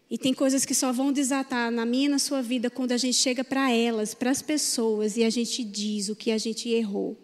E 0.08 0.16
tem 0.16 0.32
coisas 0.32 0.64
que 0.64 0.74
só 0.74 0.92
vão 0.92 1.12
desatar 1.12 1.70
na 1.70 1.84
minha 1.84 2.06
e 2.06 2.08
na 2.08 2.18
sua 2.18 2.40
vida 2.40 2.70
quando 2.70 2.92
a 2.92 2.96
gente 2.96 3.16
chega 3.16 3.42
para 3.42 3.72
elas, 3.72 4.14
para 4.14 4.30
as 4.30 4.40
pessoas, 4.40 5.16
e 5.16 5.24
a 5.24 5.30
gente 5.30 5.64
diz 5.64 6.08
o 6.08 6.14
que 6.14 6.30
a 6.30 6.38
gente 6.38 6.68
errou. 6.68 7.16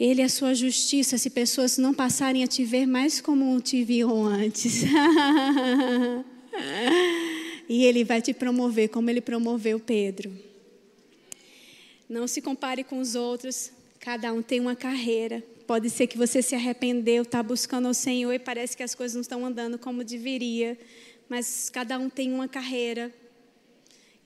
Ele 0.00 0.22
é 0.22 0.24
a 0.24 0.28
sua 0.28 0.54
justiça 0.54 1.16
se 1.18 1.30
pessoas 1.30 1.78
não 1.78 1.94
passarem 1.94 2.42
a 2.42 2.46
te 2.46 2.64
ver 2.64 2.86
mais 2.86 3.20
como 3.20 3.60
te 3.60 3.84
viam 3.84 4.24
antes. 4.24 4.82
e 7.68 7.84
ele 7.84 8.04
vai 8.04 8.20
te 8.20 8.34
promover 8.34 8.88
como 8.88 9.08
ele 9.08 9.20
promoveu 9.20 9.78
Pedro. 9.78 10.32
Não 12.08 12.26
se 12.26 12.42
compare 12.42 12.82
com 12.82 12.98
os 12.98 13.14
outros, 13.14 13.70
cada 14.00 14.32
um 14.32 14.42
tem 14.42 14.58
uma 14.60 14.74
carreira. 14.74 15.44
Pode 15.66 15.88
ser 15.88 16.06
que 16.06 16.18
você 16.18 16.42
se 16.42 16.54
arrependeu, 16.54 17.22
está 17.22 17.42
buscando 17.42 17.88
o 17.88 17.94
Senhor 17.94 18.32
e 18.32 18.38
parece 18.38 18.76
que 18.76 18.82
as 18.82 18.94
coisas 18.94 19.14
não 19.14 19.22
estão 19.22 19.46
andando 19.46 19.78
como 19.78 20.04
deveria, 20.04 20.78
mas 21.28 21.70
cada 21.70 21.98
um 21.98 22.10
tem 22.10 22.32
uma 22.32 22.46
carreira. 22.46 23.12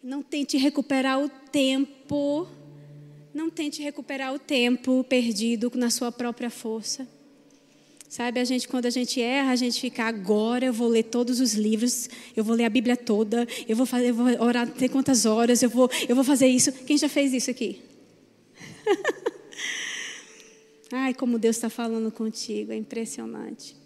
Não 0.03 0.21
tente 0.21 0.57
recuperar 0.57 1.23
o 1.23 1.29
tempo, 1.29 2.49
não 3.33 3.49
tente 3.51 3.81
recuperar 3.83 4.35
o 4.35 4.39
tempo 4.39 5.05
perdido 5.05 5.71
na 5.77 5.91
sua 5.91 6.11
própria 6.11 6.51
força. 6.51 7.07
Sabe, 8.09 8.41
a 8.41 8.45
gente 8.45 8.67
quando 8.67 8.87
a 8.87 8.91
gente 8.91 9.21
erra, 9.21 9.53
a 9.53 9.57
gente 9.57 9.81
fica 9.81 10.05
agora 10.05 10.65
eu 10.65 10.73
vou 10.73 10.89
ler 10.89 11.05
todos 11.05 11.41
os 11.41 11.53
livros, 11.53 12.09
eu 12.35 12.43
vou 12.43 12.57
ler 12.57 12.65
a 12.65 12.71
Bíblia 12.71 12.97
toda, 12.97 13.47
eu 13.69 13.77
vou 13.77 13.85
fazer, 13.85 14.09
eu 14.09 14.15
vou 14.15 14.27
orar 14.41 14.67
ter 14.67 14.89
quantas 14.89 15.27
horas, 15.27 15.63
eu 15.63 15.69
vou, 15.69 15.91
eu 16.09 16.17
vou 16.17 16.25
fazer 16.25 16.49
isso. 16.49 16.73
Quem 16.73 16.97
já 16.97 17.09
fez 17.09 17.33
isso 17.33 17.51
aqui? 17.51 17.81
Ai, 20.93 21.13
como 21.13 21.39
Deus 21.39 21.57
está 21.57 21.69
falando 21.69 22.11
contigo, 22.11 22.73
é 22.73 22.77
impressionante. 22.77 23.77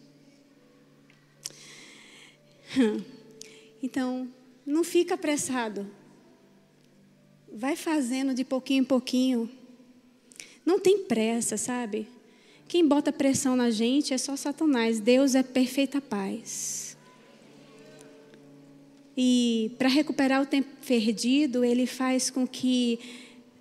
Então, 3.82 4.28
não 4.64 4.84
fica 4.84 5.14
apressado. 5.14 5.86
Vai 7.52 7.74
fazendo 7.74 8.32
de 8.32 8.44
pouquinho 8.44 8.82
em 8.82 8.84
pouquinho. 8.84 9.50
Não 10.64 10.78
tem 10.78 10.98
pressa, 10.98 11.56
sabe? 11.56 12.06
Quem 12.68 12.86
bota 12.86 13.12
pressão 13.12 13.56
na 13.56 13.70
gente 13.70 14.14
é 14.14 14.18
só 14.18 14.36
Satanás. 14.36 15.00
Deus 15.00 15.34
é 15.34 15.42
perfeita 15.42 16.00
paz. 16.00 16.96
E 19.16 19.72
para 19.76 19.88
recuperar 19.88 20.40
o 20.40 20.46
tempo 20.46 20.70
perdido, 20.86 21.64
ele 21.64 21.86
faz 21.86 22.30
com 22.30 22.46
que 22.46 22.98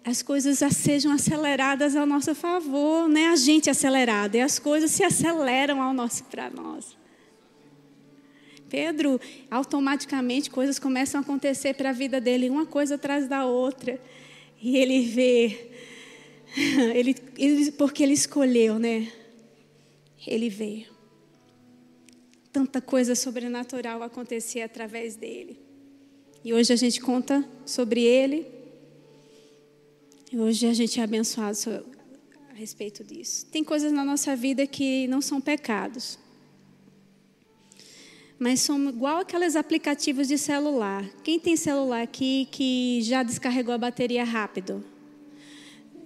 as 0.03 0.23
coisas 0.23 0.59
sejam 0.75 1.11
aceleradas 1.11 1.95
ao 1.95 2.07
nosso 2.07 2.33
favor, 2.33 3.07
não 3.07 3.21
é 3.21 3.27
a 3.27 3.35
gente 3.35 3.69
acelerada, 3.69 4.37
é 4.37 4.41
as 4.41 4.57
coisas 4.57 4.89
se 4.91 5.03
aceleram 5.03 5.81
ao 5.81 5.93
nosso 5.93 6.23
para 6.25 6.49
nós. 6.49 6.97
Pedro, 8.67 9.19
automaticamente 9.49 10.49
coisas 10.49 10.79
começam 10.79 11.19
a 11.19 11.23
acontecer 11.23 11.75
para 11.75 11.89
a 11.89 11.93
vida 11.93 12.19
dele, 12.19 12.49
uma 12.49 12.65
coisa 12.65 12.95
atrás 12.95 13.27
da 13.27 13.45
outra. 13.45 13.99
E 14.61 14.77
ele 14.77 15.01
vê, 15.01 15.71
ele, 16.95 17.15
ele, 17.37 17.71
porque 17.73 18.01
ele 18.01 18.13
escolheu, 18.13 18.79
né? 18.79 19.11
Ele 20.25 20.49
vê. 20.49 20.85
Tanta 22.51 22.81
coisa 22.81 23.13
sobrenatural 23.13 24.01
acontecia 24.01 24.65
através 24.65 25.15
dele. 25.15 25.59
E 26.43 26.53
hoje 26.53 26.73
a 26.73 26.75
gente 26.75 27.01
conta 27.01 27.47
sobre 27.65 28.01
ele 28.01 28.60
hoje 30.39 30.65
a 30.67 30.73
gente 30.73 30.99
é 30.99 31.03
abençoado 31.03 31.85
a 32.49 32.53
respeito 32.53 33.03
disso. 33.03 33.45
Tem 33.47 33.63
coisas 33.63 33.91
na 33.91 34.05
nossa 34.05 34.35
vida 34.35 34.65
que 34.65 35.07
não 35.07 35.21
são 35.21 35.41
pecados. 35.41 36.17
Mas 38.39 38.61
são 38.61 38.89
igual 38.89 39.17
aqueles 39.19 39.55
aplicativos 39.55 40.27
de 40.27 40.37
celular. 40.37 41.07
Quem 41.23 41.39
tem 41.39 41.55
celular 41.55 42.01
aqui 42.01 42.47
que 42.51 43.01
já 43.03 43.23
descarregou 43.23 43.73
a 43.73 43.77
bateria 43.77 44.23
rápido? 44.23 44.83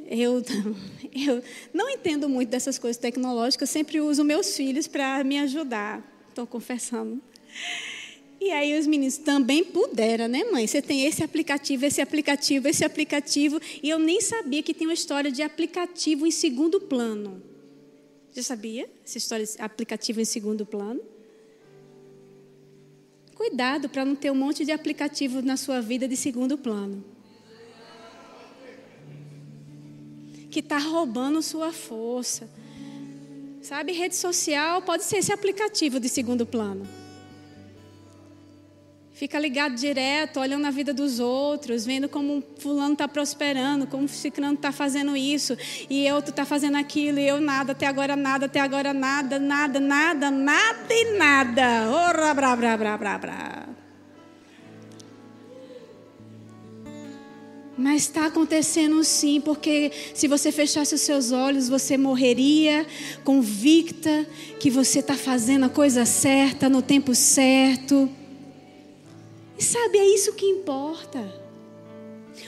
Eu, 0.05 0.43
eu 1.15 1.43
não 1.73 1.89
entendo 1.89 2.28
muito 2.28 2.49
dessas 2.49 2.78
coisas 2.78 2.97
tecnológicas, 2.97 3.69
sempre 3.69 4.01
uso 4.01 4.23
meus 4.23 4.55
filhos 4.55 4.88
para 4.88 5.23
me 5.23 5.39
ajudar. 5.39 6.03
Estou 6.30 6.45
confessando. 6.45 7.21
E 8.45 8.51
aí 8.51 8.77
os 8.77 8.85
meninos 8.85 9.17
também 9.17 9.63
puderam, 9.63 10.27
né, 10.27 10.43
mãe? 10.43 10.67
Você 10.67 10.79
tem 10.79 11.03
esse 11.07 11.23
aplicativo, 11.23 11.83
esse 11.83 11.99
aplicativo, 11.99 12.67
esse 12.67 12.85
aplicativo. 12.85 13.59
E 13.81 13.89
eu 13.89 13.97
nem 13.97 14.21
sabia 14.21 14.61
que 14.61 14.71
tem 14.71 14.85
uma 14.85 14.93
história 14.93 15.31
de 15.31 15.41
aplicativo 15.41 16.27
em 16.27 16.31
segundo 16.31 16.79
plano. 16.79 17.41
Já 18.35 18.43
sabia? 18.43 18.87
Essa 19.03 19.17
história 19.17 19.43
de 19.43 19.59
aplicativo 19.59 20.21
em 20.21 20.25
segundo 20.25 20.63
plano? 20.63 21.01
Cuidado 23.33 23.89
para 23.89 24.05
não 24.05 24.15
ter 24.15 24.29
um 24.29 24.35
monte 24.35 24.63
de 24.63 24.71
aplicativo 24.71 25.41
na 25.41 25.57
sua 25.57 25.81
vida 25.81 26.07
de 26.07 26.15
segundo 26.15 26.55
plano. 26.55 27.03
Que 30.51 30.59
está 30.59 30.77
roubando 30.77 31.41
sua 31.41 31.73
força. 31.73 32.47
Sabe, 33.63 33.91
rede 33.91 34.15
social 34.15 34.83
pode 34.83 35.03
ser 35.03 35.17
esse 35.17 35.33
aplicativo 35.33 35.99
de 35.99 36.07
segundo 36.07 36.45
plano. 36.45 36.87
Fica 39.16 39.39
ligado 39.39 39.76
direto, 39.76 40.41
olhando 40.41 40.63
na 40.63 40.72
vida 40.72 40.93
dos 40.93 41.22
outros, 41.22 41.86
vendo 41.86 42.09
como 42.09 42.43
fulano 42.57 42.91
está 42.91 43.07
prosperando, 43.07 43.88
como 43.88 44.09
ciclano 44.09 44.55
está 44.55 44.74
fazendo 44.74 45.16
isso, 45.16 45.57
e 45.89 46.11
outro 46.11 46.32
está 46.32 46.43
fazendo 46.43 46.76
aquilo, 46.76 47.18
e 47.18 47.26
eu 47.26 47.39
nada, 47.39 47.72
até 47.72 47.88
agora 47.88 48.18
nada, 48.18 48.47
até 48.47 48.59
agora 48.59 48.93
nada, 48.93 49.39
nada, 49.39 49.80
nada, 49.80 50.30
nada 50.30 50.93
e 50.93 51.18
nada. 51.18 51.89
Ora, 51.91 52.34
brá, 52.34 52.57
brá, 52.57 52.76
brá, 52.76 52.97
brá, 52.97 53.18
brá. 53.18 53.70
Mas 57.78 58.01
está 58.01 58.26
acontecendo 58.26 59.01
sim, 59.01 59.39
porque 59.39 59.93
se 60.13 60.28
você 60.28 60.51
fechasse 60.51 60.93
os 60.93 60.99
seus 60.99 61.32
olhos, 61.32 61.70
você 61.70 61.95
morreria 61.97 62.86
convicta 63.24 64.28
que 64.59 64.70
você 64.70 64.99
está 64.99 65.16
fazendo 65.16 65.68
a 65.68 65.70
coisa 65.70 66.05
certa, 66.05 66.68
no 66.68 66.82
tempo 66.82 67.16
certo. 67.16 68.09
E 69.58 69.64
sabe, 69.64 69.97
é 69.97 70.06
isso 70.06 70.34
que 70.34 70.45
importa. 70.45 71.45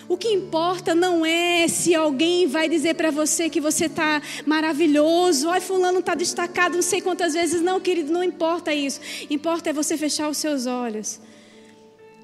O 0.08 0.18
que 0.18 0.30
importa 0.30 0.93
não 0.93 1.26
é 1.26 1.68
se 1.68 1.95
alguém 1.95 2.47
vai 2.47 2.68
dizer 2.68 2.95
para 2.95 3.12
você 3.12 3.49
que 3.49 3.62
você 3.62 3.86
está 3.86 4.22
maravilhoso, 4.45 5.49
ai, 5.49 5.62
fulano 5.62 5.99
está 5.99 6.14
destacado, 6.16 6.76
não 6.76 6.82
sei 6.82 7.01
quantas 7.01 7.34
vezes. 7.34 7.62
Não, 7.62 7.80
querido, 7.80 8.12
não 8.12 8.24
importa 8.24 8.74
isso. 8.74 8.99
Importa 9.30 9.70
é 9.70 9.74
você 9.74 9.97
fechar 9.97 10.30
os 10.30 10.38
seus 10.38 10.66
olhos. 10.66 11.20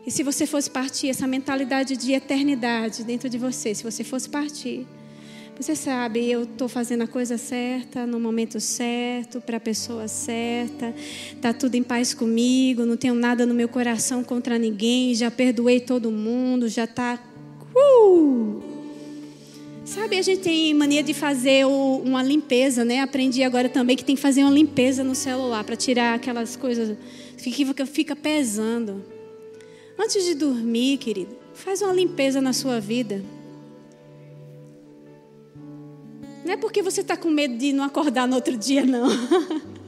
E 0.06 0.12
se 0.12 0.24
você 0.24 0.46
fosse 0.46 0.70
partir, 0.70 1.10
essa 1.10 1.26
mentalidade 1.26 1.96
de 1.96 2.12
eternidade 2.12 3.04
dentro 3.04 3.30
de 3.30 3.38
você, 3.38 3.74
se 3.74 3.84
você 3.84 4.04
fosse 4.04 4.28
partir, 4.28 4.86
você 5.60 5.76
sabe, 5.76 6.30
eu 6.30 6.44
estou 6.44 6.68
fazendo 6.68 7.04
a 7.04 7.08
coisa 7.08 7.38
certa, 7.38 8.08
no 8.08 8.20
momento 8.20 8.60
certo, 8.60 9.40
para 9.40 9.58
a 9.58 9.60
pessoa 9.60 10.08
certa, 10.08 10.94
está 11.32 11.54
tudo 11.54 11.76
em 11.76 11.84
paz 11.84 12.14
comigo, 12.14 12.86
não 12.86 12.98
tenho 12.98 13.14
nada 13.14 13.46
no 13.46 13.54
meu 13.54 13.70
coração 13.70 14.24
contra 14.24 14.58
ninguém, 14.58 15.14
já 15.14 15.30
perdoei 15.30 15.80
todo 15.80 16.12
mundo, 16.12 16.68
já 16.68 16.86
está. 16.86 17.20
Uh! 17.76 18.62
Sabe, 19.86 20.18
a 20.18 20.22
gente 20.22 20.42
tem 20.42 20.74
mania 20.74 21.04
de 21.04 21.14
fazer 21.14 21.66
uma 21.66 22.24
limpeza, 22.24 22.84
né? 22.84 23.02
Aprendi 23.02 23.44
agora 23.44 23.70
também 23.70 23.96
que 23.96 24.04
tem 24.04 24.16
que 24.16 24.22
fazer 24.22 24.42
uma 24.42 24.52
limpeza 24.52 25.04
no 25.04 25.14
celular 25.14 25.64
para 25.64 25.76
tirar 25.76 26.16
aquelas 26.16 26.56
coisas 26.56 26.98
que 27.38 27.52
fica 27.86 28.16
pesando. 28.16 29.04
Antes 30.00 30.26
de 30.26 30.34
dormir, 30.34 30.98
querido, 30.98 31.36
faz 31.54 31.82
uma 31.82 31.94
limpeza 31.94 32.42
na 32.42 32.54
sua 32.54 32.80
vida. 32.80 33.24
Não 36.44 36.54
é 36.54 36.58
porque 36.58 36.82
você 36.82 37.02
está 37.02 37.16
com 37.16 37.30
medo 37.30 37.56
de 37.58 37.72
não 37.72 37.84
acordar 37.84 38.28
no 38.28 38.36
outro 38.36 38.58
dia, 38.58 38.86
não. 38.86 39.08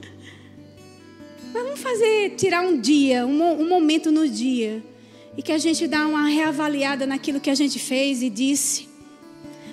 Mas 1.53 1.63
vamos 1.63 1.79
fazer, 1.79 2.35
tirar 2.35 2.61
um 2.61 2.79
dia, 2.79 3.25
um, 3.25 3.61
um 3.61 3.67
momento 3.67 4.11
no 4.11 4.27
dia. 4.27 4.83
E 5.37 5.43
que 5.43 5.51
a 5.51 5.57
gente 5.57 5.85
dá 5.87 6.07
uma 6.07 6.27
reavaliada 6.27 7.05
naquilo 7.05 7.39
que 7.41 7.49
a 7.49 7.55
gente 7.55 7.77
fez 7.77 8.21
e 8.21 8.29
disse. 8.29 8.87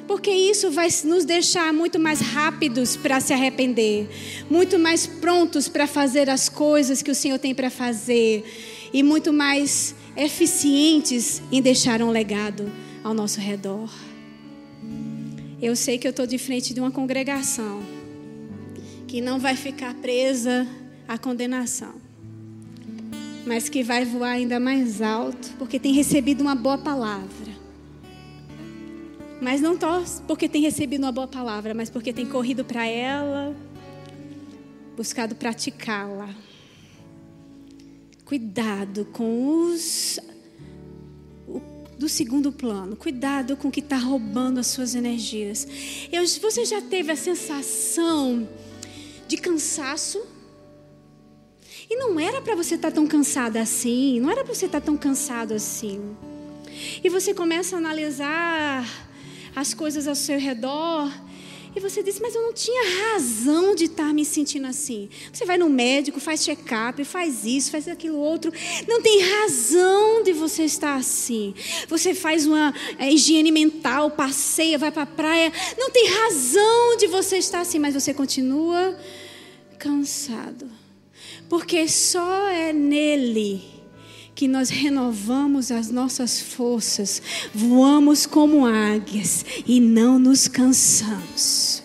Porque 0.06 0.30
isso 0.30 0.70
vai 0.70 0.88
nos 1.04 1.24
deixar 1.24 1.72
muito 1.72 1.98
mais 1.98 2.20
rápidos 2.20 2.96
para 2.96 3.20
se 3.20 3.32
arrepender, 3.32 4.08
muito 4.50 4.78
mais 4.78 5.06
prontos 5.06 5.68
para 5.68 5.86
fazer 5.86 6.28
as 6.28 6.48
coisas 6.48 7.00
que 7.00 7.10
o 7.10 7.14
Senhor 7.14 7.38
tem 7.38 7.54
para 7.54 7.70
fazer, 7.70 8.44
e 8.92 9.02
muito 9.02 9.32
mais 9.32 9.94
eficientes 10.16 11.40
em 11.50 11.62
deixar 11.62 12.02
um 12.02 12.10
legado 12.10 12.70
ao 13.02 13.14
nosso 13.14 13.40
redor. 13.40 13.88
Eu 15.62 15.76
sei 15.76 15.96
que 15.96 16.08
eu 16.08 16.10
estou 16.10 16.26
de 16.26 16.38
frente 16.38 16.74
de 16.74 16.80
uma 16.80 16.90
congregação 16.90 17.84
que 19.06 19.20
não 19.20 19.38
vai 19.38 19.54
ficar 19.54 19.94
presa 19.94 20.66
à 21.06 21.16
condenação, 21.16 21.94
mas 23.46 23.68
que 23.68 23.80
vai 23.80 24.04
voar 24.04 24.30
ainda 24.30 24.58
mais 24.58 25.00
alto 25.00 25.54
porque 25.60 25.78
tem 25.78 25.92
recebido 25.92 26.40
uma 26.40 26.56
boa 26.56 26.78
palavra. 26.78 27.52
Mas 29.40 29.60
não 29.60 29.78
porque 30.26 30.48
tem 30.48 30.62
recebido 30.62 31.04
uma 31.04 31.12
boa 31.12 31.28
palavra, 31.28 31.72
mas 31.72 31.88
porque 31.88 32.12
tem 32.12 32.26
corrido 32.26 32.64
para 32.64 32.84
ela, 32.84 33.54
buscado 34.96 35.36
praticá-la. 35.36 36.34
Cuidado 38.24 39.04
com 39.12 39.66
os 39.66 40.18
do 42.02 42.08
segundo 42.08 42.50
plano. 42.50 42.96
Cuidado 42.96 43.56
com 43.56 43.68
o 43.68 43.70
que 43.70 43.78
está 43.78 43.96
roubando 43.96 44.58
as 44.58 44.66
suas 44.66 44.96
energias. 44.96 45.66
Eu, 46.10 46.26
você 46.40 46.64
já 46.64 46.82
teve 46.82 47.12
a 47.12 47.16
sensação 47.16 48.48
de 49.28 49.36
cansaço? 49.36 50.20
E 51.88 51.94
não 51.94 52.18
era 52.18 52.40
para 52.40 52.56
você 52.56 52.74
estar 52.74 52.90
tá 52.90 52.94
tão 52.96 53.06
cansada 53.06 53.60
assim, 53.60 54.18
não 54.18 54.32
era 54.32 54.42
para 54.42 54.52
você 54.52 54.66
estar 54.66 54.80
tá 54.80 54.86
tão 54.86 54.96
cansado 54.96 55.54
assim. 55.54 56.16
E 57.04 57.08
você 57.08 57.32
começa 57.32 57.76
a 57.76 57.78
analisar 57.78 58.84
as 59.54 59.72
coisas 59.72 60.08
ao 60.08 60.16
seu 60.16 60.40
redor 60.40 61.08
e 61.74 61.80
você 61.80 62.02
diz, 62.02 62.20
mas 62.20 62.34
eu 62.34 62.42
não 62.42 62.52
tinha 62.52 63.12
razão 63.12 63.74
de 63.74 63.84
estar 63.84 64.12
me 64.12 64.24
sentindo 64.24 64.66
assim. 64.66 65.08
Você 65.32 65.46
vai 65.46 65.56
no 65.56 65.70
médico, 65.70 66.20
faz 66.20 66.44
check-up, 66.44 67.02
faz 67.04 67.46
isso, 67.46 67.70
faz 67.70 67.88
aquilo 67.88 68.18
outro. 68.18 68.52
Não 68.86 69.00
tem 69.00 69.22
razão 69.22 70.22
de 70.22 70.32
você 70.34 70.64
estar 70.64 70.96
assim. 70.96 71.54
Você 71.88 72.14
faz 72.14 72.46
uma 72.46 72.74
é, 72.98 73.10
higiene 73.10 73.50
mental, 73.50 74.10
passeia, 74.10 74.76
vai 74.76 74.92
para 74.92 75.02
a 75.02 75.06
praia. 75.06 75.50
Não 75.78 75.90
tem 75.90 76.08
razão 76.08 76.96
de 76.98 77.06
você 77.06 77.38
estar 77.38 77.60
assim, 77.60 77.78
mas 77.78 77.94
você 77.94 78.12
continua 78.12 78.94
cansado. 79.78 80.70
Porque 81.48 81.88
só 81.88 82.48
é 82.48 82.72
nele 82.72 83.71
que 84.42 84.48
nós 84.48 84.70
renovamos 84.70 85.70
as 85.70 85.88
nossas 85.88 86.40
forças, 86.40 87.22
voamos 87.54 88.26
como 88.26 88.66
águias 88.66 89.46
e 89.64 89.78
não 89.78 90.18
nos 90.18 90.48
cansamos. 90.48 91.80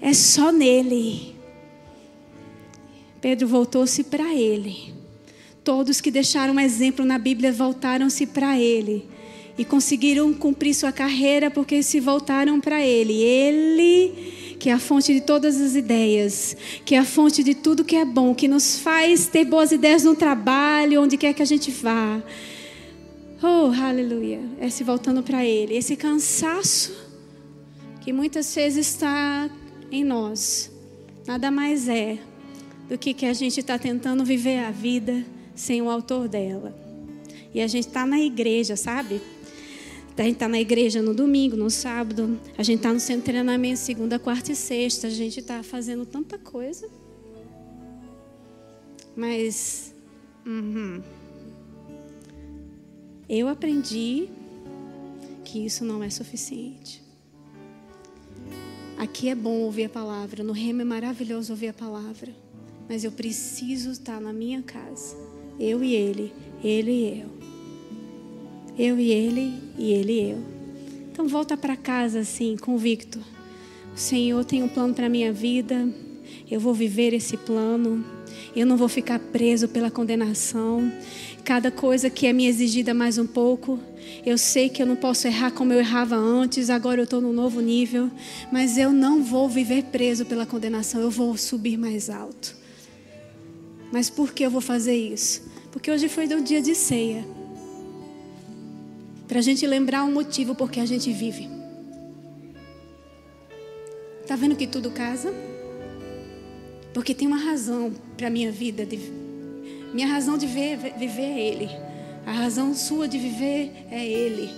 É 0.00 0.14
só 0.14 0.52
nele. 0.52 1.34
Pedro 3.20 3.48
voltou-se 3.48 4.04
para 4.04 4.32
ele. 4.32 4.94
Todos 5.64 6.00
que 6.00 6.12
deixaram 6.12 6.54
um 6.54 6.60
exemplo 6.60 7.04
na 7.04 7.18
Bíblia 7.18 7.50
voltaram-se 7.50 8.24
para 8.24 8.56
ele 8.56 9.04
e 9.58 9.64
conseguiram 9.64 10.32
cumprir 10.32 10.72
sua 10.72 10.92
carreira 10.92 11.50
porque 11.50 11.82
se 11.82 11.98
voltaram 11.98 12.60
para 12.60 12.80
ele. 12.80 13.14
Ele 13.14 14.37
que 14.58 14.68
é 14.68 14.72
a 14.72 14.78
fonte 14.78 15.14
de 15.14 15.20
todas 15.20 15.60
as 15.60 15.74
ideias, 15.74 16.56
que 16.84 16.94
é 16.94 16.98
a 16.98 17.04
fonte 17.04 17.44
de 17.44 17.54
tudo 17.54 17.84
que 17.84 17.96
é 17.96 18.04
bom, 18.04 18.34
que 18.34 18.48
nos 18.48 18.78
faz 18.78 19.26
ter 19.28 19.44
boas 19.44 19.70
ideias 19.70 20.04
no 20.04 20.16
trabalho, 20.16 21.02
onde 21.02 21.16
quer 21.16 21.32
que 21.32 21.42
a 21.42 21.46
gente 21.46 21.70
vá. 21.70 22.20
Oh, 23.40 23.70
aleluia. 23.80 24.40
É 24.60 24.68
se 24.68 24.82
voltando 24.82 25.22
para 25.22 25.44
Ele. 25.44 25.76
Esse 25.76 25.94
cansaço 25.94 26.92
que 28.00 28.12
muitas 28.12 28.52
vezes 28.52 28.88
está 28.88 29.48
em 29.92 30.02
nós, 30.02 30.72
nada 31.26 31.50
mais 31.50 31.88
é 31.88 32.18
do 32.88 32.98
que 32.98 33.14
que 33.14 33.26
a 33.26 33.32
gente 33.32 33.60
está 33.60 33.78
tentando 33.78 34.24
viver 34.24 34.58
a 34.60 34.70
vida 34.70 35.24
sem 35.54 35.80
o 35.82 35.88
autor 35.88 36.26
dela. 36.26 36.74
E 37.54 37.60
a 37.60 37.66
gente 37.66 37.86
está 37.86 38.06
na 38.06 38.18
igreja, 38.18 38.76
sabe? 38.76 39.20
A 40.18 40.24
gente 40.24 40.34
está 40.34 40.48
na 40.48 40.60
igreja 40.60 41.00
no 41.00 41.14
domingo, 41.14 41.56
no 41.56 41.70
sábado. 41.70 42.38
A 42.56 42.62
gente 42.62 42.78
está 42.78 42.92
no 42.92 42.98
centro 42.98 43.22
de 43.22 43.30
treinamento 43.30 43.78
segunda, 43.78 44.18
quarta 44.18 44.52
e 44.52 44.56
sexta. 44.56 45.06
A 45.06 45.10
gente 45.10 45.40
está 45.40 45.62
fazendo 45.62 46.04
tanta 46.04 46.36
coisa. 46.36 46.88
Mas 49.14 49.94
uhum, 50.46 51.02
eu 53.28 53.48
aprendi 53.48 54.28
que 55.44 55.64
isso 55.64 55.84
não 55.84 56.02
é 56.02 56.08
suficiente. 56.08 57.02
Aqui 58.96 59.28
é 59.28 59.34
bom 59.34 59.60
ouvir 59.60 59.84
a 59.84 59.88
palavra, 59.88 60.42
no 60.42 60.52
remo 60.52 60.82
é 60.82 60.84
maravilhoso 60.84 61.52
ouvir 61.52 61.68
a 61.68 61.72
palavra. 61.72 62.34
Mas 62.88 63.04
eu 63.04 63.12
preciso 63.12 63.90
estar 63.90 64.20
na 64.20 64.32
minha 64.32 64.62
casa. 64.62 65.16
Eu 65.60 65.84
e 65.84 65.94
ele, 65.94 66.32
ele 66.62 66.90
e 66.90 67.20
eu. 67.20 67.37
Eu 68.78 68.96
e 68.98 69.10
ele 69.10 69.54
e 69.76 69.92
ele 69.92 70.12
e 70.12 70.30
eu. 70.30 70.38
Então 71.10 71.26
volta 71.26 71.56
para 71.56 71.76
casa 71.76 72.20
assim, 72.20 72.56
convicto. 72.56 73.18
O 73.92 73.98
Senhor 73.98 74.44
tem 74.44 74.62
um 74.62 74.68
plano 74.68 74.94
para 74.94 75.08
minha 75.08 75.32
vida. 75.32 75.88
Eu 76.48 76.60
vou 76.60 76.72
viver 76.72 77.12
esse 77.12 77.36
plano. 77.36 78.04
Eu 78.54 78.64
não 78.64 78.76
vou 78.76 78.88
ficar 78.88 79.18
preso 79.18 79.66
pela 79.66 79.90
condenação. 79.90 80.92
Cada 81.44 81.72
coisa 81.72 82.08
que 82.08 82.24
é 82.26 82.32
me 82.32 82.46
exigida 82.46 82.94
mais 82.94 83.18
um 83.18 83.26
pouco, 83.26 83.80
eu 84.24 84.38
sei 84.38 84.68
que 84.68 84.80
eu 84.80 84.86
não 84.86 84.94
posso 84.94 85.26
errar 85.26 85.50
como 85.50 85.72
eu 85.72 85.80
errava 85.80 86.14
antes, 86.14 86.70
agora 86.70 87.00
eu 87.00 87.04
estou 87.04 87.20
num 87.20 87.32
novo 87.32 87.60
nível, 87.60 88.08
mas 88.52 88.78
eu 88.78 88.92
não 88.92 89.24
vou 89.24 89.48
viver 89.48 89.84
preso 89.84 90.24
pela 90.24 90.46
condenação, 90.46 91.00
eu 91.00 91.10
vou 91.10 91.36
subir 91.36 91.76
mais 91.76 92.08
alto. 92.08 92.54
Mas 93.90 94.08
por 94.08 94.32
que 94.32 94.44
eu 94.44 94.50
vou 94.50 94.60
fazer 94.60 94.94
isso? 94.94 95.42
Porque 95.72 95.90
hoje 95.90 96.08
foi 96.08 96.26
o 96.26 96.42
dia 96.42 96.62
de 96.62 96.74
ceia. 96.74 97.37
Para 99.28 99.40
a 99.40 99.42
gente 99.42 99.66
lembrar 99.66 100.04
o 100.04 100.10
motivo 100.10 100.54
por 100.54 100.70
que 100.70 100.80
a 100.80 100.86
gente 100.86 101.12
vive. 101.12 101.48
Tá 104.26 104.34
vendo 104.36 104.56
que 104.56 104.66
tudo 104.66 104.90
casa? 104.90 105.32
Porque 106.94 107.14
tem 107.14 107.28
uma 107.28 107.36
razão 107.36 107.92
para 108.16 108.28
a 108.28 108.30
minha 108.30 108.50
vida. 108.50 108.86
De, 108.86 108.98
minha 109.92 110.06
razão 110.06 110.38
de 110.38 110.46
ver, 110.46 110.78
viver 110.98 111.22
é 111.22 111.40
Ele. 111.40 111.68
A 112.26 112.32
razão 112.32 112.74
sua 112.74 113.06
de 113.06 113.18
viver 113.18 113.70
é 113.90 114.06
Ele. 114.06 114.50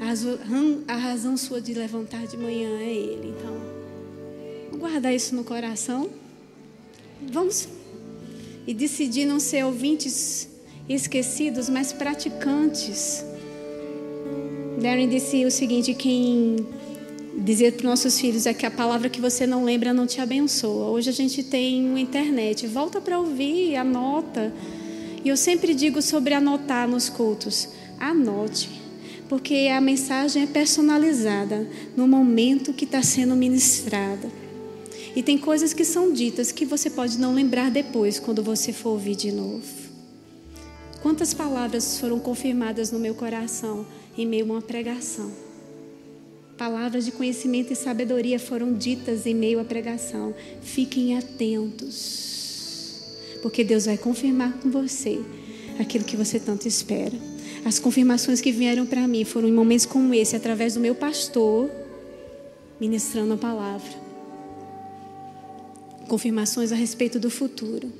A 0.00 0.06
razão, 0.06 0.38
a 0.86 0.96
razão 0.96 1.36
sua 1.36 1.60
de 1.60 1.72
levantar 1.72 2.26
de 2.26 2.36
manhã 2.36 2.78
é 2.80 2.92
Ele. 2.92 3.34
Então, 3.36 3.56
vamos 4.66 4.80
guardar 4.80 5.14
isso 5.14 5.34
no 5.34 5.42
coração. 5.42 6.10
Vamos 7.32 7.66
e 8.66 8.74
decidir 8.74 9.24
não 9.24 9.40
ser 9.40 9.64
ouvintes 9.64 10.48
esquecidos, 10.86 11.70
mas 11.70 11.92
praticantes. 11.92 13.24
Darren 14.84 15.08
disse 15.08 15.46
o 15.46 15.50
seguinte: 15.50 15.94
quem 15.94 16.56
dizer 17.38 17.72
para 17.72 17.78
os 17.78 17.84
nossos 17.84 18.20
filhos 18.20 18.44
é 18.44 18.52
que 18.52 18.66
a 18.66 18.70
palavra 18.70 19.08
que 19.08 19.18
você 19.18 19.46
não 19.46 19.64
lembra 19.64 19.94
não 19.94 20.06
te 20.06 20.20
abençoa. 20.20 20.90
Hoje 20.90 21.08
a 21.08 21.12
gente 21.12 21.42
tem 21.42 21.88
uma 21.88 21.98
internet, 21.98 22.66
volta 22.66 23.00
para 23.00 23.18
ouvir, 23.18 23.76
anota. 23.76 24.52
E 25.24 25.28
eu 25.30 25.38
sempre 25.38 25.74
digo 25.74 26.02
sobre 26.02 26.34
anotar 26.34 26.86
nos 26.86 27.08
cultos. 27.08 27.70
Anote, 27.98 28.68
porque 29.26 29.70
a 29.74 29.80
mensagem 29.80 30.42
é 30.42 30.46
personalizada 30.46 31.66
no 31.96 32.06
momento 32.06 32.74
que 32.74 32.84
está 32.84 33.02
sendo 33.02 33.34
ministrada. 33.34 34.30
E 35.16 35.22
tem 35.22 35.38
coisas 35.38 35.72
que 35.72 35.84
são 35.86 36.12
ditas 36.12 36.52
que 36.52 36.66
você 36.66 36.90
pode 36.90 37.18
não 37.18 37.32
lembrar 37.32 37.70
depois, 37.70 38.18
quando 38.18 38.42
você 38.42 38.70
for 38.70 38.90
ouvir 38.90 39.16
de 39.16 39.32
novo. 39.32 39.64
Quantas 41.00 41.32
palavras 41.32 41.98
foram 41.98 42.18
confirmadas 42.18 42.90
no 42.90 42.98
meu 42.98 43.14
coração 43.14 43.86
em 44.16 44.26
meio 44.26 44.44
a 44.44 44.52
uma 44.52 44.62
pregação? 44.62 45.30
Palavras 46.56 47.04
de 47.04 47.12
conhecimento 47.12 47.72
e 47.72 47.76
sabedoria 47.76 48.38
foram 48.38 48.72
ditas 48.72 49.26
em 49.26 49.34
meio 49.34 49.58
à 49.58 49.64
pregação. 49.64 50.32
Fiquem 50.62 51.18
atentos, 51.18 53.02
porque 53.42 53.64
Deus 53.64 53.86
vai 53.86 53.98
confirmar 53.98 54.52
com 54.58 54.70
você 54.70 55.20
aquilo 55.78 56.04
que 56.04 56.16
você 56.16 56.38
tanto 56.38 56.68
espera. 56.68 57.16
As 57.64 57.78
confirmações 57.78 58.40
que 58.40 58.52
vieram 58.52 58.86
para 58.86 59.08
mim 59.08 59.24
foram 59.24 59.48
em 59.48 59.52
momentos 59.52 59.86
como 59.86 60.14
esse, 60.14 60.36
através 60.36 60.74
do 60.74 60.80
meu 60.80 60.94
pastor, 60.94 61.70
ministrando 62.78 63.34
a 63.34 63.38
palavra. 63.38 64.04
Confirmações 66.06 66.70
a 66.70 66.76
respeito 66.76 67.18
do 67.18 67.30
futuro. 67.30 67.90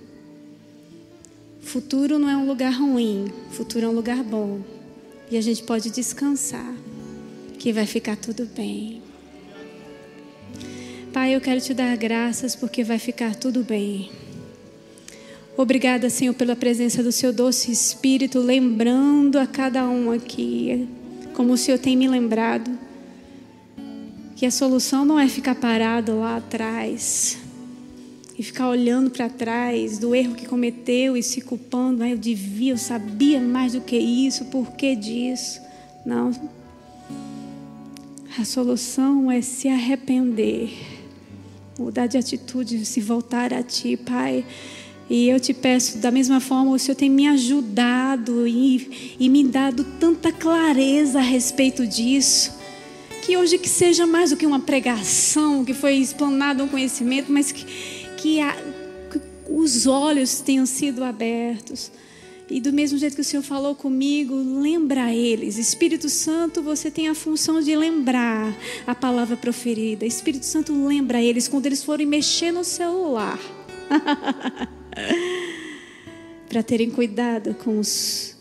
Futuro 1.60 2.18
não 2.18 2.28
é 2.28 2.36
um 2.36 2.46
lugar 2.46 2.72
ruim, 2.72 3.32
futuro 3.50 3.86
é 3.86 3.88
um 3.88 3.92
lugar 3.92 4.22
bom. 4.22 4.60
E 5.30 5.36
a 5.36 5.40
gente 5.40 5.62
pode 5.62 5.90
descansar 5.90 6.74
que 7.58 7.72
vai 7.72 7.86
ficar 7.86 8.16
tudo 8.16 8.46
bem. 8.46 9.02
Pai, 11.12 11.34
eu 11.34 11.40
quero 11.40 11.60
te 11.60 11.72
dar 11.72 11.96
graças 11.96 12.56
porque 12.56 12.84
vai 12.84 12.98
ficar 12.98 13.34
tudo 13.34 13.62
bem. 13.62 14.10
Obrigada, 15.56 16.10
Senhor, 16.10 16.34
pela 16.34 16.56
presença 16.56 17.02
do 17.02 17.12
seu 17.12 17.32
doce 17.32 17.70
Espírito, 17.70 18.40
lembrando 18.40 19.38
a 19.38 19.46
cada 19.46 19.88
um 19.88 20.10
aqui, 20.10 20.88
como 21.32 21.52
o 21.52 21.56
Senhor 21.56 21.78
tem 21.78 21.96
me 21.96 22.08
lembrado, 22.08 22.76
que 24.34 24.44
a 24.44 24.50
solução 24.50 25.04
não 25.04 25.18
é 25.18 25.28
ficar 25.28 25.54
parado 25.54 26.18
lá 26.18 26.38
atrás 26.38 27.43
e 28.39 28.43
ficar 28.43 28.68
olhando 28.68 29.11
para 29.11 29.28
trás 29.28 29.99
do 29.99 30.14
erro 30.14 30.35
que 30.35 30.47
cometeu 30.47 31.16
e 31.16 31.22
se 31.22 31.41
culpando. 31.41 32.03
Ah, 32.03 32.09
eu 32.09 32.18
devia, 32.18 32.72
eu 32.72 32.78
sabia 32.78 33.41
mais 33.41 33.72
do 33.72 33.80
que 33.80 33.97
isso, 33.97 34.47
por 34.47 34.72
que 34.72 34.97
disso? 34.97 35.61
Não, 36.05 36.32
a 38.37 38.45
solução 38.45 39.30
é 39.30 39.41
se 39.41 39.68
arrepender, 39.68 40.72
mudar 41.78 42.09
de 42.09 42.18
atitude, 42.18 42.85
se 42.85 43.01
voltar 43.01 43.55
a 43.55 43.62
Ti, 43.62 43.97
Pai. 43.97 44.45
E 45.09 45.28
eu 45.28 45.39
te 45.39 45.55
peço, 45.55 45.99
da 45.99 46.11
mesma 46.11 46.41
forma, 46.41 46.72
o 46.72 46.78
Senhor 46.78 46.97
tem 46.97 47.09
me 47.09 47.28
ajudado 47.28 48.45
e, 48.49 49.16
e 49.20 49.28
me 49.28 49.45
dado 49.45 49.85
tanta 50.01 50.32
clareza 50.32 51.20
a 51.20 51.22
respeito 51.22 51.87
disso. 51.87 52.53
Que 53.22 53.37
hoje 53.37 53.57
que 53.57 53.68
seja 53.68 54.05
mais 54.05 54.30
do 54.30 54.37
que 54.37 54.47
uma 54.47 54.59
pregação, 54.59 55.64
que 55.64 55.72
foi 55.72 55.95
explanado 55.95 56.64
um 56.64 56.68
conhecimento, 56.68 57.30
mas 57.30 57.53
que, 57.53 57.64
que, 58.24 58.40
a, 58.40 58.54
que 58.54 59.20
os 59.50 59.86
olhos 59.86 60.40
tenham 60.40 60.64
sido 60.64 61.04
abertos 61.04 61.92
e 62.48 62.58
do 62.58 62.72
mesmo 62.72 62.96
jeito 62.96 63.14
que 63.14 63.20
o 63.20 63.24
Senhor 63.24 63.42
falou 63.42 63.74
comigo, 63.74 64.34
lembra 64.34 65.12
eles. 65.14 65.58
Espírito 65.58 66.08
Santo, 66.08 66.62
você 66.62 66.90
tem 66.90 67.08
a 67.08 67.14
função 67.14 67.60
de 67.60 67.76
lembrar 67.76 68.56
a 68.86 68.94
palavra 68.94 69.36
proferida. 69.36 70.06
Espírito 70.06 70.46
Santo 70.46 70.72
lembra 70.86 71.20
eles 71.20 71.48
quando 71.48 71.66
eles 71.66 71.84
forem 71.84 72.06
mexer 72.06 72.50
no 72.50 72.64
celular. 72.64 73.38
Para 76.48 76.62
terem 76.62 76.90
cuidado 76.90 77.54
com 77.62 77.78
os 77.78 78.38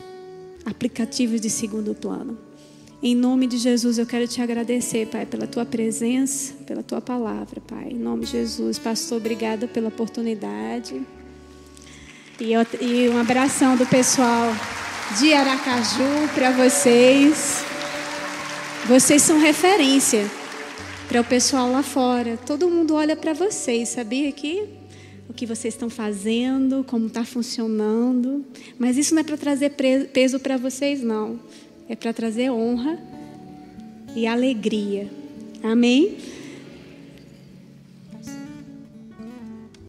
aplicativos 0.65 1.41
de 1.41 1.49
segundo 1.49 1.93
plano. 1.93 2.37
Em 3.05 3.15
nome 3.15 3.47
de 3.47 3.57
Jesus, 3.57 3.97
eu 3.97 4.05
quero 4.05 4.25
te 4.29 4.41
agradecer, 4.41 5.07
Pai, 5.07 5.25
pela 5.25 5.45
tua 5.45 5.65
presença, 5.65 6.53
pela 6.65 6.81
tua 6.81 7.01
palavra, 7.01 7.59
Pai. 7.59 7.89
Em 7.91 7.99
nome 7.99 8.23
de 8.23 8.31
Jesus, 8.31 8.79
pastor, 8.79 9.17
obrigada 9.17 9.67
pela 9.67 9.89
oportunidade. 9.89 11.01
E, 12.39 12.53
eu, 12.53 12.65
e 12.79 13.09
um 13.09 13.17
abração 13.17 13.75
do 13.75 13.85
pessoal 13.85 14.55
de 15.19 15.33
Aracaju 15.33 16.29
para 16.33 16.51
vocês. 16.51 17.65
Vocês 18.87 19.21
são 19.21 19.37
referência 19.37 20.25
para 21.09 21.19
o 21.19 21.25
pessoal 21.25 21.69
lá 21.69 21.83
fora. 21.83 22.37
Todo 22.45 22.69
mundo 22.69 22.95
olha 22.95 23.17
para 23.17 23.33
vocês, 23.33 23.89
sabia 23.89 24.31
que 24.31 24.63
o 25.27 25.33
que 25.33 25.45
vocês 25.45 25.73
estão 25.73 25.89
fazendo, 25.89 26.85
como 26.85 27.07
está 27.07 27.25
funcionando. 27.25 28.45
Mas 28.79 28.95
isso 28.95 29.13
não 29.13 29.19
é 29.19 29.23
para 29.25 29.35
trazer 29.35 29.71
peso 30.13 30.39
para 30.39 30.55
vocês, 30.55 31.01
não. 31.01 31.37
É 31.93 31.95
para 31.95 32.11
trazer 32.11 32.49
honra 32.49 32.97
e 34.15 34.25
alegria. 34.25 35.07
Amém? 35.61 36.17